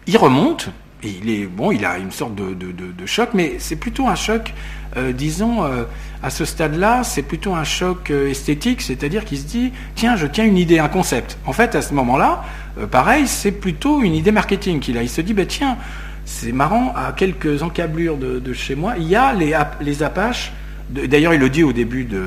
il 0.07 0.17
remonte, 0.17 0.71
et 1.03 1.09
il 1.23 1.31
est 1.31 1.47
bon, 1.47 1.73
il 1.73 1.85
a 1.85 1.99
une 1.99 2.13
sorte 2.13 2.35
de, 2.35 3.07
choc, 3.07 3.31
mais 3.35 3.57
c'est 3.59 3.77
plutôt 3.77 4.07
un 4.07 4.15
choc, 4.15 4.55
euh, 4.97 5.13
disons, 5.13 5.65
euh, 5.65 5.85
à 6.23 6.31
ce 6.31 6.45
stade-là, 6.45 7.03
c'est 7.03 7.23
plutôt 7.23 7.55
un 7.55 7.65
choc 7.65 8.11
euh, 8.11 8.31
esthétique, 8.31 8.81
c'est-à-dire 8.81 9.25
qu'il 9.25 9.39
se 9.39 9.45
dit, 9.45 9.73
tiens, 9.97 10.17
je 10.17 10.27
tiens 10.27 10.45
une 10.45 10.57
idée, 10.57 10.79
un 10.79 10.89
concept. 10.89 11.39
En 11.45 11.53
fait, 11.53 11.75
à 11.75 11.83
ce 11.83 11.93
moment-là, 11.95 12.45
pareil, 12.91 13.27
c'est 13.27 13.53
plutôt 13.53 14.03
une 14.03 14.15
idée 14.15 14.31
marketing 14.31 14.79
qu'il 14.81 14.97
a. 14.97 15.03
Il 15.03 15.09
se 15.09 15.21
dit, 15.21 15.35
ben 15.35 15.47
tiens, 15.47 15.77
c'est 16.25 16.53
marrant, 16.53 16.95
à 16.97 17.13
quelques 17.13 17.63
encablures 17.63 18.17
de, 18.17 18.53
chez 18.53 18.77
moi, 18.77 18.95
il 18.97 19.09
y 19.09 19.17
a 19.17 19.35
les, 19.35 20.03
Apaches. 20.03 20.53
D'ailleurs, 20.89 21.35
il 21.35 21.41
le 21.41 21.51
dit 21.51 21.65
au 21.65 21.73
début 21.73 22.05
de, 22.05 22.23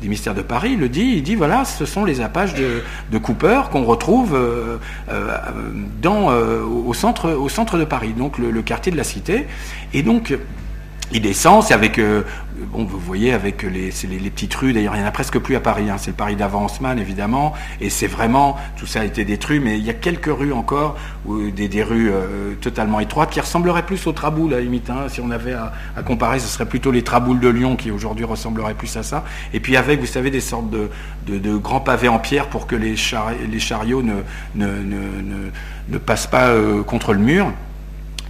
des 0.00 0.08
mystères 0.08 0.34
de 0.34 0.42
Paris, 0.42 0.70
il 0.74 0.78
le 0.78 0.88
dit, 0.88 1.14
il 1.16 1.22
dit 1.22 1.34
voilà, 1.34 1.64
ce 1.64 1.84
sont 1.84 2.04
les 2.04 2.20
apaches 2.20 2.54
de, 2.54 3.18
Cooper 3.18 3.62
qu'on 3.72 3.84
retrouve 3.84 4.34
euh, 4.34 4.78
euh, 5.10 5.36
euh, 6.04 6.62
au, 6.64 6.94
centre, 6.94 7.32
au 7.32 7.48
centre 7.48 7.78
de 7.78 7.84
Paris, 7.84 8.12
donc 8.16 8.38
le, 8.38 8.62
quartier 8.62 8.92
de 8.92 8.96
la 8.96 9.04
Cité. 9.04 9.46
Et 9.92 10.02
donc, 10.02 10.36
il 11.12 11.20
descend, 11.20 11.62
c'est 11.62 11.74
avec 11.74 12.00
bon, 12.66 12.84
vous 12.84 12.98
voyez 12.98 13.32
avec 13.32 13.62
les, 13.62 13.90
les, 14.08 14.30
petites 14.30 14.54
rues, 14.54 14.72
d'ailleurs 14.72 14.94
il 14.94 14.98
n'y 14.98 15.04
en 15.04 15.08
a 15.08 15.12
presque 15.12 15.38
plus 15.38 15.56
à 15.56 15.60
Paris, 15.60 15.90
hein. 15.90 15.96
c'est 15.98 16.10
le 16.10 16.16
Paris 16.16 16.36
d'avant 16.36 16.64
Haussmann 16.64 16.98
évidemment, 16.98 17.54
et 17.80 17.90
c'est 17.90 18.06
vraiment, 18.06 18.56
tout 18.76 18.86
ça 18.86 19.00
a 19.00 19.04
été 19.04 19.24
détruit, 19.24 19.60
mais 19.60 19.78
il 19.78 19.84
y 19.84 19.90
a 19.90 19.94
quelques 19.94 20.26
rues 20.26 20.52
encore, 20.52 20.96
des, 21.26 21.68
des, 21.68 21.82
rues 21.82 22.10
euh, 22.10 22.54
totalement 22.60 23.00
étroites, 23.00 23.30
qui 23.30 23.40
ressembleraient 23.40 23.84
plus 23.84 24.06
aux 24.06 24.12
traboules 24.12 24.52
à 24.54 24.56
la 24.56 24.62
limite, 24.62 24.90
hein. 24.90 25.06
si 25.08 25.20
on 25.20 25.30
avait 25.30 25.54
à, 25.54 25.72
comparer, 26.04 26.38
ce 26.38 26.48
serait 26.48 26.66
plutôt 26.66 26.90
les 26.90 27.02
traboules 27.02 27.40
de 27.40 27.48
Lyon 27.48 27.76
qui 27.76 27.90
aujourd'hui 27.90 28.24
ressembleraient 28.24 28.74
plus 28.74 28.96
à 28.96 29.02
ça, 29.02 29.24
et 29.52 29.60
puis 29.60 29.76
avec, 29.76 30.00
vous 30.00 30.06
savez, 30.06 30.30
des 30.30 30.40
sortes 30.40 30.70
de, 30.70 30.88
de, 31.26 31.56
grands 31.56 31.80
pavés 31.80 32.08
en 32.08 32.18
pierre 32.18 32.48
pour 32.48 32.66
que 32.66 32.76
les, 32.76 32.94
les 33.50 33.60
chariots 33.60 34.02
ne, 34.02 34.22
ne, 34.54 34.66
ne, 34.66 35.50
ne, 35.88 35.98
passent 35.98 36.26
pas 36.26 36.48
euh, 36.48 36.82
contre 36.82 37.12
le 37.12 37.20
mur. 37.20 37.52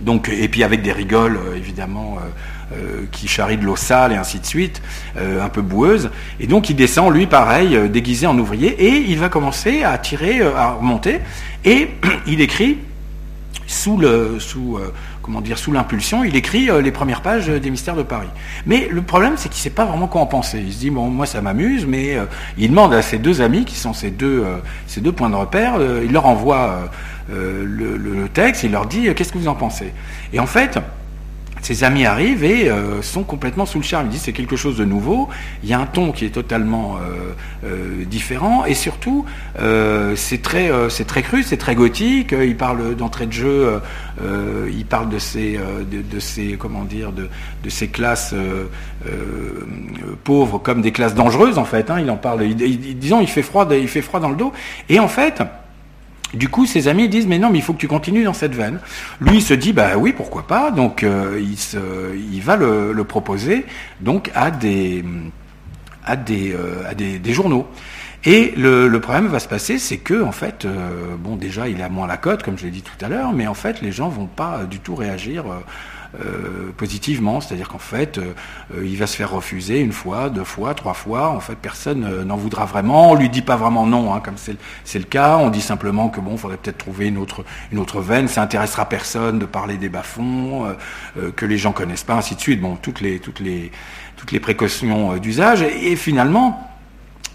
Donc, 0.01 0.29
et 0.29 0.49
puis 0.49 0.63
avec 0.63 0.83
des 0.83 0.93
rigoles, 0.93 1.37
euh, 1.37 1.57
évidemment, 1.57 2.19
qui 3.13 3.29
charrient 3.29 3.57
de 3.57 3.65
l'eau 3.65 3.77
sale 3.77 4.13
et 4.13 4.17
ainsi 4.17 4.39
de 4.39 4.47
suite, 4.47 4.83
un 5.17 5.49
peu 5.49 5.63
boueuse. 5.63 6.11
Et 6.41 6.47
donc 6.47 6.71
il 6.71 6.77
descend, 6.77 7.13
lui, 7.13 7.27
pareil, 7.27 7.89
déguisé 7.89 8.27
en 8.27 8.39
ouvrier, 8.39 8.69
et 8.69 8.99
il 9.09 9.19
va 9.19 9.29
commencer 9.29 9.83
à 9.83 9.97
tirer, 9.99 10.43
à 10.43 10.73
remonter, 10.73 11.21
et 11.65 11.91
il 12.27 12.41
écrit 12.41 12.79
sous 13.67 13.97
le, 13.97 14.39
sous, 14.39 14.79
comment 15.23 15.41
dire, 15.41 15.59
sous 15.59 15.73
l'impulsion, 15.73 16.25
il 16.25 16.37
écrit 16.37 16.69
les 16.83 16.93
premières 16.93 17.21
pages 17.23 17.49
des 17.49 17.71
Mystères 17.71 17.97
de 17.97 18.03
Paris. 18.03 18.29
Mais 18.67 18.89
le 18.91 19.03
problème, 19.03 19.35
c'est 19.37 19.49
qu'il 19.49 19.59
ne 19.59 19.63
sait 19.63 19.71
pas 19.71 19.85
vraiment 19.85 20.07
quoi 20.07 20.21
en 20.23 20.27
penser. 20.27 20.63
Il 20.65 20.73
se 20.73 20.79
dit 20.79 20.91
bon, 20.91 21.09
moi 21.09 21.27
ça 21.27 21.41
m'amuse, 21.43 21.87
mais 21.87 22.17
il 22.57 22.71
demande 22.71 22.95
à 22.95 23.03
ses 23.03 23.19
deux 23.19 23.41
amis, 23.41 23.65
qui 23.65 23.77
sont 23.77 23.93
ses 23.93 24.11
deux, 24.11 24.45
ses 24.87 25.01
deux 25.01 25.13
points 25.13 25.31
de 25.31 25.37
repère, 25.37 25.79
il 26.03 26.13
leur 26.13 26.27
envoie 26.27 26.91
euh, 27.31 27.65
le, 27.67 28.29
texte, 28.29 28.63
il 28.63 28.73
leur 28.73 28.87
dit 28.87 29.09
euh, 29.09 29.15
qu'est-ce 29.15 29.33
que 29.33 29.39
vous 29.39 29.49
en 29.49 29.55
pensez? 29.55 29.93
Et 30.33 30.41
en 30.41 30.47
fait, 30.47 30.79
ses 31.63 31.85
amis 31.85 32.07
arrivent 32.07 32.45
et 32.45 32.69
euh, 32.69 33.03
sont 33.03 33.23
complètement 33.23 33.67
sous 33.67 33.79
le 33.79 33.85
charme. 33.85 34.07
Ils 34.07 34.11
disent 34.11 34.23
c'est 34.23 34.33
quelque 34.33 34.57
chose 34.57 34.77
de 34.77 34.85
nouveau. 34.85 35.29
Il 35.63 35.69
y 35.69 35.75
a 35.75 35.81
un 35.81 35.87
ton 35.87 36.13
qui 36.13 36.25
est 36.25 36.31
totalement 36.31 36.97
différent 38.07 38.65
et 38.65 38.75
surtout 38.75 39.25
c'est 40.15 40.43
très 40.43 40.71
c'est 40.89 41.07
très 41.07 41.23
cru, 41.23 41.43
c'est 41.43 41.57
très 41.57 41.75
gothique. 41.75 42.33
Il 42.33 42.57
parle 42.57 42.95
d'entrée 42.95 43.27
de 43.27 43.33
jeu, 43.33 43.81
il 44.23 44.85
parle 44.85 45.09
de 45.09 45.19
ces 45.19 45.59
de, 45.91 46.21
ces 46.21 46.57
comment 46.59 46.85
dire 46.85 47.13
de, 47.13 47.29
de 47.65 47.71
ces 47.71 47.89
classes 47.89 48.35
pauvres 50.25 50.59
comme 50.59 50.83
des 50.83 50.93
classes 50.93 51.15
dangereuses 51.15 51.59
en 51.59 51.65
fait. 51.65 51.91
Hein. 51.91 52.01
Il 52.01 52.11
en 52.11 52.17
parle. 52.17 52.47
disons 52.55 53.21
il 53.21 53.29
fait 53.29 53.43
froid 53.43 53.67
il 53.71 53.89
fait 53.89 54.03
froid 54.03 54.21
dans 54.21 54.31
le 54.31 54.37
dos 54.37 54.53
et 54.89 54.99
en 55.01 55.09
fait 55.09 55.43
du 56.35 56.49
coup, 56.49 56.67
ses 56.67 56.89
amis 56.89 57.09
disent 57.09 57.27
mais 57.27 57.39
non, 57.39 57.51
mais 57.51 57.59
il 57.59 57.63
faut 57.63 57.73
que 57.73 57.79
tu 57.79 57.89
continues 57.89 58.25
dans 58.25 58.35
cette 58.35 58.55
veine. 58.55 58.81
Lui 59.21 59.37
il 59.37 59.43
se 59.43 59.55
dit 59.55 59.73
bah 59.73 59.97
oui, 59.97 60.13
pourquoi 60.13 60.47
pas. 60.47 60.71
Donc 60.71 61.03
euh, 61.03 61.41
il, 61.41 62.41
va 62.43 62.57
le, 62.57 63.03
proposer 63.05 63.65
donc 64.01 64.31
à 64.35 64.51
des 64.51 65.05
euh, 66.07 67.33
journaux. 67.33 67.67
Et 68.25 68.53
le, 68.57 68.99
problème 68.99 69.29
va 69.29 69.39
se 69.39 69.49
passer, 69.49 69.79
c'est 69.79 69.99
que 69.99 70.23
en 70.23 70.33
fait, 70.33 70.65
euh, 70.65 71.17
bon 71.19 71.37
déjà 71.37 71.69
il 71.69 71.81
a 71.83 71.89
moins 71.89 72.07
la 72.07 72.17
cote, 72.17 72.43
comme 72.43 72.59
je 72.59 72.65
l'ai 72.65 72.73
dit 72.73 72.83
tout 72.83 73.05
à 73.05 73.09
l'heure, 73.09 73.33
mais 73.33 73.47
en 73.47 73.55
fait 73.55 73.81
les 73.81 73.93
gens 73.93 74.09
vont 74.09 74.27
pas 74.27 74.65
du 74.65 74.81
tout 74.81 74.95
réagir. 74.95 75.45
Euh, 76.15 76.73
positivement, 76.75 77.43
c'est-à-dire 77.43 77.69
qu'en 77.69 77.79
fait, 77.79 78.17
euh, 78.17 78.33
il 78.83 78.97
va 78.97 79.07
se 79.07 79.15
faire 79.15 79.31
refuser 79.31 79.81
une 79.81 79.93
fois, 79.93 80.31
deux 80.31 80.43
fois, 80.43 80.73
trois 80.73 80.95
fois. 80.95 81.29
En 81.29 81.41
fait, 81.41 81.55
personne 81.55 82.03
euh, 82.05 82.25
n'en 82.25 82.37
voudra 82.37 82.65
vraiment. 82.65 83.11
On 83.11 83.15
lui 83.15 83.29
dit 83.29 83.43
pas 83.43 83.57
vraiment 83.57 83.85
non, 83.85 84.15
hein, 84.15 84.21
comme 84.25 84.37
c'est 84.39 84.99
le 84.99 85.05
cas. 85.05 85.37
On 85.37 85.51
dit 85.51 85.61
simplement 85.61 86.09
que 86.09 86.21
bon, 86.23 86.39
faudrait 86.39 86.57
peut-être 86.57 86.79
trouver 86.79 87.09
une 87.09 87.19
autre, 87.19 87.45
une 87.73 87.79
autre 87.79 88.01
veine. 88.01 88.27
Ça 88.27 88.41
intéressera 88.41 88.89
personne 88.89 89.39
de 89.39 89.45
parler 89.45 89.77
des 89.77 89.91
bas-fonds 89.91 90.75
que 91.37 91.45
les 91.45 91.59
gens 91.59 91.73
connaissent 91.73 92.05
pas, 92.05 92.15
ainsi 92.15 92.35
de 92.35 92.41
suite. 92.41 92.61
Bon, 92.61 92.77
toutes 92.77 93.03
les, 93.03 93.19
toutes 93.19 93.41
les, 93.41 93.71
toutes 94.17 94.33
les 94.33 94.41
précautions 94.41 95.19
d'usage. 95.19 95.61
et, 95.63 95.95
finalement, 95.95 96.71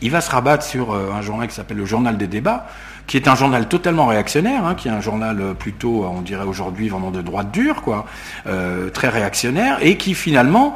il 0.02 0.10
va 0.10 0.20
se 0.20 0.32
rabattre 0.32 0.66
sur 0.66 0.96
un 0.96 1.22
journal 1.22 1.48
qui 1.48 1.54
s'appelle 1.54 1.78
le 1.78 1.86
Journal 1.86 2.18
des 2.18 2.28
débats 2.28 2.66
qui 3.08 3.18
est 3.18 3.28
un 3.28 3.36
journal 3.36 3.68
totalement 3.68 4.08
réactionnaire, 4.08 4.66
hein, 4.66 4.76
qui 4.76 4.88
est 4.88 4.92
un 4.92 5.02
journal 5.02 5.40
euh, 5.42 5.54
plutôt, 5.54 6.06
on 6.06 6.22
dirait 6.22 6.46
aujourd'hui, 6.46 6.90
vraiment 6.90 7.12
de 7.12 7.22
droite 7.22 7.52
dure, 7.52 7.82
quoi, 7.82 8.06
euh, 8.48 8.90
très 8.90 9.10
réactionnaire, 9.10 9.78
et 9.82 9.98
qui 9.98 10.14
finalement 10.14 10.76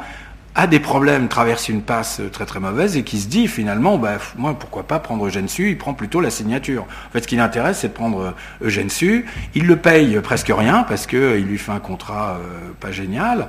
a 0.54 0.66
des 0.66 0.80
problèmes, 0.80 1.28
traverse 1.28 1.68
une 1.68 1.82
passe 1.82 2.20
euh, 2.20 2.28
très 2.28 2.44
très 2.44 2.58
mauvaise 2.58 2.96
et 2.96 3.04
qui 3.04 3.18
se 3.18 3.28
dit 3.28 3.46
finalement, 3.48 3.96
bah, 3.96 4.18
moi 4.36 4.58
pourquoi 4.58 4.82
pas 4.82 4.98
prendre 4.98 5.26
Eugène 5.26 5.48
Su, 5.48 5.70
il 5.70 5.78
prend 5.78 5.94
plutôt 5.94 6.20
la 6.20 6.30
signature. 6.30 6.82
En 6.82 7.12
fait, 7.12 7.22
ce 7.22 7.28
qui 7.28 7.36
l'intéresse, 7.36 7.78
c'est 7.78 7.88
de 7.88 7.92
prendre 7.92 8.34
Eugène 8.62 8.90
Su, 8.90 9.24
il 9.54 9.66
le 9.66 9.76
paye 9.76 10.20
presque 10.20 10.52
rien 10.54 10.84
parce 10.88 11.06
qu'il 11.06 11.44
lui 11.44 11.58
fait 11.58 11.72
un 11.72 11.80
contrat 11.80 12.38
pas 12.80 12.90
génial, 12.90 13.48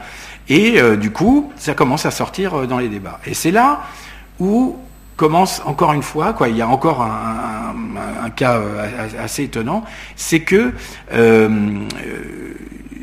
et 0.50 0.80
du 0.98 1.12
coup, 1.12 1.52
ça 1.58 1.74
commence 1.74 2.06
à 2.06 2.12
sortir 2.12 2.68
dans 2.68 2.78
les 2.78 2.90
débats. 2.90 3.20
Et 3.26 3.34
c'est 3.34 3.52
là 3.52 3.82
où 4.40 4.78
commence 5.20 5.62
encore 5.66 5.92
une 5.92 6.02
fois, 6.02 6.32
quoi, 6.32 6.48
il 6.48 6.56
y 6.56 6.62
a 6.62 6.68
encore 6.68 7.02
un, 7.02 8.30
cas 8.30 8.58
euh, 8.58 9.08
assez 9.20 9.44
étonnant, 9.44 9.84
c'est 10.16 10.40
que 10.40 10.72
euh, 11.12 11.80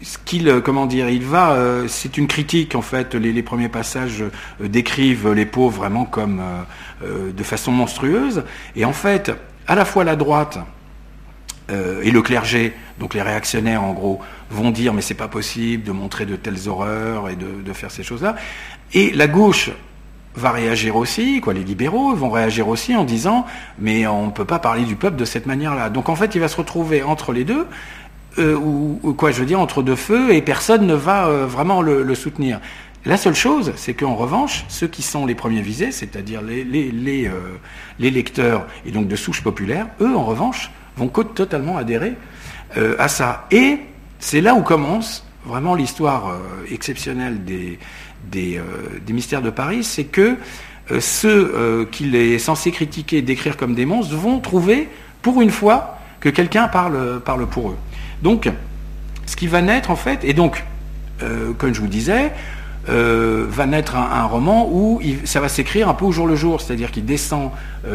ce 0.03 0.17
qu'il, 0.25 0.63
comment 0.65 0.87
dire, 0.87 1.11
il 1.11 1.25
va, 1.25 1.51
euh, 1.51 1.89
c'est 1.89 2.17
une 2.17 2.27
critique 2.27 2.75
en 2.75 2.81
fait. 2.81 3.15
Les, 3.15 3.43
premiers 3.43 3.69
passages 3.69 4.25
décrivent 4.61 5.33
les 5.33 5.45
pauvres 5.45 5.77
vraiment 5.77 6.07
comme 6.07 6.41
de 7.03 7.43
façon 7.43 7.71
monstrueuse, 7.71 8.45
et 8.77 8.87
en 8.87 8.95
fait, 8.95 9.31
à 9.67 9.75
la 9.75 9.85
fois 9.85 10.03
la 10.03 10.17
droite 10.17 10.59
et 11.69 12.11
le 12.11 12.23
clergé, 12.23 12.73
donc 12.99 13.13
les 13.13 13.23
réactionnaires 13.23 13.83
en 13.83 13.93
gros, 13.93 14.21
vont 14.51 14.71
dire 14.71 14.95
mais 14.95 15.03
c'est 15.03 15.15
pas 15.15 15.29
possible 15.29 15.83
de 15.83 15.93
montrer 15.93 16.25
de 16.25 16.37
telles 16.37 16.69
horreurs 16.69 17.29
et 17.29 17.37
de 17.37 17.73
faire 17.75 17.91
ces 17.91 18.05
choses-là, 18.05 18.37
et 18.95 19.11
la 19.11 19.27
gauche 19.27 19.71
va 20.37 20.51
réagir 20.51 20.97
aussi, 20.97 21.41
quoi, 21.41 21.55
les 21.55 21.65
libéraux 21.65 22.15
vont 22.15 22.31
réagir 22.31 22.69
aussi 22.69 22.95
en 22.95 23.05
disant 23.05 23.47
mais 23.79 24.07
on 24.07 24.27
ne 24.27 24.31
peut 24.31 24.45
pas 24.45 24.59
parler 24.59 24.85
du 24.85 24.97
peuple 24.97 25.17
de 25.17 25.25
cette 25.25 25.47
manière-là. 25.47 25.91
Donc 25.91 26.09
en 26.09 26.17
fait, 26.17 26.35
il 26.35 26.41
va 26.41 26.49
se 26.49 26.57
retrouver 26.57 27.03
entre 27.03 27.33
les 27.33 27.45
deux, 27.45 27.67
euh, 28.39 28.55
ou, 28.55 29.15
quoi, 29.15 29.31
je 29.31 29.41
veux 29.41 29.47
dire, 29.47 29.61
entre 29.61 29.83
deux 29.83 29.97
feux, 29.97 30.35
et 30.35 30.43
personne 30.43 30.87
ne 30.87 30.95
va 30.95 31.27
euh, 31.27 31.47
vraiment 31.47 31.81
le, 31.81 32.15
soutenir. 32.15 32.61
La 33.07 33.17
seule 33.17 33.35
chose, 33.35 33.73
c'est 33.77 33.95
qu'en 33.95 34.15
revanche, 34.15 34.65
ceux 34.69 34.89
qui 34.89 35.03
sont 35.03 35.27
les 35.27 35.35
premiers 35.35 35.63
visés, 35.63 35.91
c'est-à-dire 35.91 36.43
les, 36.43 37.29
euh, 37.29 37.41
lecteurs 37.99 38.67
et 38.85 38.91
donc 38.91 39.09
de 39.09 39.17
souche 39.17 39.43
populaire, 39.43 39.87
eux, 40.01 40.15
en 40.15 40.25
revanche, 40.25 40.71
vont 40.97 41.09
totalement 41.09 41.77
adhérer 41.77 42.15
à 42.99 43.09
ça. 43.09 43.47
Et 43.51 43.79
c'est 44.19 44.41
là 44.41 44.55
où 44.55 44.63
commence 44.63 45.25
vraiment 45.45 45.75
l'histoire 45.75 46.39
exceptionnelle 46.71 47.45
des, 47.45 47.79
euh, 48.35 48.61
des, 49.05 49.13
mystères 49.13 49.43
de 49.43 49.51
Paris, 49.51 49.85
c'est 49.85 50.05
que 50.05 50.37
euh, 50.91 51.01
ceux 51.01 51.53
euh, 51.55 51.85
qu'il 51.85 52.15
est 52.15 52.39
censé 52.39 52.71
critiquer, 52.71 53.23
décrire 53.23 53.57
comme 53.57 53.75
des 53.75 53.87
monstres, 53.87 54.15
vont 54.15 54.41
trouver, 54.41 54.89
pour 55.23 55.41
une 55.41 55.51
fois, 55.51 55.99
que 56.21 56.29
quelqu'un 56.29 56.69
parle, 56.69 57.21
parle 57.25 57.47
pour 57.47 57.71
eux. 57.71 57.77
Donc, 58.23 58.51
ce 59.27 59.37
qui 59.37 59.47
va 59.47 59.63
naître, 59.63 59.91
en 59.91 59.97
fait, 59.97 60.25
et 60.25 60.33
donc, 60.33 60.65
comme 61.59 61.75
je 61.75 61.81
vous 61.81 61.89
disais, 61.89 62.33
va 62.87 63.67
naître 63.67 63.97
un, 63.97 64.25
roman 64.25 64.69
où 64.71 65.01
ça 65.25 65.41
va 65.41 65.49
s'écrire 65.49 65.89
un 65.89 65.95
peu 65.95 66.05
au 66.05 66.13
jour 66.13 66.27
le 66.27 66.37
jour, 66.37 66.61
c'est-à-dire 66.61 66.91
qu'il 66.91 67.05
descend 67.05 67.51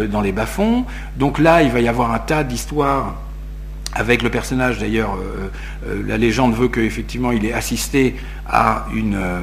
dans 0.10 0.22
les 0.22 0.32
bas-fonds. 0.32 0.86
Donc 1.18 1.40
là, 1.40 1.64
il 1.64 1.72
va 1.72 1.80
y 1.80 1.88
avoir 1.88 2.14
un 2.14 2.20
tas 2.20 2.44
d'histoires 2.44 3.16
avec 3.94 4.22
le 4.22 4.30
personnage 4.30 4.80
d'ailleurs, 4.80 5.16
euh, 5.16 5.50
euh, 5.88 6.04
la 6.08 6.18
légende 6.18 6.56
veut 6.56 6.70
qu'effectivement 6.70 7.32
il 7.32 7.46
ait 7.46 7.54
assisté 7.54 8.16
à 8.48 8.86
une, 8.94 9.16
euh, 9.16 9.42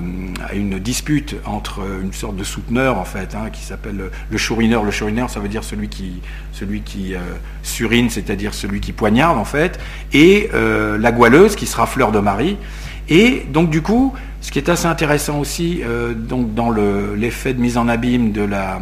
à 0.49 0.55
une 0.55 0.78
dispute 0.78 1.36
entre 1.44 1.80
une 2.03 2.12
sorte 2.12 2.36
de 2.36 2.44
souteneur 2.44 2.99
en 2.99 3.05
fait, 3.05 3.34
hein, 3.34 3.51
qui 3.53 3.62
s'appelle 3.62 4.11
le 4.30 4.38
chourineur. 4.38 4.84
Le 4.84 4.90
chourineur, 4.90 5.28
ça 5.28 5.40
veut 5.40 5.49
dire 5.49 5.64
celui 5.64 5.88
qui, 5.88 6.20
celui 6.53 6.80
qui 6.80 7.14
surine, 7.62 8.11
c'est-à-dire 8.11 8.55
celui 8.55 8.80
qui 8.80 8.92
poignarde 8.92 9.38
en 9.38 9.44
fait, 9.44 9.78
et 10.12 10.51
la 10.53 11.12
goualeuse 11.12 11.57
qui 11.57 11.66
sera 11.66 11.86
Fleur 11.86 12.12
de 12.12 12.18
Marie. 12.18 12.57
Et 13.09 13.46
donc 13.53 13.70
du 13.70 13.82
coup, 13.82 14.14
ce 14.40 14.51
qui 14.51 14.59
est 14.59 14.68
assez 14.68 14.86
intéressant 14.86 15.38
aussi 15.38 15.82
donc 16.16 16.55
dans 16.55 16.70
l'effet 16.70 17.55
de 17.55 17.61
mise 17.61 17.76
en 17.76 17.88
abîme 17.88 18.32
de 18.32 18.42
la, 18.42 18.80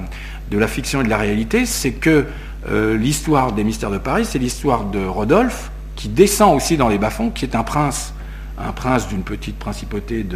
de 0.51 0.59
la 0.59 0.67
fiction 0.67 1.01
et 1.01 1.05
de 1.05 1.11
la 1.11 1.19
réalité, 1.19 1.67
c'est 1.67 1.93
que 1.93 2.27
euh, 2.69 2.97
l'histoire 2.97 3.53
des 3.53 3.65
mystères 3.65 3.91
de 3.91 3.99
Paris, 3.99 4.25
c'est 4.25 4.39
l'histoire 4.39 4.85
de 4.85 5.05
Rodolphe, 5.05 5.71
qui 5.95 6.09
descend 6.09 6.57
aussi 6.57 6.77
dans 6.77 6.89
les 6.89 6.99
bas-fonds, 6.99 7.31
qui 7.31 7.45
est 7.45 7.55
un 7.55 7.63
prince, 7.63 8.13
un 8.59 8.73
prince 8.73 9.09
d'une 9.09 9.23
petite 9.23 9.59
principauté 9.59 10.27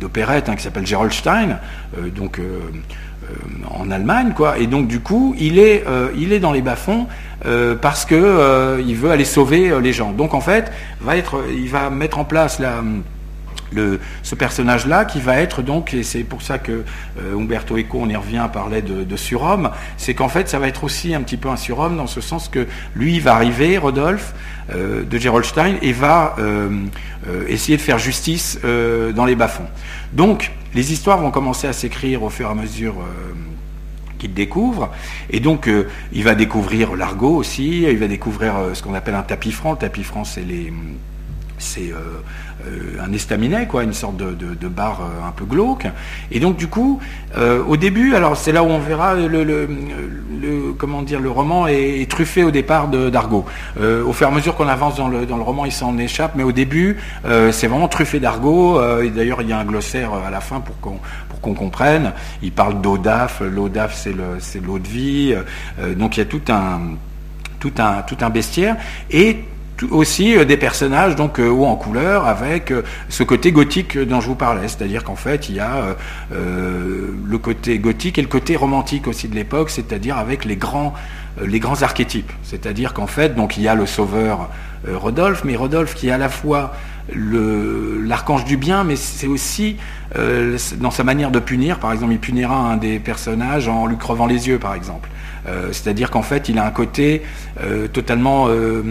d'opérette 0.00 0.48
hein, 0.48 0.56
qui 0.56 0.62
s'appelle 0.62 0.86
Gerolstein, 0.86 1.58
euh, 1.96 2.10
donc 2.10 2.38
euh, 2.38 2.60
en 3.70 3.90
Allemagne, 3.90 4.32
quoi. 4.34 4.58
Et 4.58 4.66
donc 4.66 4.88
du 4.88 5.00
coup, 5.00 5.34
il 5.38 5.58
est, 5.58 5.84
dans 6.40 6.52
les 6.52 6.62
bas-fonds 6.62 7.06
parce 7.82 8.06
que 8.06 8.80
il 8.80 8.96
veut 8.96 9.10
aller 9.10 9.26
sauver 9.26 9.78
les 9.82 9.92
gens. 9.92 10.12
Donc 10.12 10.32
en 10.32 10.40
fait, 10.40 10.72
il 11.50 11.68
va 11.68 11.90
mettre 11.90 12.18
en 12.18 12.24
place 12.24 12.58
la 12.58 12.82
ce 13.74 14.34
personnage-là 14.34 15.04
qui 15.04 15.20
va 15.20 15.38
être 15.38 15.62
donc, 15.62 15.94
et 15.94 16.02
c'est 16.02 16.24
pour 16.24 16.42
ça 16.42 16.58
que 16.58 16.84
euh, 17.20 17.36
Umberto 17.36 17.76
Eco, 17.76 17.98
on 18.00 18.08
y 18.08 18.16
revient, 18.16 18.46
parlait 18.52 18.82
de, 18.82 19.04
de 19.04 19.16
surhomme, 19.16 19.70
c'est 19.96 20.14
qu'en 20.14 20.28
fait 20.28 20.48
ça 20.48 20.58
va 20.58 20.68
être 20.68 20.84
aussi 20.84 21.14
un 21.14 21.22
petit 21.22 21.36
peu 21.36 21.48
un 21.48 21.56
surhomme 21.56 21.96
dans 21.96 22.06
ce 22.06 22.20
sens 22.20 22.48
que 22.48 22.66
lui 22.94 23.20
va 23.20 23.34
arriver, 23.34 23.78
Rodolphe, 23.78 24.34
euh, 24.74 25.04
de 25.04 25.18
Gerolstein, 25.18 25.76
et 25.82 25.92
va 25.92 26.36
euh, 26.38 26.86
essayer 27.48 27.76
de 27.76 27.82
faire 27.82 27.98
justice 27.98 28.58
dans 28.62 29.24
les 29.24 29.34
bas-fonds. 29.34 29.68
Donc, 30.12 30.52
les 30.74 30.92
histoires 30.92 31.18
vont 31.18 31.30
commencer 31.30 31.66
à 31.66 31.72
s'écrire 31.72 32.22
au 32.22 32.30
fur 32.30 32.48
et 32.48 32.50
à 32.50 32.54
mesure 32.54 32.94
qu'il 34.18 34.32
découvre. 34.32 34.90
Et 35.30 35.40
donc, 35.40 35.68
il 36.12 36.24
va 36.24 36.34
découvrir 36.34 36.96
l'argot 36.96 37.36
aussi, 37.36 37.82
il 37.82 37.98
va 37.98 38.06
découvrir 38.06 38.54
ce 38.72 38.82
qu'on 38.82 38.94
appelle 38.94 39.14
un 39.14 39.22
tapis 39.22 39.52
franc. 39.52 39.72
Le 39.72 39.78
tapis 39.78 40.04
franc, 40.04 40.24
c'est 40.24 40.42
les 40.42 40.72
c'est 41.58 41.92
euh, 42.66 43.00
un 43.00 43.12
estaminet, 43.12 43.66
quoi, 43.66 43.84
une 43.84 43.92
sorte 43.92 44.16
de, 44.16 44.32
de, 44.32 44.68
bar 44.68 45.00
euh, 45.00 45.28
un 45.28 45.30
peu 45.30 45.44
glauque. 45.44 45.86
Et 46.32 46.40
donc 46.40 46.56
du 46.56 46.66
coup, 46.66 46.98
euh, 47.36 47.62
au 47.64 47.76
début, 47.76 48.14
alors 48.14 48.36
c'est 48.36 48.50
là 48.50 48.64
où 48.64 48.66
on 48.66 48.80
verra 48.80 49.14
le, 49.14 49.68
comment 50.76 51.02
dire, 51.02 51.20
le 51.20 51.30
roman 51.30 51.68
est, 51.68 52.10
truffé 52.10 52.42
au 52.42 52.50
départ 52.50 52.88
d'argot. 52.88 53.44
au 53.78 54.12
fur 54.12 54.26
et 54.26 54.30
à 54.30 54.34
mesure 54.34 54.56
qu'on 54.56 54.66
avance 54.68 54.96
dans 54.96 55.08
le, 55.08 55.26
dans 55.26 55.36
le 55.36 55.42
roman, 55.42 55.66
il 55.66 55.72
s'en 55.72 55.98
échappe, 55.98 56.32
mais 56.34 56.42
au 56.42 56.52
début, 56.52 56.96
c'est 57.50 57.66
vraiment 57.66 57.88
truffé 57.88 58.18
d'argot. 58.18 58.80
d'ailleurs, 59.14 59.42
il 59.42 59.48
y 59.48 59.52
a 59.52 59.58
un 59.58 59.64
glossaire 59.64 60.12
à 60.14 60.30
la 60.30 60.40
fin 60.40 60.60
pour 60.60 60.78
qu'on 60.80 60.98
qu'on 61.40 61.54
comprenne. 61.54 62.12
Il 62.42 62.50
parle 62.50 62.80
d'Odaf. 62.80 63.40
L'Odaf, 63.40 63.94
c'est 63.94 64.14
c'est 64.40 64.64
l'eau 64.64 64.78
de 64.78 64.88
vie. 64.88 65.34
donc 65.96 66.16
il 66.16 66.20
y 66.20 66.22
a 66.22 66.26
tout 66.26 66.42
un 66.48 66.80
tout 67.60 67.72
un 67.78 68.02
tout 68.02 68.16
un 68.20 68.30
bestiaire 68.30 68.76
et 69.10 69.44
aussi 69.90 70.36
euh, 70.36 70.44
des 70.44 70.56
personnages 70.56 71.16
donc 71.16 71.38
euh, 71.38 71.48
ou 71.48 71.64
en 71.64 71.76
couleur 71.76 72.26
avec 72.26 72.70
euh, 72.70 72.82
ce 73.08 73.22
côté 73.22 73.52
gothique 73.52 73.98
dont 73.98 74.20
je 74.20 74.28
vous 74.28 74.34
parlais, 74.34 74.68
c'est-à-dire 74.68 75.04
qu'en 75.04 75.16
fait 75.16 75.48
il 75.48 75.56
y 75.56 75.60
a 75.60 75.96
le 76.30 77.38
côté 77.38 77.78
gothique 77.78 78.18
et 78.18 78.22
le 78.22 78.28
côté 78.28 78.56
romantique 78.56 79.06
aussi 79.06 79.28
de 79.28 79.34
l'époque, 79.34 79.70
c'est-à-dire 79.70 80.18
avec 80.18 80.44
les 80.44 80.56
grands 80.56 80.94
les 81.40 81.60
grands 81.60 81.82
archétypes, 81.82 82.32
c'est-à-dire 82.42 82.94
qu'en 82.94 83.06
fait 83.06 83.34
donc 83.34 83.56
il 83.56 83.62
y 83.62 83.68
a 83.68 83.74
le 83.74 83.86
sauveur 83.86 84.48
Rodolphe, 84.86 85.44
mais 85.44 85.56
Rodolphe 85.56 85.94
qui 85.94 86.08
est 86.08 86.12
à 86.12 86.18
la 86.18 86.28
fois 86.28 86.72
l'archange 87.14 88.44
du 88.44 88.56
bien, 88.56 88.84
mais 88.84 88.96
c'est 88.96 89.26
aussi 89.26 89.76
dans 90.14 90.90
sa 90.90 91.04
manière 91.04 91.30
de 91.30 91.38
punir. 91.38 91.78
Par 91.78 91.92
exemple, 91.92 92.12
il 92.12 92.18
punira 92.18 92.56
un 92.56 92.76
des 92.76 92.98
personnages 92.98 93.68
en 93.68 93.86
lui 93.86 93.96
crevant 93.96 94.26
les 94.26 94.48
yeux, 94.48 94.58
par 94.58 94.74
exemple. 94.74 95.08
C'est-à-dire 95.72 96.10
qu'en 96.10 96.22
fait, 96.22 96.48
il 96.50 96.58
a 96.58 96.66
un 96.66 96.70
côté 96.70 97.22
totalement 97.92 98.48
euh, 98.48 98.82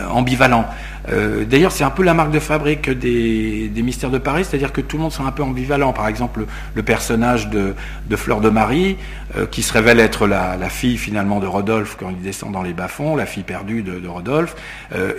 ambivalent. 0.00 0.66
Euh, 1.08 1.44
d'ailleurs, 1.44 1.72
c'est 1.72 1.84
un 1.84 1.90
peu 1.90 2.02
la 2.02 2.14
marque 2.14 2.30
de 2.30 2.38
fabrique 2.38 2.90
des, 2.90 3.70
mystères 3.76 4.10
de 4.10 4.18
Paris, 4.18 4.44
c'est-à-dire 4.44 4.72
que 4.72 4.80
tout 4.80 4.96
le 4.96 5.02
monde 5.02 5.12
sont 5.12 5.26
un 5.26 5.32
peu 5.32 5.42
ambivalent. 5.42 5.92
Par 5.92 6.08
exemple, 6.08 6.46
le, 6.74 6.82
personnage 6.82 7.48
de, 7.50 7.74
Fleur 8.16 8.40
de 8.40 8.50
Marie, 8.50 8.96
euh, 9.36 9.46
qui 9.46 9.62
se 9.62 9.72
révèle 9.72 9.98
être 10.00 10.26
la, 10.26 10.56
fille 10.68 10.96
finalement 10.96 11.40
de 11.40 11.46
Rodolphe 11.46 11.96
quand 11.98 12.10
il 12.10 12.22
descend 12.22 12.52
dans 12.52 12.62
les 12.62 12.72
bas-fonds, 12.72 13.16
la 13.16 13.26
fille 13.26 13.42
perdue 13.42 13.82
de, 13.82 14.08
Rodolphe, 14.08 14.54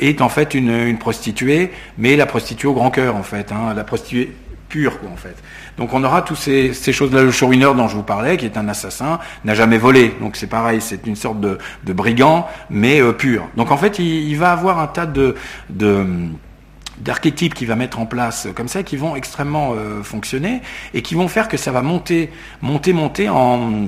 est 0.02 0.22
en 0.22 0.30
fait 0.30 0.54
une, 0.54 0.98
prostituée, 0.98 1.72
mais 1.98 2.16
la 2.16 2.26
prostituée 2.26 2.68
au 2.68 2.74
grand 2.74 2.92
cœur 2.92 3.16
en 3.16 3.24
fait, 3.24 3.52
hein, 3.52 3.74
la 3.76 3.84
prostituée 3.84 4.34
pure 4.70 5.00
quoi 5.00 5.10
en 5.10 5.16
fait. 5.16 5.36
Donc 5.78 5.94
on 5.94 6.04
aura 6.04 6.22
toutes 6.22 6.38
ces, 6.38 6.74
choses-là. 6.74 7.24
Le 7.24 7.32
chourineur 7.32 7.76
dont 7.76 7.88
je 7.88 7.96
vous 7.96 8.04
parlais, 8.04 8.38
qui 8.38 8.46
est 8.46 8.58
un 8.58 8.68
assassin, 8.68 9.20
n'a 9.46 9.56
jamais 9.56 9.78
volé. 9.78 10.16
Donc 10.20 10.36
c'est 10.36 10.48
pareil, 10.48 10.82
c'est 10.82 11.06
une 11.08 11.16
sorte 11.16 11.40
de, 11.40 11.58
brigand, 11.94 12.48
mais 12.70 13.02
euh, 13.02 13.12
pur. 13.12 13.48
Donc 13.56 13.72
en 13.72 13.78
fait, 13.78 14.00
il, 14.00 14.36
va 14.36 14.52
avoir 14.52 14.80
un 14.80 14.88
tas 14.88 15.06
de, 15.06 15.36
d'archétypes 17.00 17.54
qu'il 17.54 17.68
va 17.68 17.76
mettre 17.76 18.00
en 18.00 18.06
place 18.06 18.48
comme 18.56 18.68
ça, 18.68 18.84
qui 18.84 18.98
vont 18.98 19.16
extrêmement 19.16 19.74
euh, 19.74 20.04
fonctionner 20.04 20.62
et 20.94 21.02
qui 21.02 21.16
vont 21.16 21.28
faire 21.28 21.48
que 21.48 21.58
ça 21.58 21.72
va 21.72 21.82
monter, 21.82 22.32
monter, 22.62 22.94
monter 22.94 23.30
en, 23.30 23.88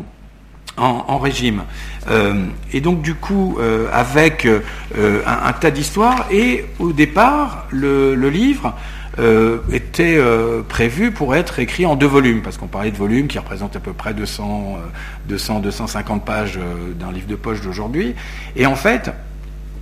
en, 0.77 1.17
régime. 1.17 1.63
Euh, 2.09 2.45
et 2.73 2.81
donc 2.81 3.01
du 3.01 3.15
coup, 3.15 3.57
avec 3.91 4.47
un, 4.47 5.53
tas 5.53 5.71
d'histoires, 5.71 6.27
et 6.31 6.65
au 6.79 6.93
départ, 6.93 7.67
le 7.71 8.29
livre 8.29 8.75
euh, 9.17 9.59
était 9.71 10.17
euh, 10.17 10.61
prévu 10.61 11.11
pour 11.11 11.35
être 11.35 11.59
écrit 11.59 11.85
en 11.85 11.95
deux 11.95 12.07
volumes, 12.07 12.41
parce 12.41 12.57
qu'on 12.57 12.67
parlait 12.67 12.91
de 12.91 12.97
volumes 12.97 13.27
qui 13.27 13.39
représentent 13.39 13.75
à 13.75 13.79
peu 13.79 13.93
près 13.93 14.13
200, 14.13 14.77
200 15.27 15.59
250 15.59 16.25
pages 16.25 16.57
euh, 16.57 16.93
d'un 16.93 17.11
livre 17.11 17.27
de 17.27 17.35
poche 17.35 17.61
d'aujourd'hui. 17.61 18.15
Et 18.55 18.65
en 18.65 18.75
fait, 18.75 19.11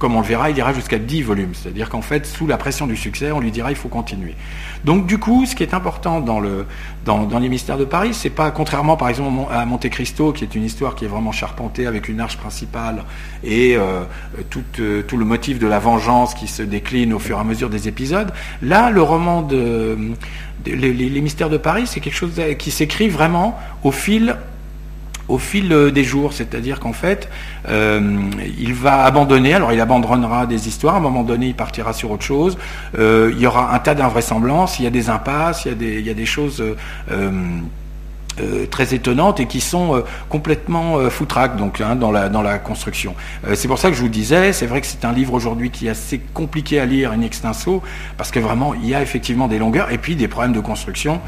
comme 0.04 0.18
on 0.18 0.20
le 0.20 0.28
verra, 0.28 0.50
il 0.50 0.58
ira 0.58 0.74
jusqu'à 0.74 1.00
10 1.00 1.22
volumes. 1.22 1.54
C'est-à-dire 1.54 1.90
qu'en 1.90 2.02
fait, 2.02 2.26
sous 2.26 2.46
la 2.46 2.58
pression 2.58 2.88
du 2.88 2.98
succès, 2.98 3.32
on 3.32 3.40
lui 3.40 3.52
dira 3.52 3.72
il 3.72 3.78
faut 3.78 3.88
continuer. 3.88 4.36
Donc 4.84 5.06
du 5.06 5.18
coup, 5.18 5.46
ce 5.46 5.56
qui 5.56 5.64
est 5.64 5.74
important 5.74 6.20
dans, 6.20 6.42
le, 6.42 6.66
dans, 7.06 7.40
les 7.40 7.48
mystères 7.48 7.78
de 7.78 7.86
Paris, 7.86 8.14
c'est 8.14 8.30
pas, 8.30 8.52
contrairement 8.52 8.98
par 8.98 9.08
exemple 9.08 9.50
à 9.50 9.66
Monte 9.66 9.88
Cristo, 9.88 10.34
qui 10.34 10.44
est 10.44 10.56
une 10.56 10.66
histoire 10.66 10.96
qui 10.96 11.06
est 11.06 11.08
vraiment 11.08 11.32
charpentée 11.32 11.88
avec 11.88 12.10
une 12.10 12.20
arche 12.20 12.36
principale 12.36 13.06
et 13.46 13.78
euh, 13.78 14.04
tout, 14.50 14.66
euh, 14.82 15.04
tout, 15.04 15.16
le 15.16 15.24
motif 15.24 15.58
de 15.58 15.68
la 15.68 15.80
vengeance 15.80 16.34
qui 16.34 16.50
se 16.50 16.64
décline 16.64 17.14
au 17.14 17.20
fur 17.20 17.38
et 17.38 17.40
à 17.40 17.46
mesure 17.46 17.70
des 17.70 17.88
épisodes, 17.88 18.34
là, 18.62 18.92
le 18.92 19.02
roman 19.02 19.42
de... 19.42 19.98
les 20.66 21.22
mystères 21.22 21.50
de 21.50 21.56
Paris, 21.56 21.84
c'est 21.88 22.02
quelque 22.02 22.14
chose 22.14 22.42
qui 22.60 22.72
s'écrit 22.72 23.08
vraiment 23.08 23.58
au 23.86 23.92
fil 23.92 24.36
au 25.28 25.38
fil 25.38 25.72
euh, 25.72 25.92
des 25.92 26.04
jours, 26.04 26.34
c'est-à-dire 26.34 26.80
qu'en 26.80 26.94
fait, 26.94 27.30
euh, 27.70 28.30
il 28.60 28.74
va 28.74 29.04
abandonner, 29.04 29.54
alors 29.54 29.72
il 29.74 29.80
abandonnera 29.80 30.46
des 30.46 30.68
histoires, 30.68 30.96
à 30.96 30.98
un 30.98 31.02
moment 31.02 31.24
donné, 31.24 31.48
il 31.48 31.56
partira 31.56 31.94
sur 31.94 32.12
autre 32.12 32.24
chose, 32.24 32.58
euh, 32.98 33.32
il 33.34 33.40
y 33.40 33.48
aura 33.48 33.74
un 33.74 33.80
tas 33.80 33.96
d'invraisemblances, 33.96 34.80
il 34.80 34.84
y 34.84 34.88
a 34.88 34.92
des 34.92 35.10
impasses, 35.10 35.66
il 35.66 36.02
y 36.02 36.10
a 36.10 36.14
des, 36.14 36.26
choses... 36.26 36.64
très 38.70 38.94
étonnantes 38.94 39.40
et 39.40 39.46
qui 39.46 39.62
sont 39.62 39.96
euh, 39.96 40.02
complètement 40.30 40.98
euh, 40.98 41.10
foutraques 41.10 41.58
donc 41.58 41.82
hein, 41.82 41.96
dans, 41.96 42.12
la, 42.12 42.30
dans 42.30 42.42
la 42.42 42.58
construction. 42.58 43.16
c'est 43.54 43.68
pour 43.68 43.78
ça 43.78 43.90
que 43.90 43.96
je 43.96 44.02
vous 44.02 44.10
disais, 44.10 44.54
c'est 44.54 44.66
vrai 44.66 44.82
que 44.82 44.88
c'est 44.88 45.06
un 45.06 45.12
livre 45.12 45.34
aujourd'hui 45.34 45.70
qui 45.70 45.88
est 45.88 45.92
assez 45.92 46.20
compliqué 46.34 46.80
à 46.80 46.86
lire 46.86 47.12
in 47.12 47.22
extenso 47.22 47.82
parce 48.18 48.32
que 48.32 48.40
vraiment 48.40 48.74
il 48.74 48.88
y 48.88 48.96
a 48.96 49.02
effectivement 49.02 49.48
des 49.48 49.60
longueurs 49.60 49.92
et 49.92 49.98
puis 49.98 50.16
des 50.16 50.28
problèmes 50.28 50.54
de 50.54 50.60
construction 50.60 51.22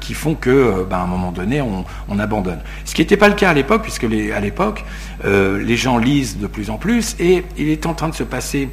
qui 0.00 0.14
font 0.14 0.34
que 0.34 0.86
ben, 0.88 0.98
à 0.98 1.00
un 1.00 1.06
moment 1.06 1.32
donné 1.32 1.60
on, 1.60 1.84
on 2.08 2.18
abandonne. 2.18 2.60
Ce 2.84 2.94
qui 2.94 3.02
n'était 3.02 3.16
pas 3.16 3.28
le 3.28 3.34
cas 3.34 3.50
à 3.50 3.54
l'époque 3.54 3.82
puisque 3.82 4.04
les, 4.04 4.32
à 4.32 4.40
l'époque 4.40 4.84
les 5.24 5.76
gens 5.76 5.98
lisent 5.98 6.38
de 6.38 6.46
plus 6.46 6.70
en 6.70 6.76
plus 6.76 7.16
et 7.18 7.44
il 7.56 7.68
est 7.68 7.86
en 7.86 7.94
train 7.94 8.08
de 8.08 8.14
se 8.14 8.24
passer 8.24 8.68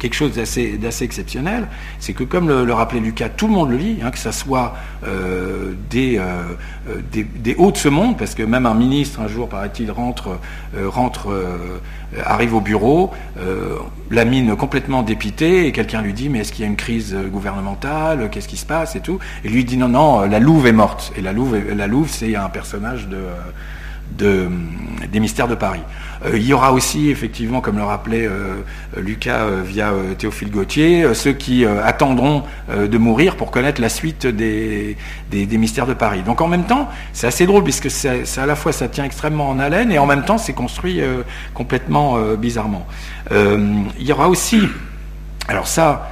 quelque 0.00 0.14
chose 0.14 0.32
d'assez 0.32 1.04
exceptionnel, 1.04 1.68
c'est 2.00 2.14
que 2.14 2.24
comme 2.24 2.48
le, 2.48 2.72
rappelait 2.72 3.00
Lucas, 3.00 3.28
tout 3.28 3.46
le 3.46 3.52
monde 3.52 3.70
le 3.70 3.76
lit, 3.76 3.98
hein, 4.02 4.10
que 4.10 4.18
ce 4.18 4.32
soit 4.32 4.74
euh, 5.06 5.74
des, 5.90 6.18
euh, 6.18 6.42
euh, 6.88 7.00
des, 7.12 7.22
des, 7.22 7.54
hauts 7.56 7.70
de 7.70 7.76
ce 7.76 7.88
monde, 7.88 8.16
parce 8.18 8.34
que 8.34 8.42
même 8.42 8.66
un 8.66 8.74
ministre 8.74 9.20
un 9.20 9.28
jour, 9.28 9.48
paraît-il, 9.48 9.90
rentre, 9.92 10.38
rentre 10.86 11.28
arrive 12.24 12.54
au 12.54 12.60
bureau, 12.60 13.12
la 14.10 14.24
mine 14.24 14.56
complètement 14.56 15.02
dépitée, 15.02 15.66
et 15.66 15.72
quelqu'un 15.72 16.02
lui 16.02 16.14
dit 16.14 16.28
mais 16.28 16.40
est-ce 16.40 16.52
qu'il 16.52 16.64
y 16.64 16.68
a 16.68 16.70
une 16.70 16.76
crise 16.76 17.16
gouvernementale, 17.30 18.30
qu'est-ce 18.30 18.48
qui 18.48 18.56
se 18.56 18.66
passe 18.66 18.96
et 18.96 19.00
tout, 19.00 19.18
et 19.44 19.48
lui 19.48 19.64
dit 19.64 19.76
non 19.76 19.88
non, 19.88 20.22
la 20.22 20.38
Louve 20.40 20.66
est 20.66 20.72
morte, 20.72 21.12
et 21.16 21.20
la 21.20 21.32
Louve, 21.32 21.56
la 21.76 21.86
Louve 21.86 22.08
c'est 22.10 22.34
un 22.34 22.48
personnage 22.48 23.06
de 23.08 23.18
de, 24.16 24.48
des 25.10 25.20
mystères 25.20 25.48
de 25.48 25.54
Paris. 25.54 25.80
Euh, 26.24 26.36
il 26.36 26.46
y 26.46 26.52
aura 26.52 26.72
aussi, 26.72 27.10
effectivement, 27.10 27.60
comme 27.60 27.76
le 27.76 27.84
rappelait 27.84 28.26
euh, 28.26 28.56
Lucas 28.96 29.44
euh, 29.44 29.62
via 29.64 29.92
Théophile 30.18 30.50
Gauthier, 30.50 31.14
ceux 31.14 31.32
qui 31.32 31.64
attendront 31.64 32.42
de 32.68 32.98
mourir 32.98 33.36
pour 33.36 33.50
connaître 33.50 33.80
la 33.80 33.88
suite 33.88 34.26
des, 34.26 34.96
mystères 35.32 35.86
de 35.86 35.94
Paris. 35.94 36.22
Donc 36.22 36.40
en 36.40 36.48
même 36.48 36.64
temps, 36.64 36.88
c'est 37.12 37.26
assez 37.26 37.46
drôle 37.46 37.64
puisque 37.64 37.88
à 38.04 38.46
la 38.46 38.56
fois 38.56 38.72
ça 38.72 38.88
tient 38.88 39.04
extrêmement 39.04 39.48
en 39.48 39.58
haleine 39.58 39.92
et 39.92 39.98
en 39.98 40.06
même 40.06 40.24
temps 40.24 40.38
c'est 40.38 40.52
construit 40.52 41.00
complètement 41.54 42.18
bizarrement. 42.36 42.86
il 43.30 44.06
y 44.06 44.12
aura 44.12 44.28
aussi, 44.28 44.60
alors 45.48 45.66
ça, 45.66 46.10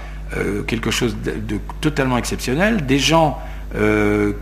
quelque 0.67 0.91
chose 0.91 1.17
de, 1.23 1.59
totalement 1.81 2.19
exceptionnel, 2.19 2.87
des 2.87 2.99
gens 2.99 3.39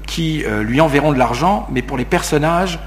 qui 0.06 0.44
lui 0.62 0.80
enverront 0.80 1.12
de 1.12 1.18
l'argent, 1.18 1.66
mais 1.72 1.82
pour 1.82 1.98
les 1.98 2.04
personnages 2.04 2.78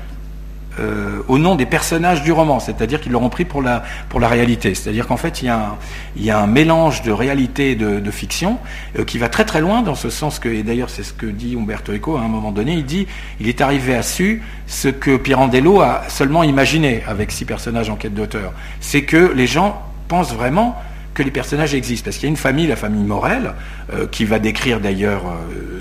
euh, 0.80 1.22
au 1.28 1.38
nom 1.38 1.56
des 1.56 1.66
personnages 1.66 2.24
du 2.24 2.32
roman, 2.32 2.60
c'est-à-dire 2.60 3.02
qu'ils 3.02 3.12
l'auront 3.12 3.30
pris 3.30 3.44
pour 3.44 3.62
la, 3.62 3.84
pour 4.08 4.20
la 4.20 4.28
réalité. 4.28 4.76
C'est-à-dire 4.76 5.08
qu'en 5.08 5.18
fait, 5.18 5.42
il 5.42 5.46
y, 5.46 5.50
a 5.50 5.58
un, 5.58 5.78
il 6.16 6.24
y, 6.24 6.32
a 6.32 6.40
un, 6.40 6.48
mélange 6.48 7.02
de 7.02 7.12
réalité 7.12 7.72
et 7.72 7.76
de, 7.76 8.12
fiction 8.12 8.58
euh, 8.98 9.04
qui 9.04 9.18
va 9.18 9.30
très 9.30 9.46
très 9.46 9.62
loin 9.62 9.82
dans 9.82 9.96
ce 9.96 10.10
sens 10.10 10.40
que, 10.40 10.50
et 10.50 10.64
d'ailleurs 10.64 10.90
c'est 10.90 11.04
ce 11.04 11.14
que 11.14 11.26
dit 11.26 11.56
Umberto 11.56 11.94
Eco 11.94 12.18
à 12.18 12.22
un 12.22 12.28
moment 12.28 12.52
donné, 12.52 12.74
il 12.74 12.86
dit, 12.86 13.08
il 13.40 13.48
est 13.48 13.62
arrivé 13.62 13.94
à 13.96 14.02
su 14.02 14.42
ce 14.68 14.88
que 14.88 15.18
Pirandello 15.18 15.82
a 15.82 16.04
seulement 16.08 16.44
imaginé 16.44 17.04
avec 17.08 17.32
six 17.32 17.46
personnages 17.46 17.90
en 17.90 17.96
quête 17.96 18.14
d'auteur. 18.14 18.54
C'est 18.80 19.04
que 19.04 19.32
les 19.36 19.48
gens 19.48 19.82
pensent 20.08 20.34
vraiment 20.34 20.76
que 21.14 21.24
les 21.24 21.32
personnages 21.32 21.76
existent. 21.76 22.06
Parce 22.06 22.18
qu'il 22.18 22.26
y 22.26 22.30
a 22.30 22.32
une 22.32 22.38
famille, 22.38 22.68
la 22.68 22.76
famille 22.76 23.04
Morel, 23.04 23.54
euh, 23.94 24.08
qui 24.08 24.26
va 24.26 24.40
décrire 24.40 24.80
d'ailleurs 24.80 25.24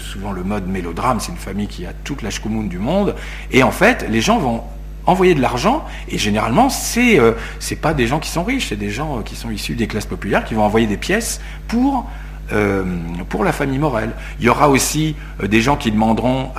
souvent 0.01 0.33
le 0.33 0.43
mode 0.43 0.67
mélodrame, 0.67 1.21
c'est 1.21 1.33
une 1.33 1.39
famille 1.39 1.69
qui 1.69 1.87
a 1.87 1.93
toute 2.05 2.23
la 2.23 2.31
chkoumoun 2.31 2.69
du 2.69 2.79
monde, 2.79 3.15
et 3.53 3.63
en 3.63 3.71
fait, 3.71 4.07
les 4.11 4.21
gens 4.21 4.39
vont 4.39 4.63
envoyer 5.09 5.35
de 5.35 5.41
l'argent, 5.41 5.85
et 6.09 6.19
généralement, 6.19 6.69
c'est 6.69 7.19
euh, 7.19 7.33
pas 7.81 7.95
des 7.95 8.07
gens 8.07 8.21
qui 8.21 8.29
sont 8.29 8.45
riches, 8.45 8.69
c'est 8.69 8.77
des 8.77 8.91
gens 8.91 9.19
euh, 9.19 9.23
qui 9.23 9.37
sont 9.37 9.51
issus 9.51 9.75
des 9.75 9.87
classes 9.87 10.07
populaires 10.07 10.45
qui 10.45 10.55
vont 10.55 10.65
envoyer 10.65 10.87
des 10.87 10.99
pièces 10.99 11.41
pour 11.67 12.09
euh, 12.53 12.85
pour 13.29 13.43
la 13.43 13.53
famille 13.53 13.79
Morel. 13.79 14.11
Il 14.39 14.47
y 14.47 14.49
aura 14.49 14.69
aussi 14.69 15.17
des 15.43 15.61
gens 15.61 15.77
qui 15.77 15.91
demanderont 15.91 16.51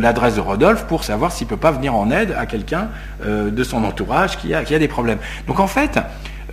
l'adresse 0.00 0.36
de 0.36 0.40
Rodolphe 0.40 0.86
pour 0.86 1.04
savoir 1.04 1.32
s'il 1.32 1.46
peut 1.46 1.58
pas 1.58 1.70
venir 1.70 1.94
en 1.94 2.10
aide 2.10 2.34
à 2.38 2.46
quelqu'un 2.46 2.88
de 3.22 3.64
son 3.64 3.84
entourage 3.84 4.38
qui 4.38 4.54
a, 4.54 4.64
qui 4.64 4.74
a 4.74 4.78
des 4.78 4.88
problèmes. 4.88 5.18
Donc 5.46 5.60
en 5.60 5.66
fait, 5.66 5.98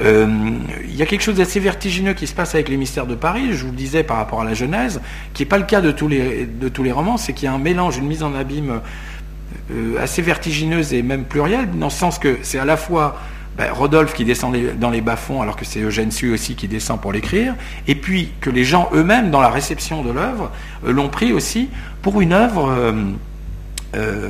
il 0.02 0.94
y 0.94 1.02
a 1.02 1.06
quelque 1.06 1.22
chose 1.22 1.36
d'assez 1.36 1.62
vertigineux 1.62 2.12
qui 2.12 2.28
se 2.28 2.34
passe 2.34 2.54
avec 2.54 2.68
les 2.68 2.76
mystères 2.76 3.08
de 3.08 3.16
Paris, 3.16 3.54
je 3.54 3.64
vous 3.64 3.72
le 3.72 3.78
disais 3.78 4.04
par 4.04 4.18
rapport 4.18 4.42
à 4.42 4.44
la 4.44 4.54
Genèse, 4.54 5.00
qui 5.34 5.44
n'est 5.44 5.48
pas 5.48 5.58
le 5.58 5.64
cas 5.64 5.80
de 5.80 5.92
tous 5.92 6.10
les, 6.10 6.46
de 6.46 6.68
tous 6.68 6.84
les 6.84 6.92
romans, 6.92 7.16
c'est 7.16 7.32
qu'il 7.32 7.46
y 7.46 7.48
a 7.48 7.54
un 7.54 7.60
mélange, 7.60 7.96
une 7.96 8.08
mise 8.08 8.24
en 8.24 8.36
abîme 8.36 8.82
assez 10.00 10.22
vertigineuse 10.22 10.94
et 10.94 11.02
même 11.02 11.24
plurielle, 11.24 11.70
dans 11.72 11.88
le 11.88 11.92
sens 11.92 12.20
que 12.20 12.38
c'est 12.44 12.60
à 12.60 12.66
la 12.66 12.78
fois 12.78 13.18
ben, 13.58 13.72
Rodolphe 13.72 14.14
qui 14.14 14.26
descend 14.26 14.54
dans 14.80 14.90
les 14.90 15.00
bas-fonds 15.00 15.42
alors 15.42 15.56
que 15.56 15.64
c'est 15.64 15.80
Eugène 15.80 16.12
Sue 16.12 16.34
aussi 16.34 16.56
qui 16.56 16.68
descend 16.68 17.00
pour 17.00 17.14
l'écrire, 17.14 17.56
et 17.88 17.96
puis 17.96 18.32
que 18.42 18.50
les 18.50 18.66
gens 18.66 18.90
eux-mêmes, 18.94 19.32
dans 19.32 19.40
la 19.40 19.50
réception 19.50 20.04
de 20.04 20.12
l'œuvre, 20.12 20.52
euh, 20.86 20.92
l'ont 20.92 21.10
pris 21.10 21.32
aussi 21.32 21.70
pour 22.02 22.22
une 22.22 22.34
œuvre... 22.34 22.70
Euh, 22.70 22.92
euh, 23.96 24.30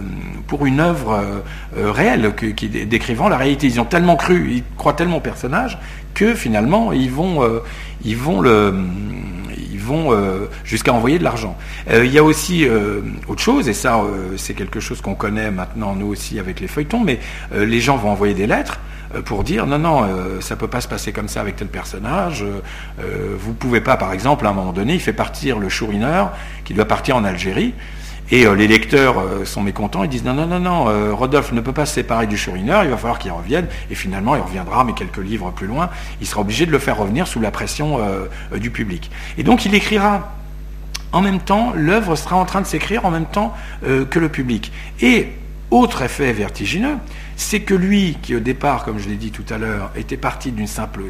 réelle, 1.75 2.35
qui, 2.35 2.69
décrivant 2.69 3.29
la 3.29 3.37
réalité. 3.37 3.65
Ils 3.65 3.81
ont 3.81 3.85
tellement 3.85 4.15
cru, 4.15 4.51
ils 4.57 4.63
croient 4.77 4.93
tellement 4.93 5.17
au 5.17 5.21
personnage, 5.21 5.79
que 6.13 6.35
finalement, 6.35 6.91
ils 6.91 7.09
vont, 7.09 7.41
ils 8.03 8.15
vont 8.15 8.41
le 8.41 8.75
vont 9.85 10.11
jusqu'à 10.63 10.93
envoyer 10.93 11.19
de 11.19 11.23
l'argent. 11.23 11.57
il 11.89 12.11
y 12.11 12.17
a 12.17 12.23
aussi 12.23 12.67
autre 13.27 13.41
chose, 13.41 13.69
et 13.69 13.73
ça 13.73 14.01
c'est 14.37 14.53
quelque 14.53 14.79
chose 14.79 15.01
qu'on 15.01 15.15
connaît 15.15 15.51
maintenant 15.51 15.95
nous 15.95 16.07
aussi 16.07 16.39
avec 16.39 16.59
les 16.59 16.67
feuilletons, 16.67 17.03
mais 17.03 17.19
les 17.53 17.79
gens 17.79 17.97
vont 17.97 18.09
envoyer 18.09 18.33
des 18.33 18.47
lettres 18.47 18.79
euh, 19.13 19.21
pour 19.21 19.43
dire 19.43 19.65
non, 19.65 19.79
non, 19.79 20.03
euh, 20.03 20.41
ça 20.41 20.55
ne 20.55 20.59
peut 20.59 20.67
pas 20.67 20.81
se 20.81 20.87
passer 20.87 21.11
comme 21.11 21.27
ça 21.27 21.41
avec 21.41 21.55
tel 21.55 21.67
personnage. 21.67 22.43
Euh, 22.43 23.35
vous 23.37 23.51
ne 23.51 23.55
pouvez 23.55 23.81
pas, 23.81 23.97
par 23.97 24.13
exemple, 24.13 24.45
à 24.45 24.49
un 24.49 24.53
moment 24.53 24.73
donné, 24.73 24.93
il 24.93 24.99
fait 24.99 25.13
partir 25.13 25.59
le 25.59 25.69
chourineur 25.69 26.31
qui 26.63 26.73
doit 26.73 26.85
partir 26.85 27.15
en 27.15 27.23
Algérie. 27.23 27.73
Et 28.31 28.45
les 28.55 28.67
lecteurs 28.67 29.23
sont 29.45 29.61
mécontents, 29.61 30.03
ils 30.03 30.09
disent 30.09 30.23
non, 30.23 30.33
non, 30.33 30.47
non, 30.47 30.59
non, 30.59 31.15
Rodolphe 31.15 31.51
ne 31.51 31.61
peut 31.61 31.73
pas 31.73 31.85
se 31.85 31.93
séparer 31.93 32.25
du 32.25 32.37
chourineur, 32.37 32.83
il 32.83 32.89
va 32.89 32.97
falloir 32.97 33.19
qu'il 33.19 33.31
revienne. 33.31 33.67
Et 33.91 33.95
finalement, 33.95 34.35
il 34.35 34.41
reviendra, 34.41 34.83
mais 34.83 34.93
quelques 34.93 35.17
livres 35.17 35.51
plus 35.51 35.67
loin, 35.67 35.89
il 36.21 36.27
sera 36.27 36.41
obligé 36.41 36.65
de 36.65 36.71
le 36.71 36.79
faire 36.79 36.97
revenir 36.97 37.27
sous 37.27 37.39
la 37.39 37.51
pression 37.51 37.99
du 38.55 38.71
public. 38.71 39.11
Et 39.37 39.43
donc, 39.43 39.65
il 39.65 39.75
écrira 39.75 40.31
en 41.11 41.21
même 41.21 41.39
temps, 41.39 41.71
l'œuvre 41.75 42.15
sera 42.15 42.35
en 42.35 42.45
train 42.45 42.61
de 42.61 42.65
s'écrire 42.65 43.05
en 43.05 43.11
même 43.11 43.27
temps 43.27 43.53
que 43.83 44.19
le 44.19 44.29
public. 44.29 44.71
Et 45.01 45.29
autre 45.69 46.01
effet 46.01 46.33
vertigineux, 46.33 46.97
c'est 47.37 47.61
que 47.61 47.73
lui, 47.73 48.17
qui 48.21 48.35
au 48.35 48.39
départ, 48.39 48.85
comme 48.85 48.97
je 48.97 49.09
l'ai 49.09 49.15
dit 49.15 49.31
tout 49.31 49.45
à 49.49 49.57
l'heure, 49.57 49.91
était 49.95 50.17
parti 50.17 50.51
d'un 50.51 50.65
simple, 50.67 51.01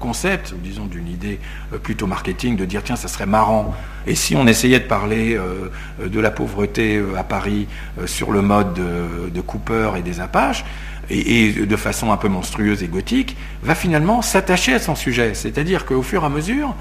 concept, 0.00 0.52
ou 0.52 0.56
disons 0.56 0.86
d'une 0.86 1.08
idée 1.08 1.38
euh, 1.72 1.78
plutôt 1.78 2.06
marketing, 2.06 2.56
de 2.56 2.64
dire 2.64 2.82
tiens, 2.82 2.96
ça 2.96 3.08
serait 3.08 3.26
marrant, 3.26 3.74
et 4.06 4.14
si 4.14 4.36
on 4.36 4.46
essayait 4.46 4.80
de 4.80 4.86
parler 4.86 5.36
euh, 5.36 5.68
de 6.06 6.20
la 6.20 6.30
pauvreté 6.30 6.96
euh, 6.96 7.16
à 7.18 7.24
Paris 7.24 7.66
sur 8.06 8.32
le 8.32 8.40
mode 8.40 8.74
de, 8.74 9.40
Cooper 9.40 9.92
et 9.98 10.02
des 10.02 10.20
Apaches, 10.20 10.64
et, 11.10 11.52
de 11.52 11.76
façon 11.76 12.10
un 12.10 12.16
peu 12.16 12.28
monstrueuse 12.28 12.82
et 12.82 12.88
gothique, 12.88 13.36
va 13.62 13.74
finalement 13.74 14.22
s'attacher 14.22 14.74
à 14.74 14.78
son 14.78 14.94
sujet. 14.94 15.34
C'est-à-dire 15.34 15.84
qu'au 15.84 16.02
fur 16.02 16.22
et 16.22 16.26
à 16.26 16.28
mesure, 16.28 16.74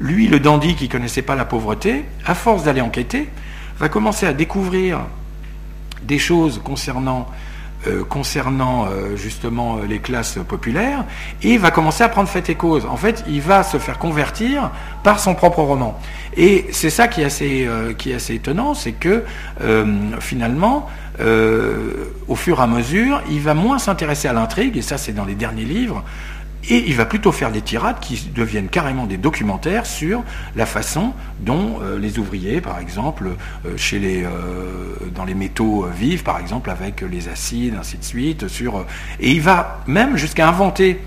lui, 0.00 0.26
le 0.26 0.40
dandy 0.40 0.74
qui 0.74 0.84
ne 0.84 0.90
connaissait 0.90 1.22
pas 1.22 1.36
la 1.36 1.44
pauvreté, 1.44 2.04
à 2.26 2.34
force 2.34 2.64
d'aller 2.64 2.80
enquêter, 2.80 3.28
va 3.78 3.88
commencer 3.88 4.26
à 4.26 4.32
découvrir 4.32 5.00
des 6.02 6.18
choses 6.18 6.60
concernant 6.62 7.28
euh, 7.86 8.04
concernant 8.04 8.84
euh, 8.84 9.16
justement 9.16 9.78
euh, 9.78 9.86
les 9.86 10.00
classes 10.00 10.38
populaires 10.46 11.06
et 11.42 11.54
il 11.54 11.58
va 11.58 11.70
commencer 11.70 12.04
à 12.04 12.10
prendre 12.10 12.28
fait 12.28 12.50
et 12.50 12.54
cause. 12.54 12.84
En 12.84 12.98
fait, 12.98 13.24
il 13.26 13.40
va 13.40 13.62
se 13.62 13.78
faire 13.78 13.98
convertir 13.98 14.70
par 15.02 15.18
son 15.18 15.34
propre 15.34 15.62
roman. 15.62 15.98
Et 16.36 16.66
c'est 16.72 16.90
ça 16.90 17.08
qui 17.08 17.22
est 17.22 17.24
assez 17.24 18.34
étonnant, 18.34 18.74
c'est 18.74 18.92
que 18.92 19.24
finalement, 20.20 20.88
au 22.28 22.36
fur 22.36 22.60
et 22.60 22.62
à 22.62 22.66
mesure, 22.66 23.22
il 23.30 23.40
va 23.40 23.54
moins 23.54 23.78
s'intéresser 23.78 24.28
à 24.28 24.32
l'intrigue, 24.32 24.76
et 24.76 24.82
ça 24.82 24.96
c'est 24.96 25.12
dans 25.12 25.24
les 25.24 25.34
derniers 25.34 25.64
livres, 25.64 26.04
et 26.68 26.84
il 26.88 26.94
va 26.94 27.06
plutôt 27.06 27.32
faire 27.32 27.50
des 27.50 27.62
tirades 27.62 28.00
qui 28.00 28.20
deviennent 28.34 28.68
carrément 28.68 29.06
des 29.06 29.16
documentaires 29.16 29.86
sur 29.86 30.22
la 30.56 30.66
façon 30.66 31.12
dont 31.40 31.78
euh, 31.82 31.98
les 31.98 32.18
ouvriers, 32.18 32.60
par 32.60 32.78
exemple, 32.78 33.30
euh, 33.64 33.76
chez 33.76 33.98
les, 33.98 34.24
euh, 34.24 34.28
dans 35.14 35.24
les 35.24 35.34
métaux 35.34 35.86
vivent, 35.86 36.22
par 36.22 36.38
exemple, 36.38 36.70
avec 36.70 37.00
les 37.00 37.28
acides, 37.28 37.76
ainsi 37.78 37.96
de 37.96 38.04
suite. 38.04 38.44
Et 39.20 39.32
il 39.32 39.40
va 39.40 39.80
même 39.86 40.16
jusqu'à 40.16 40.48
inventer 40.48 41.00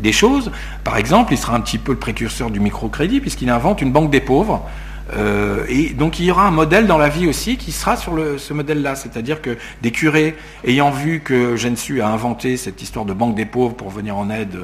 des 0.00 0.12
choses. 0.12 0.50
Par 0.82 0.96
exemple, 0.96 1.32
il 1.32 1.38
sera 1.38 1.54
un 1.54 1.60
petit 1.60 1.78
peu 1.78 1.92
le 1.92 1.98
précurseur 1.98 2.50
du 2.50 2.58
microcrédit, 2.58 3.20
puisqu'il 3.20 3.50
invente 3.50 3.80
une 3.80 3.92
banque 3.92 4.10
des 4.10 4.20
pauvres 4.20 4.68
euh, 5.12 5.64
et 5.68 5.90
donc 5.90 6.18
il 6.18 6.26
y 6.26 6.30
aura 6.30 6.46
un 6.46 6.50
modèle 6.50 6.86
dans 6.86 6.98
la 6.98 7.08
vie 7.08 7.26
aussi 7.26 7.56
qui 7.56 7.72
sera 7.72 7.96
sur 7.96 8.14
ce 8.38 8.54
modèle-là, 8.54 8.94
c'est-à-dire 8.94 9.42
que 9.42 9.56
des 9.82 9.90
curés, 9.90 10.36
ayant 10.66 10.90
vu 10.90 11.20
que 11.20 11.56
Gensu 11.56 12.00
a 12.00 12.08
inventé 12.08 12.56
cette 12.56 12.82
histoire 12.82 13.04
de 13.04 13.12
banque 13.12 13.34
des 13.34 13.46
pauvres 13.46 13.74
pour 13.74 13.90
venir 13.90 14.16
en 14.16 14.30
aide 14.30 14.56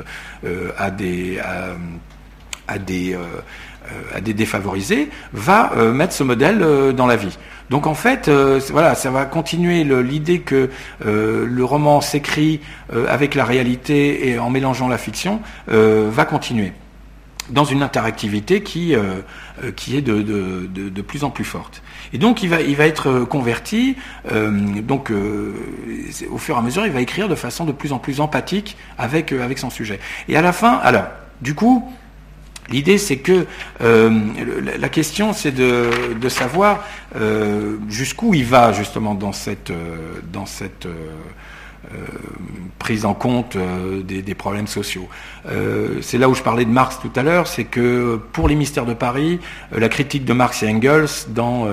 euh, 0.44 0.70
euh, 0.72 0.72
à 4.14 4.20
des 4.20 4.34
défavorisés, 4.34 5.10
va 5.32 5.72
mettre 5.92 6.12
ce 6.12 6.22
modèle 6.22 6.64
dans 6.94 7.06
la 7.06 7.16
vie. 7.16 7.36
Donc 7.70 7.86
en 7.88 7.94
fait, 7.94 8.30
voilà, 8.70 8.94
ça 8.94 9.10
va 9.10 9.24
continuer 9.24 9.82
l'idée 9.84 10.40
que 10.40 10.70
le 11.04 11.64
roman 11.64 12.00
s'écrit 12.00 12.60
avec 13.08 13.34
la 13.34 13.44
réalité 13.44 14.28
et 14.28 14.38
en 14.38 14.48
mélangeant 14.48 14.86
la 14.86 14.98
fiction, 14.98 15.40
va 15.66 16.24
continuer 16.24 16.72
dans 17.50 17.64
une 17.64 17.82
interactivité 17.82 18.62
qui, 18.62 18.94
euh, 18.94 19.20
euh, 19.62 19.72
qui 19.72 19.96
est 19.96 20.02
de, 20.02 20.22
de, 20.22 21.02
plus 21.02 21.24
en 21.24 21.30
plus 21.30 21.44
forte. 21.44 21.82
Et 22.12 22.18
donc 22.18 22.42
il 22.42 22.48
va, 22.48 22.60
il 22.60 22.76
va 22.76 22.86
être 22.86 23.08
euh, 23.08 23.24
converti, 23.24 23.96
donc 24.82 25.10
au 26.30 26.38
fur 26.38 26.56
et 26.56 26.58
à 26.58 26.62
mesure, 26.62 26.86
il 26.86 26.92
va 26.92 27.00
écrire 27.00 27.28
de 27.28 27.34
façon 27.34 27.64
de 27.64 27.72
plus 27.72 27.92
en 27.92 27.98
plus 27.98 28.20
empathique 28.20 28.76
avec, 28.98 29.32
avec 29.32 29.58
son 29.58 29.70
sujet. 29.70 29.98
Et 30.28 30.36
à 30.36 30.42
la 30.42 30.52
fin, 30.52 30.74
alors, 30.82 31.06
du 31.40 31.54
coup, 31.54 31.90
L'idée, 32.68 32.98
c'est 32.98 33.16
que 33.16 33.46
la 33.80 34.88
question, 34.88 35.32
c'est 35.32 35.50
de, 35.50 35.90
de, 36.20 36.28
savoir 36.28 36.84
jusqu'où 37.88 38.32
il 38.32 38.44
va 38.44 38.72
justement 38.72 39.16
dans 39.16 39.32
cette, 39.32 39.72
dans 40.32 40.46
cette 40.46 40.86
prise 42.80 43.04
en 43.04 43.14
compte 43.14 43.56
euh, 43.56 44.02
des, 44.02 44.34
problèmes 44.34 44.66
sociaux. 44.66 45.08
Euh, 45.48 45.98
c'est 46.00 46.18
là 46.18 46.28
où 46.28 46.34
je 46.34 46.42
parlais 46.42 46.64
de 46.64 46.70
Marx 46.70 46.98
tout 47.00 47.12
à 47.14 47.22
l'heure, 47.22 47.46
c'est 47.46 47.64
que 47.64 48.18
pour 48.32 48.48
les 48.48 48.54
mystères 48.54 48.86
de 48.86 48.94
Paris, 48.94 49.38
la 49.70 49.88
critique 49.88 50.24
de 50.24 50.32
Marx 50.32 50.62
et 50.62 50.68
Engels 50.68 51.28
dans 51.28 51.68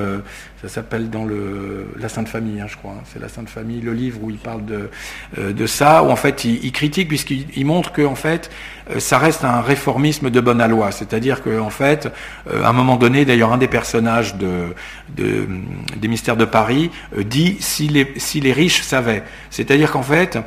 ça 0.67 0.75
s'appelle 0.75 1.09
dans 1.09 1.23
le, 1.23 1.87
la 1.97 2.09
Sainte 2.09 2.27
Famille, 2.27 2.59
hein, 2.59 2.67
je 2.67 2.75
crois. 2.75 2.91
Hein. 2.91 3.03
C'est 3.05 3.21
la 3.21 3.29
Sainte 3.29 3.49
Famille, 3.49 3.79
le 3.79 3.93
livre 3.93 4.19
où 4.21 4.29
il 4.29 4.37
parle 4.37 4.65
de, 4.65 4.89
euh, 5.37 5.53
de 5.53 5.65
ça, 5.65 6.03
où 6.03 6.09
en 6.09 6.15
fait 6.15 6.43
il, 6.43 6.71
critique 6.71 7.07
puisqu'il 7.07 7.65
montre 7.65 7.91
que 7.93 8.01
en 8.01 8.15
fait 8.15 8.49
euh, 8.89 8.99
ça 8.99 9.17
reste 9.17 9.45
un 9.45 9.61
réformisme 9.61 10.29
de 10.29 10.41
bonne 10.41 10.65
loi. 10.67 10.91
C'est-à-dire 10.91 11.41
qu'en 11.41 11.67
en 11.67 11.69
fait, 11.69 12.11
euh, 12.51 12.63
à 12.63 12.69
un 12.69 12.73
moment 12.73 12.97
donné, 12.97 13.23
d'ailleurs 13.23 13.53
un 13.53 13.57
des 13.57 13.67
personnages 13.67 14.35
de 14.35 14.75
des 15.15 16.07
mystères 16.07 16.37
de 16.37 16.45
Paris 16.45 16.91
dit 17.17 17.57
si 17.59 17.87
les, 17.87 18.13
si 18.17 18.39
les 18.41 18.51
riches 18.51 18.81
savaient. 18.81 19.23
C'est-à-dire 19.49 19.91
qu'en 19.91 20.03
fait, 20.03 20.37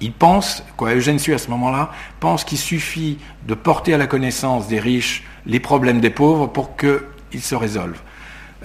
il 0.00 0.12
pense, 0.12 0.64
quoi, 0.76 0.94
Eugène 0.94 1.18
Sue 1.18 1.32
à 1.32 1.38
ce 1.38 1.48
moment-là, 1.50 1.90
pense 2.20 2.44
qu'il 2.44 2.58
suffit 2.58 3.18
de 3.46 3.54
porter 3.54 3.94
à 3.94 3.98
la 3.98 4.06
connaissance 4.06 4.68
des 4.68 4.80
riches 4.80 5.24
les 5.46 5.60
problèmes 5.60 6.00
des 6.00 6.10
pauvres 6.10 6.48
pour 6.48 6.76
qu'ils 6.76 7.40
se 7.42 7.54
résolvent. 7.54 8.02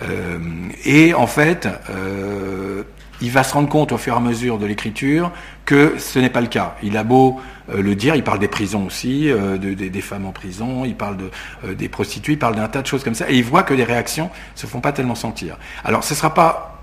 Euh, 0.02 0.40
et 0.86 1.14
en 1.14 1.28
fait, 1.28 1.68
euh, 1.90 2.84
il 3.22 3.32
va 3.32 3.44
se 3.44 3.54
rendre 3.54 3.70
compte 3.70 3.92
au 3.92 3.98
fur 3.98 4.14
et 4.14 4.18
à 4.18 4.20
mesure 4.20 4.58
de 4.58 4.66
l'écriture 4.66 5.32
que 5.66 5.96
ce 5.98 6.20
n'est 6.20 6.30
pas 6.30 6.42
le 6.42 6.48
cas. 6.48 6.76
Il 6.84 6.98
a 6.98 7.04
beau 7.04 7.40
euh, 7.70 7.82
le 7.82 7.96
dire, 7.96 8.16
il 8.16 8.24
parle 8.24 8.40
des 8.40 8.48
prisons 8.48 8.86
aussi, 8.86 9.30
des 9.60 10.02
femmes 10.02 10.26
en 10.26 10.32
prison, 10.32 10.86
il 10.86 10.96
parle 10.96 11.18
de, 11.18 11.74
des 11.74 11.90
prostituées, 11.90 12.34
il 12.34 12.40
parle 12.40 12.56
d'un 12.56 12.68
tas 12.68 12.82
de 12.82 12.88
choses 12.88 13.04
comme 13.04 13.16
ça, 13.16 13.30
et 13.30 13.36
il 13.36 13.44
voit 13.44 13.64
que 13.64 13.74
les 13.74 13.84
réactions 13.84 14.30
se 14.56 14.68
font 14.68 14.82
pas 14.82 14.92
tellement 14.92 15.16
sentir. 15.16 15.58
Alors 15.84 16.04
ce 16.04 16.14
ne 16.14 16.18
sera 16.18 16.34
pas 16.34 16.77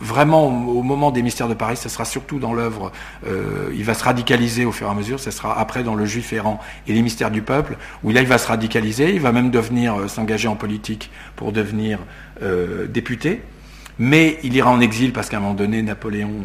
vraiment 0.00 0.46
au 0.46 0.82
moment 0.82 1.10
des 1.10 1.22
mystères 1.22 1.48
de 1.48 1.54
Paris, 1.54 1.76
ce 1.76 1.88
sera 1.88 2.04
surtout 2.04 2.38
dans 2.38 2.52
l'œuvre, 2.52 2.92
euh, 3.26 3.70
il 3.74 3.84
va 3.84 3.94
se 3.94 4.04
radicaliser 4.04 4.64
au 4.64 4.72
fur 4.72 4.86
et 4.86 4.90
à 4.90 4.94
mesure, 4.94 5.20
ce 5.20 5.30
sera 5.30 5.58
après 5.58 5.82
dans 5.82 5.94
le 5.94 6.04
juif 6.04 6.32
errant 6.32 6.60
et 6.86 6.92
les 6.92 7.02
mystères 7.02 7.30
du 7.30 7.42
peuple, 7.42 7.76
où 8.04 8.10
là 8.10 8.20
il 8.20 8.26
va 8.26 8.38
se 8.38 8.48
radicaliser, 8.48 9.14
il 9.14 9.20
va 9.20 9.32
même 9.32 9.50
devenir 9.50 9.96
euh, 9.96 10.08
s'engager 10.08 10.48
en 10.48 10.56
politique 10.56 11.10
pour 11.34 11.52
devenir 11.52 11.98
euh, 12.42 12.86
député, 12.86 13.42
mais 13.98 14.38
il 14.42 14.54
ira 14.54 14.70
en 14.70 14.80
exil 14.80 15.12
parce 15.12 15.30
qu'à 15.30 15.38
un 15.38 15.40
moment 15.40 15.54
donné, 15.54 15.82
Napoléon 15.82 16.44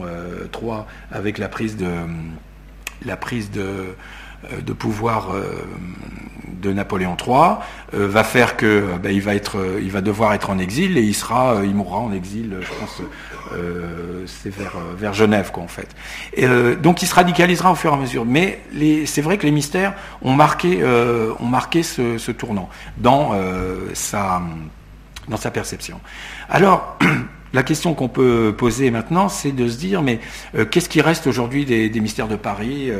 III, 0.54 0.86
avec 1.12 1.38
la 1.38 1.50
prise 1.50 1.76
de 1.76 1.90
la 3.04 3.18
prise 3.18 3.52
de 3.52 3.96
de 4.66 4.74
pouvoir 4.74 5.32
euh, 5.34 5.64
de 6.62 6.74
Napoléon 6.74 7.16
III 7.16 7.58
euh, 7.94 8.08
va 8.08 8.24
faire 8.24 8.58
que 8.58 8.86
ben, 9.02 9.12
il 9.12 9.22
va 9.92 10.02
devoir 10.02 10.34
être 10.34 10.50
en 10.50 10.60
exil 10.60 10.98
et 10.98 11.02
il 11.02 11.14
sera, 11.16 11.62
il 11.64 11.74
mourra 11.74 11.98
en 11.98 12.12
exil, 12.12 12.58
je 12.62 12.68
pense, 12.80 13.02
c'est 14.26 14.54
vers, 14.54 15.14
Genève 15.14 15.52
quoi 15.52 15.64
en 15.64 15.68
fait. 15.68 15.96
Donc 16.82 17.02
il 17.02 17.08
se 17.08 17.16
radicalisera 17.16 17.72
au 17.72 17.76
fur 17.76 17.92
et 17.92 17.96
à 17.96 17.98
mesure. 17.98 18.26
Mais 18.26 18.62
c'est 19.06 19.22
vrai 19.22 19.38
que 19.38 19.46
les 19.46 19.52
mystères 19.52 19.94
ont 20.22 20.34
marqué, 20.34 20.84
ont 20.84 21.46
marqué 21.46 21.84
ce, 21.84 22.32
tournant 22.32 22.70
dans 22.98 23.34
sa 23.96 24.42
perception. 25.52 26.00
Alors 26.50 26.98
la 27.54 27.64
question 27.64 27.94
qu'on 27.94 28.10
peut 28.10 28.54
poser 28.58 28.92
maintenant, 28.92 29.30
c'est 29.30 29.52
de 29.52 29.68
se 29.68 29.78
dire, 29.78 30.02
mais 30.02 30.20
qu'est-ce 30.70 30.90
qui 30.90 31.02
reste 31.02 31.28
aujourd'hui 31.28 31.66
des, 31.66 32.00
mystères 32.00 32.28
de 32.28 32.36
Paris 32.36 32.92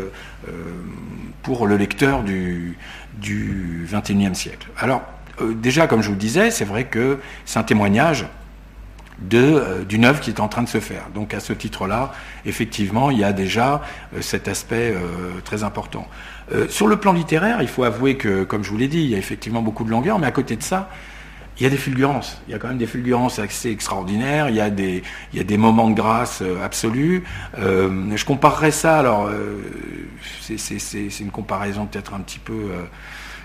pour 1.44 1.68
le 1.68 1.78
lecteur 1.78 2.24
du, 2.24 2.78
du 3.14 3.88
21e 3.92 4.34
siècle 4.34 4.68
Alors, 4.78 5.02
déjà, 5.42 5.88
comme 5.88 6.02
je 6.02 6.08
vous 6.08 6.14
le 6.14 6.20
disais, 6.20 6.52
c'est 6.52 6.66
vrai 6.66 6.86
que 6.86 7.20
c'est 7.46 7.60
un 7.60 7.64
témoignage 7.64 8.26
euh, 9.34 9.84
d'une 9.86 10.06
œuvre 10.06 10.20
qui 10.20 10.32
est 10.32 10.40
en 10.40 10.48
train 10.48 10.64
de 10.64 10.68
se 10.68 10.80
faire. 10.80 11.04
Donc 11.14 11.34
à 11.34 11.40
ce 11.40 11.54
titre-là, 11.54 12.12
effectivement, 12.46 13.12
il 13.12 13.20
y 13.20 13.24
a 13.24 13.34
déjà 13.34 13.82
euh, 14.16 14.22
cet 14.22 14.48
aspect 14.48 14.94
euh, 14.96 15.40
très 15.44 15.64
important. 15.64 16.08
sur 16.70 16.88
le 16.88 16.98
plan 16.98 17.14
littéraire, 17.14 17.62
il 17.62 17.68
faut 17.68 17.84
avouer 17.84 18.18
que, 18.18 18.44
comme 18.44 18.64
je 18.64 18.70
vous 18.72 18.78
l'ai 18.78 18.90
dit, 18.90 19.02
il 19.04 19.10
y 19.10 19.16
a 19.16 19.18
effectivement 19.18 19.62
beaucoup 19.62 19.86
de 19.86 19.90
longueur, 19.90 20.20
mais 20.20 20.28
à 20.28 20.32
côté 20.32 20.58
de 20.58 20.64
ça, 20.64 20.90
il 21.62 21.64
y 21.64 21.68
a 21.68 21.70
des 21.70 21.78
fulgurances. 21.78 22.42
Il 22.48 22.52
y 22.52 22.56
a 22.56 22.58
quand 22.58 22.70
même 22.70 22.80
des 22.80 22.88
fulgurances 22.88 23.38
assez 23.40 23.70
extraordinaires. 23.70 24.50
Il 24.50 24.56
y 24.56 24.62
a 24.62 24.70
des, 24.70 25.04
il 25.32 25.38
y 25.38 25.42
a 25.42 25.44
des 25.44 25.58
moments 25.58 25.90
de 25.90 25.96
grâce 25.96 26.44
absolus. 26.64 27.24
je 27.56 28.26
comparerais 28.26 28.72
ça, 28.72 28.98
alors, 28.98 29.30
c'est 30.40 31.20
une 31.20 31.32
comparaison 31.32 31.86
peut-être 31.86 32.16
un 32.16 32.20
petit 32.22 32.40
peu 32.40 32.72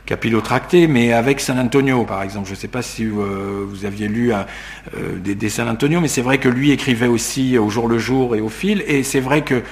capillotracté, 0.07 0.87
mais 0.87 1.12
avec 1.12 1.41
San 1.41 1.59
Antonio, 1.59 2.05
par 2.05 2.23
exemple. 2.23 2.47
Je 2.47 2.53
ne 2.53 2.57
sais 2.57 2.69
pas 2.69 2.83
si 2.83 3.05
euh, 3.05 3.64
vous 3.67 3.85
aviez 3.85 4.09
lu 4.09 4.33
euh, 4.33 5.19
des, 5.19 5.49
San 5.51 5.69
Antonio, 5.69 6.01
mais 6.01 6.09
c'est 6.09 6.23
vrai 6.23 6.39
que 6.39 6.49
lui 6.49 6.71
écrivait 6.71 7.09
aussi 7.09 7.59
au 7.59 7.69
jour 7.69 7.89
le 7.89 7.99
jour 7.99 8.35
et 8.37 8.41
au 8.41 8.49
fil, 8.49 8.83
et 8.87 9.03
c'est 9.03 9.21
vrai 9.21 9.43
que 9.43 9.62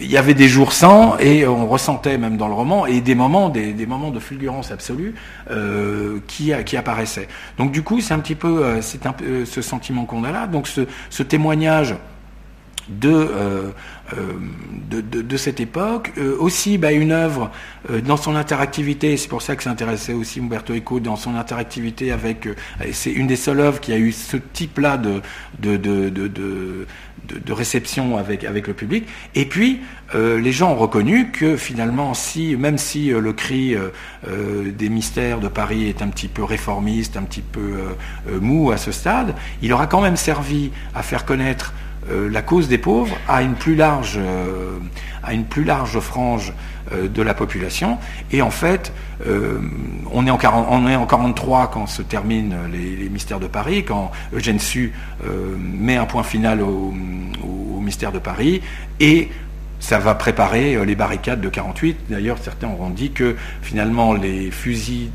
il 0.00 0.10
y 0.10 0.16
avait 0.16 0.34
des 0.34 0.48
jours 0.48 0.72
sans, 0.72 1.18
et 1.18 1.46
on 1.46 1.66
ressentait 1.66 2.18
même 2.18 2.36
dans 2.36 2.48
le 2.48 2.54
roman, 2.54 2.86
et 2.86 3.00
des 3.00 3.14
moments, 3.14 3.48
des, 3.48 3.86
moments 3.86 4.10
de 4.10 4.18
fulgurance 4.18 4.70
absolue 4.70 5.14
euh, 5.50 6.18
qui, 6.26 6.52
qui 6.64 6.76
apparaissaient. 6.76 7.28
Donc 7.58 7.72
du 7.72 7.82
coup, 7.82 8.00
c'est 8.00 8.14
un 8.14 8.18
petit 8.18 8.34
peu, 8.34 8.80
c'est 8.80 9.06
un 9.06 9.12
peu 9.12 9.44
ce 9.44 9.62
sentiment 9.62 10.04
qu'on 10.04 10.24
a 10.24 10.32
là. 10.32 10.46
Donc 10.46 10.66
ce, 10.66 10.82
ce 11.10 11.22
témoignage 11.22 11.94
de, 12.90 13.72
euh, 14.18 14.32
de, 14.90 15.36
cette 15.36 15.60
époque. 15.60 16.12
Euh, 16.18 16.36
aussi, 16.38 16.78
bah, 16.78 16.92
une 16.92 17.12
œuvre 17.12 17.50
euh, 17.90 18.00
dans 18.00 18.16
son 18.16 18.34
interactivité, 18.34 19.16
c'est 19.16 19.28
pour 19.28 19.42
ça 19.42 19.54
que 19.54 19.62
ça 19.62 19.70
intéressait 19.70 20.12
aussi 20.12 20.40
Umberto 20.40 20.74
Eco, 20.74 20.98
dans 21.00 21.16
son 21.16 21.36
interactivité 21.36 22.10
avec... 22.10 22.48
c'est 22.92 23.12
une 23.12 23.26
des 23.26 23.36
seules 23.36 23.60
œuvres 23.60 23.80
qui 23.80 23.92
a 23.92 23.98
eu 23.98 24.12
ce 24.12 24.36
type-là 24.36 24.96
de, 24.96 25.22
de, 25.60 26.08
de, 26.08 27.52
réception 27.52 28.16
avec, 28.16 28.44
avec 28.44 28.66
le 28.66 28.74
public. 28.74 29.06
Et 29.34 29.44
puis, 29.44 29.80
les 30.14 30.52
gens 30.52 30.72
ont 30.72 30.76
reconnu 30.76 31.30
que 31.30 31.56
finalement, 31.56 32.14
si, 32.14 32.56
même 32.56 32.78
si 32.78 33.10
le 33.10 33.32
cri 33.32 33.76
des 34.26 34.88
mystères 34.88 35.40
de 35.40 35.48
Paris 35.48 35.88
est 35.88 36.02
un 36.02 36.08
petit 36.08 36.28
peu 36.28 36.42
réformiste, 36.42 37.16
un 37.16 37.22
petit 37.22 37.42
peu 37.42 37.76
mou 38.40 38.72
à 38.72 38.76
ce 38.76 38.92
stade, 38.92 39.34
il 39.62 39.72
aura 39.72 39.86
quand 39.86 40.00
même 40.00 40.16
servi 40.16 40.70
à 40.94 41.02
faire 41.02 41.24
connaître 41.24 41.72
euh, 41.72 41.88
la 42.08 42.42
cause 42.42 42.68
des 42.68 42.78
pauvres 42.78 43.16
à 43.28 43.42
une 43.42 43.54
plus 43.54 43.74
large, 43.74 44.14
euh, 44.18 44.78
une 45.30 45.44
plus 45.44 45.64
large 45.64 45.98
frange 46.00 46.52
euh, 46.92 47.08
de 47.08 47.22
la 47.22 47.34
population. 47.34 47.98
Et 48.32 48.42
en 48.42 48.50
fait, 48.50 48.92
on, 50.12 50.26
est 50.26 50.30
en 50.30 50.38
40, 50.38 50.66
on 50.70 50.88
est 50.88 50.96
en 50.96 51.06
43 51.06 51.70
quand 51.70 51.86
se 51.86 52.00
terminent 52.00 52.56
les, 52.72 53.08
mystères 53.10 53.38
de 53.38 53.46
Paris, 53.46 53.84
quand 53.84 54.10
Eugène 54.32 54.58
Sue 54.58 54.94
met 55.58 55.96
un 55.96 56.06
point 56.06 56.22
final 56.22 56.62
au, 56.62 56.94
mystère 57.82 58.12
de 58.12 58.18
Paris, 58.18 58.62
et 58.98 59.28
ça 59.78 59.98
va 59.98 60.14
préparer 60.14 60.82
les 60.86 60.94
barricades 60.94 61.42
de 61.42 61.50
48. 61.50 61.98
D'ailleurs, 62.08 62.38
certains 62.38 62.68
auront 62.68 62.88
dit 62.88 63.10
que 63.10 63.36
finalement 63.60 64.14
les 64.14 64.50
fusils 64.50 65.10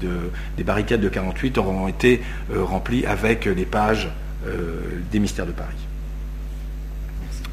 des 0.55 0.63
barricades 0.63 1.01
de 1.01 1.09
48 1.09 1.57
auront 1.57 1.87
été 1.87 2.21
remplis 2.55 3.07
avec 3.07 3.45
les 3.45 3.65
pages 3.65 4.09
des 5.11 5.19
mystères 5.19 5.47
de 5.47 5.51
Paris. 5.51 5.85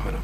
Voilà. 0.03 0.19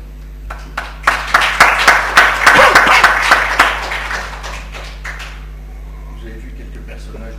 Vous 6.17 6.27
avez 6.27 6.39
vu 6.39 6.53
quelques 6.57 6.85
personnages 6.85 7.35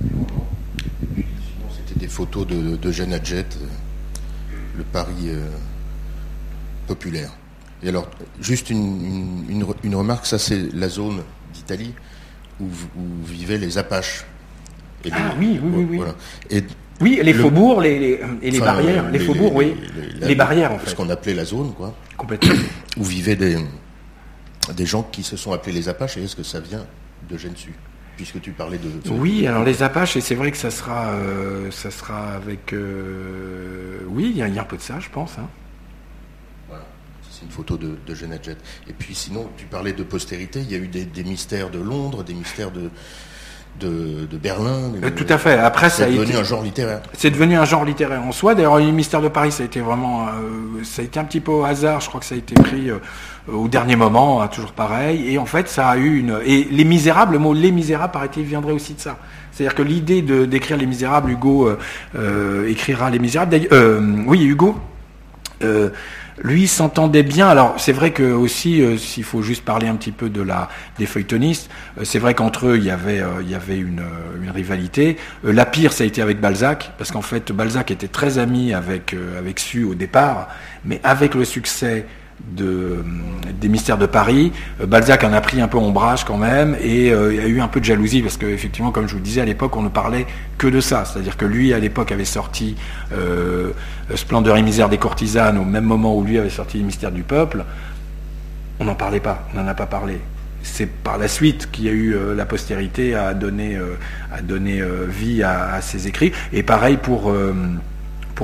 du, 0.00 0.14
roman. 0.14 0.48
Sinon, 1.00 1.68
c'était 1.76 1.98
des 1.98 2.01
photos 2.12 2.46
de, 2.46 2.76
de 2.76 2.92
Jeanne 2.92 3.14
euh, 3.14 3.42
le 4.76 4.84
Paris 4.84 5.28
euh, 5.28 5.48
populaire. 6.86 7.30
Et 7.82 7.88
alors, 7.88 8.08
juste 8.40 8.70
une, 8.70 9.64
remarque, 9.94 10.26
ça 10.26 10.38
c'est 10.38 10.72
la 10.74 10.88
zone 10.88 11.22
d'Italie 11.52 11.94
où, 12.60 12.66
vivaient 13.24 13.58
les 13.58 13.78
Apaches. 13.78 14.24
ah 15.10 15.34
oui, 15.38 15.58
oui, 15.62 15.86
oui. 15.90 16.00
oui. 16.50 16.62
Oui, 17.00 17.18
les 17.20 17.34
faubourgs 17.34 17.82
les, 17.82 18.20
et 18.42 18.50
les 18.50 18.60
barrières. 18.60 19.10
Les, 19.10 19.18
faubourgs, 19.18 19.56
oui. 19.56 19.74
Les, 20.20 20.36
barrières, 20.36 20.70
en 20.70 20.78
fait. 20.78 20.90
Ce 20.90 20.94
qu'on 20.94 21.10
appelait 21.10 21.34
la 21.34 21.44
zone, 21.44 21.72
quoi. 21.72 21.96
Complètement. 22.16 22.54
Où 22.96 23.02
vivaient 23.02 23.34
des, 23.34 23.56
des 24.76 24.86
gens 24.86 25.02
qui 25.02 25.24
se 25.24 25.36
sont 25.36 25.52
appelés 25.52 25.72
les 25.72 25.88
Apaches. 25.88 26.18
Et 26.18 26.24
est-ce 26.24 26.36
que 26.36 26.44
ça 26.44 26.60
vient 26.60 26.84
de 27.28 27.36
Gensu 27.36 27.72
Puisque 28.16 28.40
tu 28.40 28.52
parlais 28.52 28.78
de. 28.78 28.90
Oui, 29.10 29.46
alors 29.46 29.64
les 29.64 29.82
Apaches, 29.82 30.16
et 30.16 30.20
c'est 30.20 30.34
vrai 30.34 30.50
que 30.50 30.56
ça 30.56 30.70
sera, 30.70 31.10
euh, 31.10 31.70
ça 31.70 31.90
sera 31.90 32.32
avec. 32.34 32.72
Euh, 32.72 34.00
oui, 34.08 34.32
il 34.34 34.36
y, 34.36 34.42
a 34.42 34.46
un 34.62 34.64
peu 34.64 34.76
de 34.76 34.82
ça, 34.82 35.00
je 35.00 35.08
pense. 35.08 35.38
Hein. 35.38 35.48
Voilà, 36.68 36.84
c'est 37.30 37.44
une 37.44 37.50
photo 37.50 37.76
de, 37.76 37.96
de 38.06 38.14
Jet. 38.14 38.58
Et 38.88 38.92
puis 38.92 39.14
sinon, 39.14 39.50
tu 39.56 39.64
parlais 39.66 39.92
de 39.92 40.02
postérité. 40.02 40.60
Il 40.60 40.70
y 40.70 40.74
a 40.74 40.78
eu 40.78 40.88
des 40.88 41.24
mystères 41.24 41.70
de 41.70 41.78
Londres, 41.78 42.22
des 42.22 42.34
mystères 42.34 42.70
de 42.70 42.90
de, 43.80 44.36
Berlin. 44.36 44.92
Euh, 45.02 45.10
tout 45.10 45.26
à 45.28 45.38
fait. 45.38 45.58
Après, 45.58 45.90
ça 45.90 46.04
C'est 46.04 46.12
devenu 46.12 46.36
un 46.36 46.44
genre 46.44 46.62
littéraire. 46.62 47.00
C'est 47.16 47.30
devenu 47.30 47.56
un 47.56 47.64
genre 47.64 47.84
littéraire 47.84 48.22
en 48.22 48.32
soi. 48.32 48.54
D'ailleurs, 48.54 48.78
le 48.78 48.90
mystère 48.90 49.20
de 49.20 49.28
Paris, 49.28 49.52
ça 49.52 49.62
a 49.62 49.66
été 49.66 49.80
vraiment, 49.80 50.26
euh, 50.26 50.82
ça 50.84 51.02
a 51.02 51.04
été 51.04 51.18
un 51.18 51.24
petit 51.24 51.40
peu 51.40 51.52
au 51.52 51.64
hasard. 51.64 52.00
Je 52.00 52.08
crois 52.08 52.20
que 52.20 52.26
ça 52.26 52.34
a 52.34 52.38
été 52.38 52.54
pris 52.54 52.90
euh, 52.90 52.98
au 53.52 53.68
dernier 53.68 53.96
moment, 53.96 54.42
hein, 54.42 54.48
toujours 54.48 54.72
pareil. 54.72 55.32
Et 55.32 55.38
en 55.38 55.46
fait, 55.46 55.68
ça 55.68 55.88
a 55.88 55.96
eu 55.96 56.18
une. 56.18 56.38
Et 56.44 56.64
Les 56.64 56.84
Misérables, 56.84 57.32
le 57.32 57.38
mot 57.38 57.52
Les 57.52 57.72
Misérables, 57.72 58.12
paraît-il, 58.12 58.44
viendrait 58.44 58.72
aussi 58.72 58.94
de 58.94 59.00
ça. 59.00 59.18
C'est-à-dire 59.52 59.74
que 59.74 59.82
l'idée 59.82 60.22
de 60.22 60.44
d'écrire 60.44 60.76
Les 60.76 60.86
Misérables, 60.86 61.30
Hugo 61.30 61.70
écrira 62.66 63.10
Les 63.10 63.18
Misérables. 63.18 63.60
oui, 64.26 64.44
Hugo 64.44 64.76
lui 66.38 66.66
s'entendait 66.66 67.22
bien. 67.22 67.48
Alors 67.48 67.74
c'est 67.78 67.92
vrai 67.92 68.12
que 68.12 68.32
aussi, 68.32 68.82
euh, 68.82 68.96
s'il 68.96 69.24
faut 69.24 69.42
juste 69.42 69.64
parler 69.64 69.88
un 69.88 69.96
petit 69.96 70.12
peu 70.12 70.28
de 70.28 70.42
la 70.42 70.68
des 70.98 71.06
feuilletonistes, 71.06 71.70
euh, 71.98 72.04
c'est 72.04 72.18
vrai 72.18 72.34
qu'entre 72.34 72.68
eux 72.68 72.76
il 72.76 72.84
y 72.84 72.90
avait 72.90 73.20
euh, 73.20 73.42
il 73.42 73.50
y 73.50 73.54
avait 73.54 73.78
une, 73.78 74.02
une 74.42 74.50
rivalité. 74.50 75.16
la 75.44 75.66
pire 75.66 75.92
ça 75.92 76.04
a 76.04 76.06
été 76.06 76.22
avec 76.22 76.40
Balzac 76.40 76.92
parce 76.98 77.10
qu'en 77.10 77.22
fait 77.22 77.52
Balzac 77.52 77.90
était 77.90 78.08
très 78.08 78.38
ami 78.38 78.72
avec 78.72 79.14
avec 79.38 79.58
Su 79.58 79.84
au 79.84 79.94
départ, 79.94 80.48
mais 80.84 81.00
avec 81.04 81.34
le 81.34 81.44
succès 81.44 82.06
de, 82.50 83.04
des 83.60 83.68
mystères 83.68 83.98
de 83.98 84.06
Paris. 84.06 84.52
Euh, 84.80 84.86
Balzac 84.86 85.24
en 85.24 85.32
a 85.32 85.40
pris 85.40 85.60
un 85.60 85.68
peu 85.68 85.78
ombrage 85.78 86.24
quand 86.24 86.36
même 86.36 86.76
et 86.80 87.10
euh, 87.10 87.32
il 87.32 87.40
y 87.40 87.44
a 87.44 87.46
eu 87.46 87.60
un 87.60 87.68
peu 87.68 87.80
de 87.80 87.84
jalousie 87.84 88.22
parce 88.22 88.36
qu'effectivement, 88.36 88.90
comme 88.90 89.06
je 89.06 89.12
vous 89.12 89.18
le 89.18 89.24
disais, 89.24 89.40
à 89.40 89.44
l'époque, 89.44 89.76
on 89.76 89.82
ne 89.82 89.88
parlait 89.88 90.26
que 90.58 90.66
de 90.66 90.80
ça. 90.80 91.04
C'est-à-dire 91.04 91.36
que 91.36 91.44
lui, 91.44 91.72
à 91.72 91.78
l'époque, 91.78 92.12
avait 92.12 92.24
sorti 92.24 92.76
euh, 93.12 93.70
Splendeur 94.14 94.56
et 94.56 94.62
misère 94.62 94.88
des 94.88 94.98
courtisanes 94.98 95.58
au 95.58 95.64
même 95.64 95.84
moment 95.84 96.16
où 96.16 96.24
lui 96.24 96.38
avait 96.38 96.50
sorti 96.50 96.78
les 96.78 96.84
mystères 96.84 97.12
du 97.12 97.22
peuple. 97.22 97.64
On 98.80 98.84
n'en 98.84 98.94
parlait 98.94 99.20
pas, 99.20 99.46
on 99.54 99.60
n'en 99.60 99.68
a 99.68 99.74
pas 99.74 99.86
parlé. 99.86 100.18
C'est 100.64 100.86
par 100.86 101.18
la 101.18 101.28
suite 101.28 101.70
qu'il 101.72 101.86
y 101.86 101.88
a 101.88 101.92
eu 101.92 102.14
la 102.36 102.46
postérité 102.46 103.16
à 103.16 103.34
donner, 103.34 103.80
vie 105.08 105.42
à, 105.42 105.80
ses 105.80 106.06
écrits. 106.06 106.32
Et 106.52 106.62
pareil 106.62 106.98
pour 106.98 107.32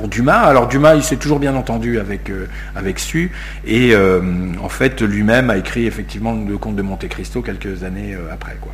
Dumas. 0.07 0.41
Alors 0.41 0.67
Dumas, 0.67 0.95
il 0.95 1.03
s'est 1.03 1.17
toujours 1.17 1.39
bien 1.39 1.55
entendu 1.55 1.99
avec, 1.99 2.29
euh, 2.29 2.47
Su, 2.97 3.31
et 3.65 3.93
euh, 3.93 4.21
en 4.61 4.69
fait 4.69 5.01
lui-même 5.01 5.49
a 5.49 5.57
écrit 5.57 5.85
effectivement 5.85 6.33
le 6.33 6.57
Comte 6.57 6.75
de 6.75 6.81
Monte 6.81 7.07
Cristo 7.07 7.41
quelques 7.41 7.83
années 7.83 8.13
euh, 8.13 8.33
après. 8.33 8.57
Quoi. 8.59 8.71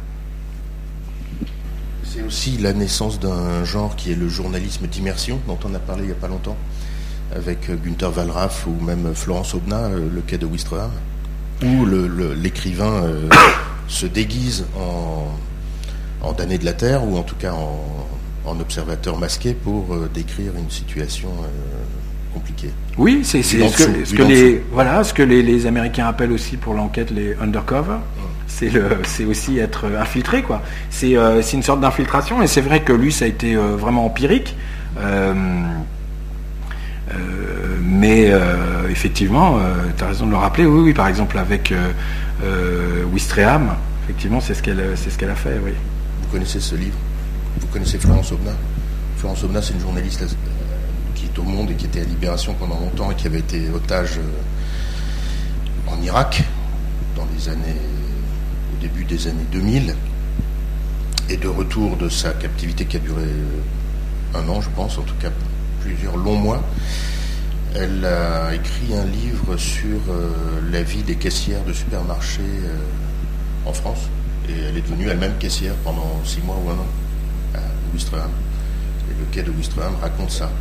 C'est 2.03 2.23
aussi 2.23 2.57
la 2.57 2.73
naissance 2.73 3.19
d'un 3.19 3.63
genre 3.65 3.95
qui 3.95 4.11
est 4.11 4.15
le 4.15 4.29
journalisme 4.29 4.87
d'immersion, 4.87 5.39
dont 5.47 5.59
on 5.65 5.73
a 5.75 5.79
parlé 5.79 6.03
il 6.03 6.07
n'y 6.07 6.11
a 6.11 6.15
pas 6.15 6.27
longtemps, 6.27 6.57
avec 7.35 7.69
Günther 7.83 8.15
Wallraff 8.15 8.65
ou 8.67 8.83
même 8.83 9.13
Florence 9.13 9.53
Aubenas, 9.53 9.89
le 9.89 10.21
quai 10.21 10.37
de 10.37 10.45
Ouistreham, 10.45 10.91
où 11.63 11.85
l'écrivain 12.35 13.03
se 13.87 14.05
déguise 14.05 14.65
en, 14.79 15.27
en 16.21 16.33
damné 16.33 16.57
de 16.57 16.65
la 16.65 16.73
terre, 16.73 17.03
ou 17.03 17.17
en 17.17 17.23
tout 17.23 17.35
cas 17.35 17.51
en, 17.51 17.83
en 18.45 18.59
observateur 18.59 19.17
masqué 19.17 19.53
pour 19.53 19.93
euh, 19.93 20.09
décrire 20.13 20.51
une 20.57 20.69
situation 20.69 21.29
euh, 21.29 21.47
compliquée. 22.33 22.71
Oui, 22.97 23.21
c'est 23.23 23.43
ce, 23.43 23.55
que, 24.15 24.23
les 24.23 24.63
voilà 24.71 25.03
ce 25.03 25.13
que 25.13 25.23
les, 25.23 25.65
Américains 25.65 26.07
appellent 26.07 26.31
aussi 26.31 26.57
pour 26.57 26.73
l'enquête 26.73 27.11
les 27.11 27.35
undercover. 27.41 27.97
C'est 28.47 29.25
aussi 29.25 29.59
être 29.59 29.85
infiltré 29.99 30.41
quoi. 30.41 30.61
Euh, 31.03 31.41
c'est 31.41 31.57
une 31.57 31.63
sorte 31.63 31.81
d'infiltration 31.81 32.41
et 32.41 32.47
c'est 32.47 32.61
vrai 32.61 32.83
que 32.83 32.93
lui 32.93 33.11
ça 33.11 33.25
a 33.25 33.27
été 33.27 33.55
vraiment 33.55 34.05
empirique. 34.05 34.55
mais 37.81 38.31
effectivement, 38.89 39.59
tu 39.97 40.03
as 40.03 40.07
raison 40.07 40.25
de 40.25 40.31
le 40.31 40.37
rappeler. 40.37 40.65
Oui, 40.65 40.81
oui, 40.85 40.93
par 40.93 41.07
exemple 41.07 41.37
avec 41.37 41.73
Wistreham, 43.13 43.75
effectivement, 44.03 44.39
c'est 44.39 44.53
ce 44.53 44.63
qu'elle 44.63 44.83
ce 44.95 45.17
qu'elle 45.17 45.29
a 45.29 45.35
fait. 45.35 45.59
Oui. 45.63 45.71
Vous 46.21 46.27
connaissez 46.31 46.59
ce 46.59 46.75
livre? 46.75 46.97
Vous 47.59 47.67
connaissez 47.67 47.97
Florence 47.97 48.31
Aubenas? 48.31 48.55
Florence 49.17 49.43
Aubenas, 49.43 49.61
c'est 49.63 49.73
une 49.73 49.79
journaliste 49.79 50.23
qui 51.15 51.25
est 51.25 51.39
au 51.39 51.43
monde 51.43 51.71
et 51.71 51.75
qui 51.75 51.85
était 51.85 52.01
à 52.01 52.03
Libération 52.03 52.53
pendant 52.59 52.79
longtemps 52.79 53.11
et 53.11 53.15
qui 53.15 53.27
avait 53.27 53.39
été 53.39 53.69
otage 53.69 54.19
en 55.87 56.01
Irak 56.01 56.43
dans 57.15 57.27
les 57.33 57.49
années, 57.49 57.79
au 58.73 58.81
début 58.81 59.05
des 59.05 59.27
années 59.27 59.45
2000, 59.51 59.95
et 61.29 61.37
de 61.37 61.47
retour 61.47 61.97
de 61.97 62.09
sa 62.09 62.31
captivité 62.31 62.85
qui 62.85 62.97
a 62.97 62.99
duré 62.99 63.25
un 64.33 64.47
an, 64.49 64.61
je 64.61 64.69
pense, 64.75 64.97
en 64.97 65.03
tout 65.03 65.15
cas 65.15 65.31
plusieurs 65.81 66.17
longs 66.17 66.37
mois. 66.37 66.63
Elle 67.73 68.05
a 68.05 68.53
écrit 68.53 68.95
un 68.95 69.05
livre 69.05 69.57
sur 69.57 69.99
la 70.71 70.83
vie 70.83 71.03
des 71.03 71.15
caissières 71.15 71.63
de 71.63 71.73
supermarchés 71.73 72.41
en 73.65 73.73
France. 73.73 74.09
Et 74.47 74.53
elle 74.69 74.77
est 74.77 74.81
devenue 74.81 75.09
elle-même 75.09 75.37
caissière 75.39 75.73
pendant 75.83 76.21
six 76.23 76.41
mois 76.41 76.57
ou 76.63 76.69
un 76.69 76.73
an 76.73 76.87
Et 77.95 79.19
le 79.19 79.25
quai 79.31 79.43
de 79.43 79.51
Ouistreham 79.51 79.95
raconte 80.01 80.31
ça. 80.31 80.51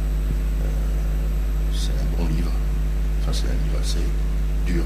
c'est 1.72 1.90
un 1.90 2.16
bon 2.18 2.28
livre. 2.28 2.50
Enfin, 3.22 3.32
c'est 3.32 3.46
un 3.46 3.64
livre 3.64 3.78
assez 3.80 4.04
dur. 4.66 4.84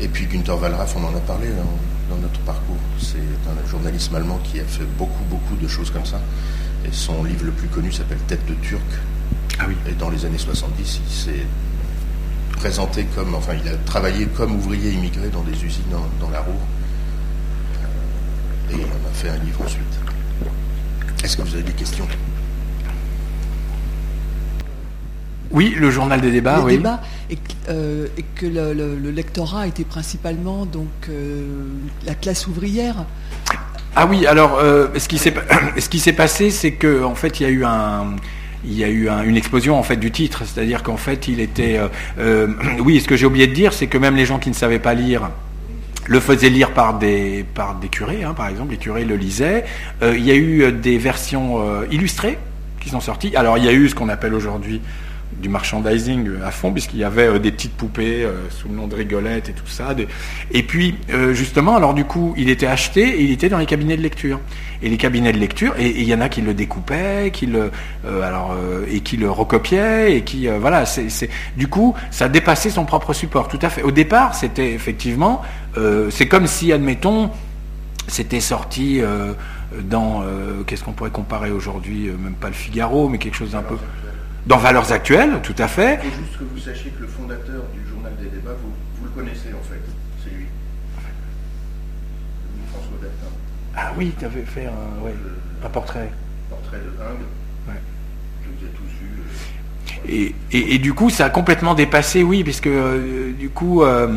Et 0.00 0.08
puis 0.08 0.26
Günther 0.26 0.60
Wallraff, 0.60 0.96
on 0.96 1.04
en 1.04 1.16
a 1.16 1.20
parlé 1.20 1.48
dans, 1.48 2.16
notre 2.16 2.40
parcours. 2.40 2.76
C'est 2.98 3.16
un 3.16 3.68
journaliste 3.70 4.12
allemand 4.14 4.38
qui 4.44 4.60
a 4.60 4.64
fait 4.64 4.84
beaucoup, 4.98 5.24
beaucoup 5.30 5.56
de 5.56 5.66
choses 5.66 5.90
comme 5.90 6.04
ça. 6.04 6.20
Et 6.84 6.92
son 6.92 7.24
livre 7.24 7.46
le 7.46 7.52
plus 7.52 7.68
connu 7.68 7.90
s'appelle 7.90 8.18
Tête 8.26 8.44
de 8.46 8.54
Turc. 8.54 8.82
Ah 9.58 9.64
oui. 9.66 9.74
Et 9.88 9.92
dans 9.92 10.10
les 10.10 10.24
années 10.26 10.36
70, 10.36 11.00
il 11.06 11.12
s'est 11.12 11.46
présenté 12.56 13.04
comme, 13.14 13.34
enfin, 13.34 13.54
il 13.54 13.68
a 13.68 13.76
travaillé 13.86 14.26
comme 14.26 14.56
ouvrier 14.56 14.90
immigré 14.90 15.28
dans 15.28 15.42
des 15.42 15.64
usines 15.64 15.84
dans, 16.20 16.30
la 16.30 16.40
Roue. 16.40 16.52
Et 18.70 18.74
il 18.74 18.84
en 18.84 19.08
a 19.08 19.12
fait 19.14 19.30
un 19.30 19.38
livre 19.38 19.62
ensuite. 19.62 19.98
Est-ce 21.22 21.36
que 21.36 21.42
vous 21.42 21.54
avez 21.54 21.62
des 21.62 21.72
questions 21.72 22.06
Oui, 25.52 25.74
le 25.78 25.90
journal 25.90 26.20
des 26.20 26.30
débats. 26.30 26.58
Les 26.58 26.64
oui. 26.64 26.76
débats 26.78 27.00
et, 27.30 27.38
euh, 27.68 28.06
et 28.16 28.24
que 28.34 28.46
le, 28.46 28.72
le, 28.72 28.96
le, 28.96 29.10
lectorat 29.10 29.66
était 29.66 29.84
principalement 29.84 30.66
donc 30.66 30.88
euh, 31.08 31.42
la 32.06 32.14
classe 32.14 32.46
ouvrière. 32.46 33.04
Ah 33.94 34.06
oui, 34.06 34.26
alors 34.26 34.58
euh, 34.58 34.88
ce 34.96 35.06
qui 35.08 35.18
s'est 35.18 35.34
ce 35.78 35.88
qui 35.88 36.00
s'est 36.00 36.14
passé, 36.14 36.50
c'est 36.50 36.72
que 36.72 37.04
en 37.04 37.14
fait 37.14 37.38
il 37.40 37.42
y 37.44 37.46
a 37.46 37.50
eu 37.50 37.64
un 37.64 38.16
il 38.64 38.74
y 38.74 38.84
a 38.84 38.88
eu 38.88 39.08
un, 39.08 39.22
une 39.22 39.36
explosion 39.36 39.78
en 39.78 39.82
fait 39.82 39.96
du 39.96 40.10
titre, 40.10 40.42
c'est-à-dire 40.46 40.82
qu'en 40.82 40.96
fait 40.96 41.28
il 41.28 41.40
était 41.40 41.78
oui, 42.80 43.00
ce 43.00 43.06
que 43.06 43.16
j'ai 43.16 43.26
oublié 43.26 43.46
de 43.46 43.54
dire, 43.54 43.72
c'est 43.72 43.86
que 43.86 43.98
même 43.98 44.16
les 44.16 44.24
gens 44.26 44.38
qui 44.38 44.48
ne 44.48 44.54
savaient 44.54 44.78
pas 44.78 44.94
lire 44.94 45.30
le 46.06 46.20
faisaient 46.20 46.50
lire 46.50 46.72
par 46.72 46.98
des, 46.98 47.44
par 47.54 47.76
des 47.76 47.88
curés, 47.88 48.24
hein, 48.24 48.34
par 48.34 48.48
exemple, 48.48 48.72
les 48.72 48.78
curés 48.78 49.04
le 49.04 49.16
lisaient. 49.16 49.64
Euh, 50.02 50.16
il 50.16 50.24
y 50.24 50.30
a 50.30 50.36
eu 50.36 50.72
des 50.72 50.98
versions 50.98 51.60
euh, 51.60 51.86
illustrées 51.90 52.38
qui 52.80 52.88
sont 52.88 53.00
sorties. 53.00 53.34
Alors 53.36 53.58
il 53.58 53.64
y 53.64 53.68
a 53.68 53.72
eu 53.72 53.88
ce 53.88 53.94
qu'on 53.94 54.08
appelle 54.08 54.34
aujourd'hui 54.34 54.80
du 55.40 55.48
merchandising 55.48 56.28
à 56.44 56.50
fond, 56.50 56.72
puisqu'il 56.72 57.00
y 57.00 57.04
avait 57.04 57.26
euh, 57.26 57.38
des 57.38 57.52
petites 57.52 57.72
poupées 57.72 58.24
euh, 58.24 58.48
sous 58.50 58.68
le 58.68 58.74
nom 58.74 58.86
de 58.86 58.94
rigolette 58.94 59.48
et 59.48 59.52
tout 59.52 59.66
ça. 59.66 59.94
Et 60.50 60.62
puis, 60.62 60.96
euh, 61.12 61.32
justement, 61.32 61.76
alors 61.76 61.94
du 61.94 62.04
coup, 62.04 62.34
il 62.36 62.48
était 62.48 62.66
acheté 62.66 63.20
et 63.20 63.22
il 63.22 63.30
était 63.30 63.48
dans 63.48 63.58
les 63.58 63.66
cabinets 63.66 63.96
de 63.96 64.02
lecture. 64.02 64.40
Et 64.82 64.88
les 64.88 64.96
cabinets 64.96 65.32
de 65.32 65.38
lecture, 65.38 65.74
et 65.78 65.90
il 65.90 66.08
y 66.08 66.14
en 66.14 66.20
a 66.20 66.28
qui 66.28 66.40
le 66.40 66.54
découpaient, 66.54 67.30
qui 67.32 67.46
le, 67.46 67.70
et 68.90 68.98
qui 68.98 69.16
le 69.16 69.30
recopiaient, 69.30 70.16
et 70.16 70.22
qui, 70.22 70.48
voilà, 70.48 70.86
c'est, 70.86 71.30
du 71.56 71.68
coup, 71.68 71.94
ça 72.10 72.28
dépassait 72.28 72.68
son 72.68 72.84
propre 72.84 73.12
support, 73.12 73.46
tout 73.46 73.60
à 73.62 73.70
fait. 73.70 73.84
Au 73.84 73.92
départ, 73.92 74.34
c'était 74.34 74.72
effectivement, 74.72 75.42
c'est 76.10 76.26
comme 76.26 76.48
si, 76.48 76.72
admettons, 76.72 77.30
c'était 78.08 78.40
sorti 78.40 79.00
dans, 79.84 80.24
qu'est-ce 80.66 80.82
qu'on 80.82 80.94
pourrait 80.94 81.10
comparer 81.10 81.52
aujourd'hui, 81.52 82.10
même 82.20 82.34
pas 82.34 82.48
le 82.48 82.54
Figaro, 82.54 83.08
mais 83.08 83.18
quelque 83.18 83.36
chose 83.36 83.52
d'un 83.52 83.62
peu 83.62 83.76
dans 84.46 84.56
Valeurs 84.58 84.92
Actuelles, 84.92 85.40
tout 85.42 85.54
à 85.58 85.68
fait. 85.68 86.00
Il 86.04 86.10
faut 86.10 86.16
juste 86.18 86.38
que 86.38 86.44
vous 86.44 86.58
sachiez 86.58 86.90
que 86.90 87.02
le 87.02 87.08
fondateur 87.08 87.62
du 87.74 87.88
journal 87.88 88.12
des 88.16 88.28
débats, 88.28 88.56
vous, 88.62 88.72
vous 88.98 89.04
le 89.04 89.10
connaissez 89.10 89.50
en 89.50 89.62
fait, 89.62 89.80
c'est 90.22 90.30
lui. 90.30 90.46
François 92.72 92.98
Bertin. 93.00 93.32
Ah 93.76 93.92
oui, 93.96 94.12
tu 94.18 94.24
avais 94.24 94.42
fait 94.42 94.66
un, 94.66 95.04
ouais, 95.04 95.14
un 95.64 95.68
portrait. 95.68 96.10
Portrait 96.50 96.78
de 96.78 97.02
Hung. 97.02 97.18
Ouais. 97.68 97.80
Que 98.42 98.48
vous 98.48 98.64
avez 98.64 98.74
tous 98.74 98.88
vu. 99.00 99.22
Et, 100.08 100.34
et, 100.52 100.74
et, 100.74 100.78
du 100.78 100.94
coup, 100.94 101.10
ça 101.10 101.26
a 101.26 101.30
complètement 101.30 101.74
dépassé, 101.74 102.22
oui, 102.22 102.42
puisque 102.42 102.66
euh, 102.66 103.32
du 103.32 103.50
coup, 103.50 103.82
euh, 103.82 104.08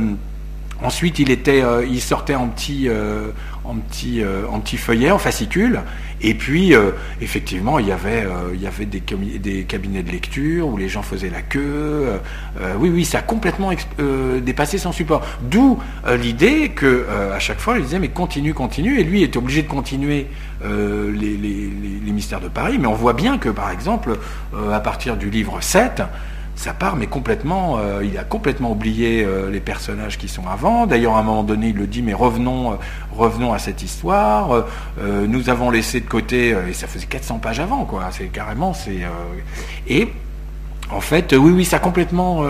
ensuite, 0.81 1.19
il 1.19 1.29
était, 1.29 1.61
euh, 1.61 1.85
il 1.85 2.01
sortait 2.01 2.35
en 2.35 2.47
petit, 2.47 2.89
en 3.63 3.75
petit, 3.75 4.23
en 4.49 4.59
petit 4.59 4.77
feuillet, 4.77 5.11
en 5.11 5.19
fascicule. 5.19 5.81
Et 6.27 6.33
puis, 6.33 6.73
euh, 6.73 6.89
effectivement, 7.21 7.77
il 7.77 7.87
y 7.87 7.91
avait, 7.91 8.23
euh, 8.23 8.49
il 8.55 8.59
y 8.59 8.65
avait 8.65 8.87
des, 8.87 8.99
des, 8.99 9.63
cabinets 9.63 10.01
de 10.01 10.09
lecture 10.09 10.67
où 10.67 10.75
les 10.75 10.89
gens 10.89 11.03
faisaient 11.03 11.29
la 11.29 11.43
queue. 11.43 11.61
Euh, 12.59 12.73
oui, 12.79 12.89
oui, 12.89 13.05
ça 13.05 13.19
a 13.19 13.21
complètement 13.21 13.69
dépassé 14.41 14.79
son 14.79 14.91
support. 14.91 15.21
D'où 15.43 15.77
l'idée 16.19 16.69
que 16.69 17.05
à 17.31 17.37
chaque 17.37 17.59
fois, 17.59 17.77
il 17.77 17.83
disait 17.83 17.99
mais 17.99 18.09
continue, 18.09 18.55
continue. 18.55 18.99
Et 18.99 19.03
lui 19.03 19.21
était 19.21 19.37
obligé 19.37 19.61
de 19.61 19.67
continuer 19.67 20.25
les, 20.63 21.37
les, 21.37 21.69
les, 22.03 22.11
mystères 22.11 22.41
de 22.41 22.47
Paris. 22.47 22.77
Mais 22.79 22.87
on 22.87 22.95
voit 22.95 23.13
bien 23.13 23.37
que, 23.37 23.49
par 23.49 23.69
exemple, 23.69 24.17
à 24.71 24.79
partir 24.79 25.17
du 25.17 25.29
livre 25.29 25.61
7, 25.61 26.01
ça 26.55 26.73
part, 26.73 26.95
mais 26.95 27.07
complètement, 27.07 27.77
euh, 27.77 28.01
il 28.03 28.17
a 28.17 28.23
complètement 28.23 28.71
oublié 28.71 29.23
euh, 29.23 29.51
les 29.51 29.59
personnages 29.59 30.17
qui 30.17 30.29
sont 30.29 30.47
avant. 30.47 30.87
D'ailleurs, 30.87 31.15
à 31.15 31.19
un 31.19 31.23
moment 31.23 31.43
donné, 31.43 31.69
il 31.69 31.75
le 31.75 31.85
dit, 31.85 32.01
mais 32.01 32.13
revenons, 32.13 32.77
euh, 33.19 33.51
à 33.53 33.59
cette 33.59 33.83
histoire. 33.83 34.65
nous 34.97 35.49
avons 35.49 35.69
laissé 35.69 35.99
de 35.99 36.07
côté, 36.07 36.55
et 36.67 36.73
ça 36.73 36.87
faisait 36.87 37.05
400 37.05 37.39
pages 37.39 37.59
avant, 37.59 37.85
quoi. 37.85 38.03
C'est 38.11 38.27
carrément, 38.27 38.73
c'est 38.73 39.01
et 39.87 40.09
en 40.91 41.01
fait, 41.01 41.33
oui, 41.33 41.51
oui, 41.51 41.65
ça 41.65 41.77
a 41.77 41.79
complètement 41.79 42.43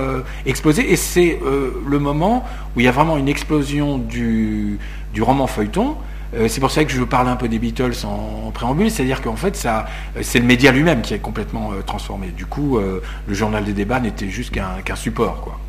explosé. 0.45 0.91
Et 0.91 0.95
c'est 0.95 1.39
le 1.43 1.99
moment 1.99 2.43
où 2.76 2.80
il 2.80 2.86
y 2.86 2.88
a 2.88 2.91
vraiment 2.91 3.18
une 3.18 3.28
explosion 3.28 3.97
du, 3.97 4.80
du 5.14 5.22
roman 5.22 5.47
feuilleton. 5.47 5.95
Euh, 6.36 6.48
c'est 6.48 6.60
pour 6.60 6.72
ça 6.72 6.84
que 6.84 6.92
je 6.92 7.00
veux 7.00 7.06
parler 7.06 7.30
un 7.30 7.36
peu 7.36 7.48
des 7.48 7.60
Beatles 7.60 7.94
en, 8.06 8.52
préambule, 8.52 8.90
c'est-à-dire 8.90 9.22
qu'en 9.22 9.36
fait, 9.36 9.56
ça, 9.56 9.86
c'est 10.22 10.40
le 10.40 10.46
média 10.46 10.72
lui-même 10.72 11.02
qui 11.02 11.14
est 11.14 11.20
complètement 11.20 11.72
euh, 11.72 11.82
transformé. 11.82 12.28
Du 12.28 12.46
coup, 12.46 12.78
euh, 12.78 13.02
le 13.28 13.34
journal 13.34 13.64
des 13.66 13.74
débats 13.74 14.00
n'était 14.00 14.30
juste 14.30 14.52
qu'un 14.52 14.96
support, 14.96 15.42
quoi. 15.42 15.60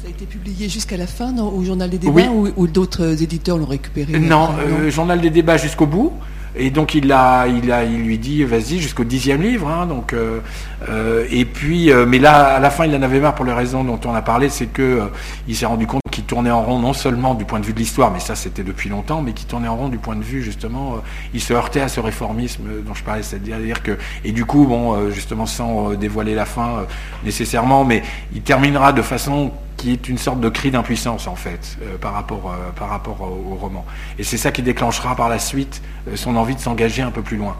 Ça 0.00 0.06
a 0.06 0.10
été 0.10 0.24
publié 0.24 0.68
jusqu'à 0.68 0.96
la 0.96 1.06
fin 1.06 1.36
au 1.38 1.62
journal 1.62 1.90
des 1.90 1.98
débats 1.98 2.30
ou, 2.30 2.66
d'autres 2.66 3.22
éditeurs 3.22 3.58
l'ont 3.58 3.66
récupéré? 3.66 4.18
Non, 4.18 4.48
non 4.52 4.88
journal 4.88 5.20
des 5.20 5.28
débats 5.28 5.58
jusqu'au 5.58 5.86
bout. 5.86 6.12
Et 6.56 6.70
donc 6.70 6.94
il 6.94 7.12
a, 7.12 7.46
il 7.46 7.70
a, 7.70 7.84
il 7.84 8.02
lui 8.02 8.18
dit 8.18 8.42
vas-y 8.44 8.78
jusqu'au 8.78 9.04
dixième 9.04 9.42
livre. 9.42 9.68
Hein, 9.68 9.86
donc 9.86 10.12
euh, 10.12 10.40
euh, 10.88 11.24
et 11.30 11.44
puis, 11.44 11.92
euh, 11.92 12.06
mais 12.06 12.18
là 12.18 12.56
à 12.56 12.60
la 12.60 12.70
fin 12.70 12.86
il 12.86 12.94
en 12.94 13.02
avait 13.02 13.20
marre 13.20 13.34
pour 13.34 13.44
les 13.44 13.52
raisons 13.52 13.84
dont 13.84 14.00
on 14.04 14.14
a 14.14 14.22
parlé, 14.22 14.48
c'est 14.48 14.66
que 14.66 15.02
il 15.46 15.54
s'est 15.54 15.66
rendu 15.66 15.86
compte 15.86 16.00
qu'il 16.10 16.24
tournait 16.24 16.50
en 16.50 16.62
rond 16.62 16.78
non 16.78 16.92
seulement 16.92 17.34
du 17.34 17.44
point 17.44 17.60
de 17.60 17.66
vue 17.66 17.72
de 17.72 17.78
l'histoire, 17.78 18.10
mais 18.10 18.20
ça 18.20 18.34
c'était 18.34 18.64
depuis 18.64 18.88
longtemps, 18.88 19.22
mais 19.22 19.32
qu'il 19.32 19.46
tournait 19.46 19.68
en 19.68 19.76
rond 19.76 19.88
du 19.88 19.98
point 19.98 20.16
de 20.16 20.24
vue 20.24 20.42
justement, 20.42 20.96
il 21.34 21.40
se 21.40 21.52
heurtait 21.52 21.82
à 21.82 21.88
ce 21.88 22.00
réformisme 22.00 22.64
dont 22.84 22.94
je 22.94 23.04
parlais, 23.04 23.22
c'est-à-dire 23.22 23.82
que 23.82 23.96
et 24.24 24.32
du 24.32 24.44
coup 24.44 24.66
bon 24.66 25.10
justement 25.10 25.46
sans 25.46 25.94
dévoiler 25.94 26.34
la 26.34 26.46
fin 26.46 26.86
nécessairement, 27.24 27.84
mais 27.84 28.02
il 28.34 28.42
terminera 28.42 28.92
de 28.92 29.02
façon 29.02 29.52
qui 29.80 29.92
est 29.92 30.10
une 30.10 30.18
sorte 30.18 30.40
de 30.40 30.50
cri 30.50 30.70
d'impuissance 30.70 31.26
en 31.26 31.36
fait 31.36 31.78
euh, 31.82 31.96
par 31.96 32.12
rapport, 32.12 32.52
euh, 32.52 33.24
au, 33.24 33.54
roman. 33.54 33.86
Et 34.18 34.24
c'est 34.24 34.36
ça 34.36 34.52
qui 34.52 34.60
déclenchera 34.60 35.16
par 35.16 35.30
la 35.30 35.38
suite 35.38 35.80
euh, 36.06 36.16
son 36.16 36.36
envie 36.36 36.54
de 36.54 36.60
s'engager 36.60 37.00
un 37.00 37.10
peu 37.10 37.22
plus 37.22 37.38
loin. 37.38 37.56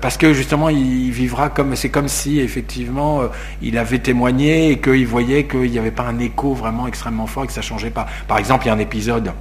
parce 0.00 0.16
que 0.16 0.32
justement, 0.32 0.68
il 0.68 1.10
vivra 1.10 1.50
comme 1.50 1.76
c'est 1.76 1.90
comme 1.90 2.08
si 2.08 2.40
effectivement 2.40 3.22
il 3.62 3.78
avait 3.78 4.00
témoigné 4.00 4.72
et 4.72 4.80
qu'il 4.80 5.06
voyait 5.06 5.44
qu'il 5.46 5.70
n'y 5.70 5.78
avait 5.78 5.92
pas 5.92 6.06
un 6.08 6.18
écho 6.18 6.52
vraiment 6.52 6.86
extrêmement 6.88 7.28
fort 7.28 7.44
et 7.44 7.46
que 7.46 7.52
ça 7.52 7.62
changeait 7.62 7.90
pas. 7.90 8.06
Par 8.26 8.38
exemple, 8.38 8.64
il 8.64 8.68
y 8.68 8.70
a 8.70 8.74
un 8.74 8.84
épisode 8.90 9.32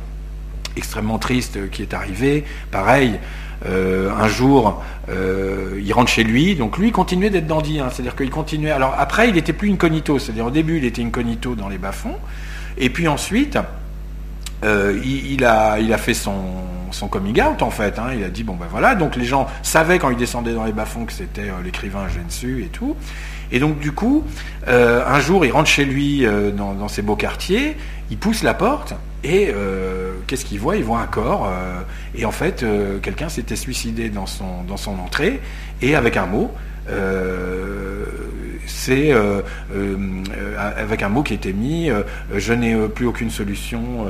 extrêmement 0.75 1.17
triste 1.17 1.69
qui 1.71 1.81
est 1.81 1.93
arrivé. 1.93 2.43
Pareil, 2.71 3.19
euh, 3.65 4.11
un 4.11 4.27
jour, 4.27 4.83
euh, 5.09 5.81
il 5.83 5.91
rentre 5.93 6.11
chez 6.11 6.23
lui, 6.23 6.55
donc 6.55 6.77
lui 6.77 6.87
il 6.87 6.91
continuait 6.91 7.29
d'être 7.29 7.47
dandy, 7.47 7.79
hein, 7.79 7.89
c'est-à-dire 7.91 8.15
qu'il 8.15 8.29
continuait. 8.29 8.71
Alors 8.71 8.95
après, 8.97 9.29
il 9.29 9.37
était 9.37 9.53
plus 9.53 9.71
incognito, 9.71 10.19
c'est-à-dire 10.19 10.45
au 10.45 10.51
début 10.51 10.77
il 10.77 10.85
était 10.85 11.03
incognito 11.03 11.55
dans 11.55 11.67
les 11.67 11.77
bas-fonds, 11.77 12.17
et 12.77 12.89
puis 12.89 13.07
ensuite, 13.07 13.57
euh, 14.63 14.99
il, 15.03 15.43
a, 15.43 15.97
fait 15.97 16.13
son, 16.13 16.35
son 16.91 17.07
coming 17.07 17.41
out 17.41 17.61
en 17.61 17.71
fait. 17.71 17.97
Hein, 17.97 18.09
il 18.15 18.23
a 18.23 18.29
dit 18.29 18.43
bon 18.43 18.55
ben 18.55 18.67
voilà, 18.69 18.95
donc 18.95 19.15
les 19.15 19.25
gens 19.25 19.47
savaient 19.63 19.97
quand 19.97 20.09
il 20.11 20.17
descendait 20.17 20.53
dans 20.53 20.65
les 20.65 20.71
bas-fonds 20.71 21.05
que 21.05 21.13
c'était 21.13 21.49
l'écrivain 21.63 22.07
Gensu 22.07 22.63
et 22.63 22.67
tout. 22.67 22.95
Et 23.51 23.59
donc 23.59 23.79
du 23.79 23.91
coup, 23.91 24.23
un 24.67 25.19
jour 25.19 25.45
il 25.45 25.51
rentre 25.51 25.69
chez 25.69 25.85
lui 25.85 26.27
dans, 26.55 26.73
dans, 26.73 26.87
ses 26.89 27.01
beaux 27.01 27.15
quartiers, 27.15 27.77
il 28.09 28.17
pousse 28.17 28.43
la 28.43 28.53
porte 28.53 28.93
et 29.23 29.53
qu'est-ce 30.27 30.45
qu'il 30.45 30.59
voit 30.59 30.77
Il 30.77 30.83
voit 30.83 30.99
un 30.99 31.07
corps 31.07 31.51
et 32.15 32.23
en 32.23 32.31
fait 32.31 32.63
quelqu'un 33.01 33.29
s'était 33.29 33.55
suicidé 33.55 34.09
dans 34.09 34.27
son, 34.27 34.63
dans 34.63 34.77
son 34.77 34.97
entrée 34.99 35.41
et 35.81 35.95
avec 35.95 36.15
un 36.17 36.27
mot 36.27 36.53
c'est 38.67 39.11
euh, 39.11 39.41
euh, 39.73 39.95
avec 40.77 41.01
un 41.01 41.09
mot 41.09 41.23
qui 41.23 41.33
été 41.33 41.53
mis, 41.53 41.89
je 42.33 42.53
n'ai 42.53 42.75
plus 42.89 43.07
aucune 43.07 43.29
solution 43.29 44.05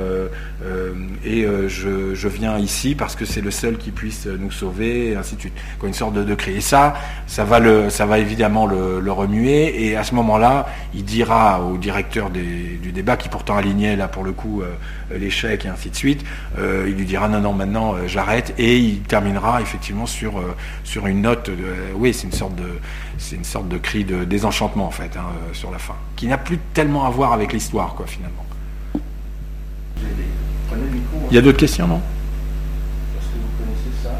et 1.24 1.46
je, 1.68 2.28
viens 2.28 2.58
ici 2.58 2.94
parce 2.94 3.16
que 3.16 3.24
c'est 3.24 3.40
le 3.40 3.50
seul 3.50 3.78
qui 3.78 3.90
puisse 3.90 4.26
nous 4.26 4.50
sauver, 4.50 5.10
et 5.10 5.16
ainsi 5.16 5.36
de 5.36 5.40
suite. 5.40 5.54
une 5.82 5.94
sorte 5.94 6.14
de, 6.14 6.24
de 6.24 6.34
cri. 6.34 6.56
Et 6.56 6.60
ça, 6.60 6.94
ça 7.26 7.44
va, 7.44 7.58
le, 7.58 7.90
ça 7.90 8.06
va 8.06 8.18
évidemment 8.18 8.66
le, 8.66 9.12
remuer, 9.12 9.84
et 9.84 9.96
à 9.96 10.04
ce 10.04 10.14
moment-là, 10.16 10.66
il 10.94 11.04
dira 11.04 11.62
au 11.62 11.78
directeur 11.78 12.30
du 12.30 12.92
débat, 12.92 13.16
qui 13.16 13.28
pourtant 13.28 13.56
alignait 13.56 13.96
là 13.96 14.08
pour 14.08 14.24
le 14.24 14.32
coup 14.32 14.62
l'échec 15.14 15.64
et 15.64 15.68
ainsi 15.68 15.90
de 15.90 15.96
suite, 15.96 16.24
il 16.58 16.94
lui 16.94 17.04
dira 17.04 17.28
non, 17.28 17.40
non, 17.40 17.52
maintenant 17.52 17.94
j'arrête, 18.06 18.54
et 18.58 18.78
il 18.78 19.00
terminera 19.00 19.60
effectivement 19.62 20.06
sur, 20.06 20.42
sur 20.84 21.06
une 21.06 21.22
note, 21.22 21.50
oui, 21.94 22.12
c'est 22.12 22.26
une 22.26 22.32
sorte 22.32 22.54
de 22.56 22.68
c'est 23.18 23.36
une 23.36 23.44
sorte 23.44 23.68
de 23.68 23.76
cri 23.76 24.04
de 24.04 24.24
désenchantement 24.24 24.86
en 24.86 24.90
fait 24.90 25.16
hein, 25.16 25.26
euh, 25.26 25.52
sur 25.52 25.70
la 25.70 25.78
fin, 25.78 25.96
qui 26.16 26.26
n'a 26.26 26.38
plus 26.38 26.58
tellement 26.72 27.04
à 27.04 27.10
voir 27.10 27.32
avec 27.32 27.52
l'histoire 27.52 27.94
quoi 27.94 28.06
finalement. 28.06 28.44
Il 31.30 31.34
y 31.34 31.38
a 31.38 31.42
d'autres 31.42 31.58
questions 31.58 31.86
non? 31.88 32.00
Est-ce 33.18 33.26
que 33.26 33.34
vous 33.34 33.48
connaissez 33.58 34.02
ça, 34.02 34.10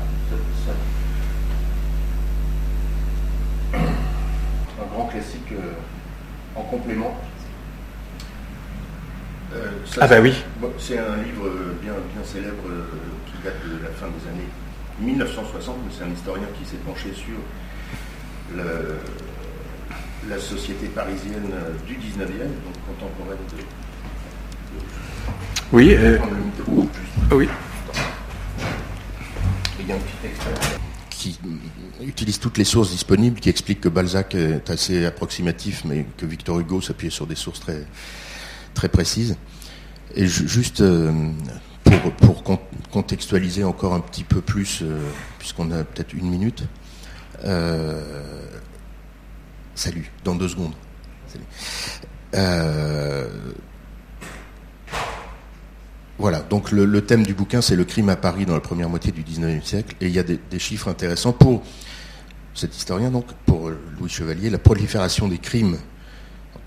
Un 4.81 4.95
grand 4.95 5.07
classique 5.07 5.53
euh, 5.53 5.73
en 6.57 6.63
complément. 6.63 7.17
Euh, 9.55 9.71
ah 10.01 10.07
bah 10.07 10.21
oui. 10.21 10.35
C'est 10.79 10.99
un 10.99 11.17
livre 11.17 11.49
bien, 11.81 11.93
bien 11.93 12.25
célèbre 12.25 12.65
qui 13.27 13.43
date 13.45 13.57
de 13.65 13.83
la 13.83 13.91
fin 13.91 14.07
des 14.07 14.29
années 14.29 14.49
1960, 15.01 15.77
mais 15.87 15.93
c'est 15.97 16.05
un 16.05 16.13
historien 16.13 16.49
qui 16.59 16.69
s'est 16.69 16.77
penché 16.85 17.13
sur 17.15 17.37
la 18.57 20.39
société 20.39 20.87
parisienne 20.89 21.53
du 21.87 21.95
19e, 21.95 22.27
donc 22.27 22.75
contemporaine 22.87 23.39
de. 23.51 23.63
oui, 25.73 25.95
euh, 25.95 26.19
oui. 27.33 27.49
Il 29.81 29.87
y 29.87 29.93
a 29.93 29.95
un 29.95 29.99
petit 29.99 30.17
texte 30.23 30.43
qui 31.11 31.39
utilise 32.01 32.39
toutes 32.39 32.59
les 32.59 32.65
sources 32.65 32.91
disponibles, 32.91 33.41
qui 33.41 33.49
explique 33.49 33.81
que 33.81 33.89
Balzac 33.89 34.35
est 34.35 34.71
assez 34.71 35.05
approximatif, 35.05 35.85
mais 35.85 36.07
que 36.17 36.27
Victor 36.27 36.61
Hugo 36.61 36.81
s'appuyait 36.81 37.11
sur 37.11 37.27
des 37.27 37.35
sources 37.35 37.61
très, 37.61 37.85
très 38.75 38.89
précises. 38.89 39.37
Et 40.15 40.27
juste 40.27 40.81
euh, 40.81 41.13
pour, 41.85 42.13
pour, 42.13 42.61
contextualiser 42.91 43.65
encore 43.65 43.95
un 43.95 44.01
petit 44.01 44.25
peu 44.25 44.41
plus, 44.41 44.81
euh, 44.83 44.99
puisqu'on 45.39 45.71
a 45.71 45.85
peut-être 45.85 46.15
une 46.15 46.31
minute, 46.31 46.65
salut, 49.75 50.11
dans 50.25 50.35
deux 50.35 50.49
secondes. 50.49 50.75
Euh, 52.35 53.29
voilà, 56.19 56.41
donc 56.41 56.73
le, 56.73 57.01
thème 57.03 57.25
du 57.25 57.35
bouquin, 57.35 57.63
c'est 57.63 57.77
le 57.77 57.85
crime 57.85 58.09
à 58.09 58.17
Paris 58.17 58.45
dans 58.45 58.55
la 58.55 58.61
première 58.61 58.89
moitié 58.89 59.13
du 59.13 59.23
19e 59.23 59.63
siècle. 59.63 59.95
Et 60.01 60.07
il 60.07 60.13
y 60.13 60.19
a 60.19 60.25
des, 60.25 60.59
chiffres 60.59 60.89
intéressants 60.89 61.33
pour 61.33 61.63
cet 62.55 62.77
historien, 62.77 63.11
donc, 63.11 63.27
pour 63.47 63.71
Louis 63.71 64.09
Chevalier. 64.09 64.51
La 64.51 64.59
prolifération 64.59 65.29
des 65.29 65.39
crimes 65.39 65.79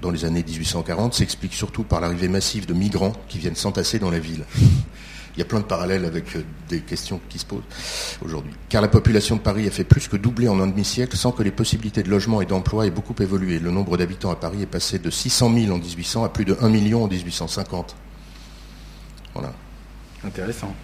dans 0.02 0.10
les 0.10 0.26
années 0.26 0.44
1840 0.44 1.14
s'explique 1.14 1.54
surtout 1.54 1.84
par 1.84 2.00
l'arrivée 2.00 2.30
massive 2.30 2.66
de 2.66 2.74
migrants 2.74 3.14
qui 3.28 3.40
viennent 3.40 3.56
s'entasser 3.56 4.00
dans 4.00 4.10
la 4.10 4.20
ville. 4.20 4.46
Il 5.36 5.40
y 5.40 5.42
a 5.42 5.46
plein 5.46 5.60
de 5.60 5.66
parallèles 5.66 6.04
avec 6.06 6.36
euh, 6.36 6.44
des 6.68 6.82
questions 6.82 7.22
qui 7.30 7.40
se 7.40 7.46
posent 7.46 7.64
aujourd'hui. 8.24 8.54
Car 8.68 8.82
la 8.82 8.90
population 8.90 9.38
de 9.38 9.42
Paris 9.42 9.68
a 9.68 9.72
fait 9.72 9.86
plus 9.86 10.08
que 10.08 10.18
doubler 10.18 10.50
en 10.50 10.60
un 10.60 10.68
demi-siècle 10.68 11.16
sans 11.16 11.32
que 11.32 11.42
les 11.42 11.52
possibilités 11.52 12.04
de 12.04 12.10
logement 12.10 12.42
et 12.42 12.46
d'emploi 12.46 12.86
aient 12.86 12.92
beaucoup 12.92 13.16
évolué. 13.20 13.60
Le 13.60 13.72
nombre 13.72 13.98
d'habitants 13.98 14.32
à 14.32 14.36
Paris 14.36 14.62
est 14.64 14.68
passé 14.68 15.00
de 15.00 15.10
600 15.10 15.54
000 15.54 15.74
en 15.74 15.78
1800 15.78 16.24
à 16.26 16.30
plus 16.30 16.44
de 16.46 16.58
1 16.60 16.70
million 16.70 17.04
en 17.06 17.08
1850. 17.08 17.96
Voilà. 19.34 19.54
Intéressant. 20.24 20.76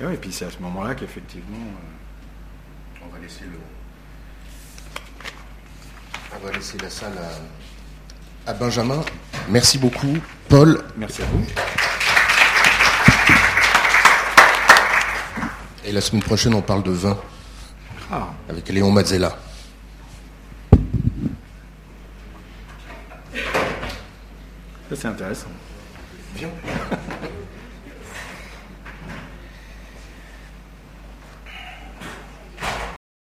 Et, 0.00 0.06
oui, 0.06 0.14
et 0.14 0.16
puis 0.16 0.32
c'est 0.32 0.46
à 0.46 0.50
ce 0.50 0.58
moment-là 0.60 0.94
qu'effectivement... 0.94 1.56
Euh, 1.56 1.96
on 3.06 3.12
va 3.14 3.18
laisser 3.20 3.44
le... 3.44 3.58
On 6.34 6.46
va 6.46 6.52
laisser 6.52 6.76
la 6.78 6.90
salle 6.90 7.12
à, 8.46 8.50
à 8.50 8.54
Benjamin. 8.54 9.02
Merci 9.48 9.78
beaucoup. 9.78 10.18
Paul. 10.48 10.82
Merci 10.96 11.22
à 11.22 11.26
vous. 11.26 11.44
Et 15.86 15.92
la 15.92 16.00
semaine 16.00 16.22
prochaine, 16.22 16.52
on 16.52 16.62
parle 16.62 16.82
de 16.82 16.90
vin. 16.90 17.16
Ah. 18.10 18.30
Avec 18.48 18.68
Léon 18.70 18.90
Mazzella. 18.90 19.38
Ça, 23.32 24.96
c'est 24.96 25.06
intéressant. 25.06 25.46
Viens. 26.34 26.50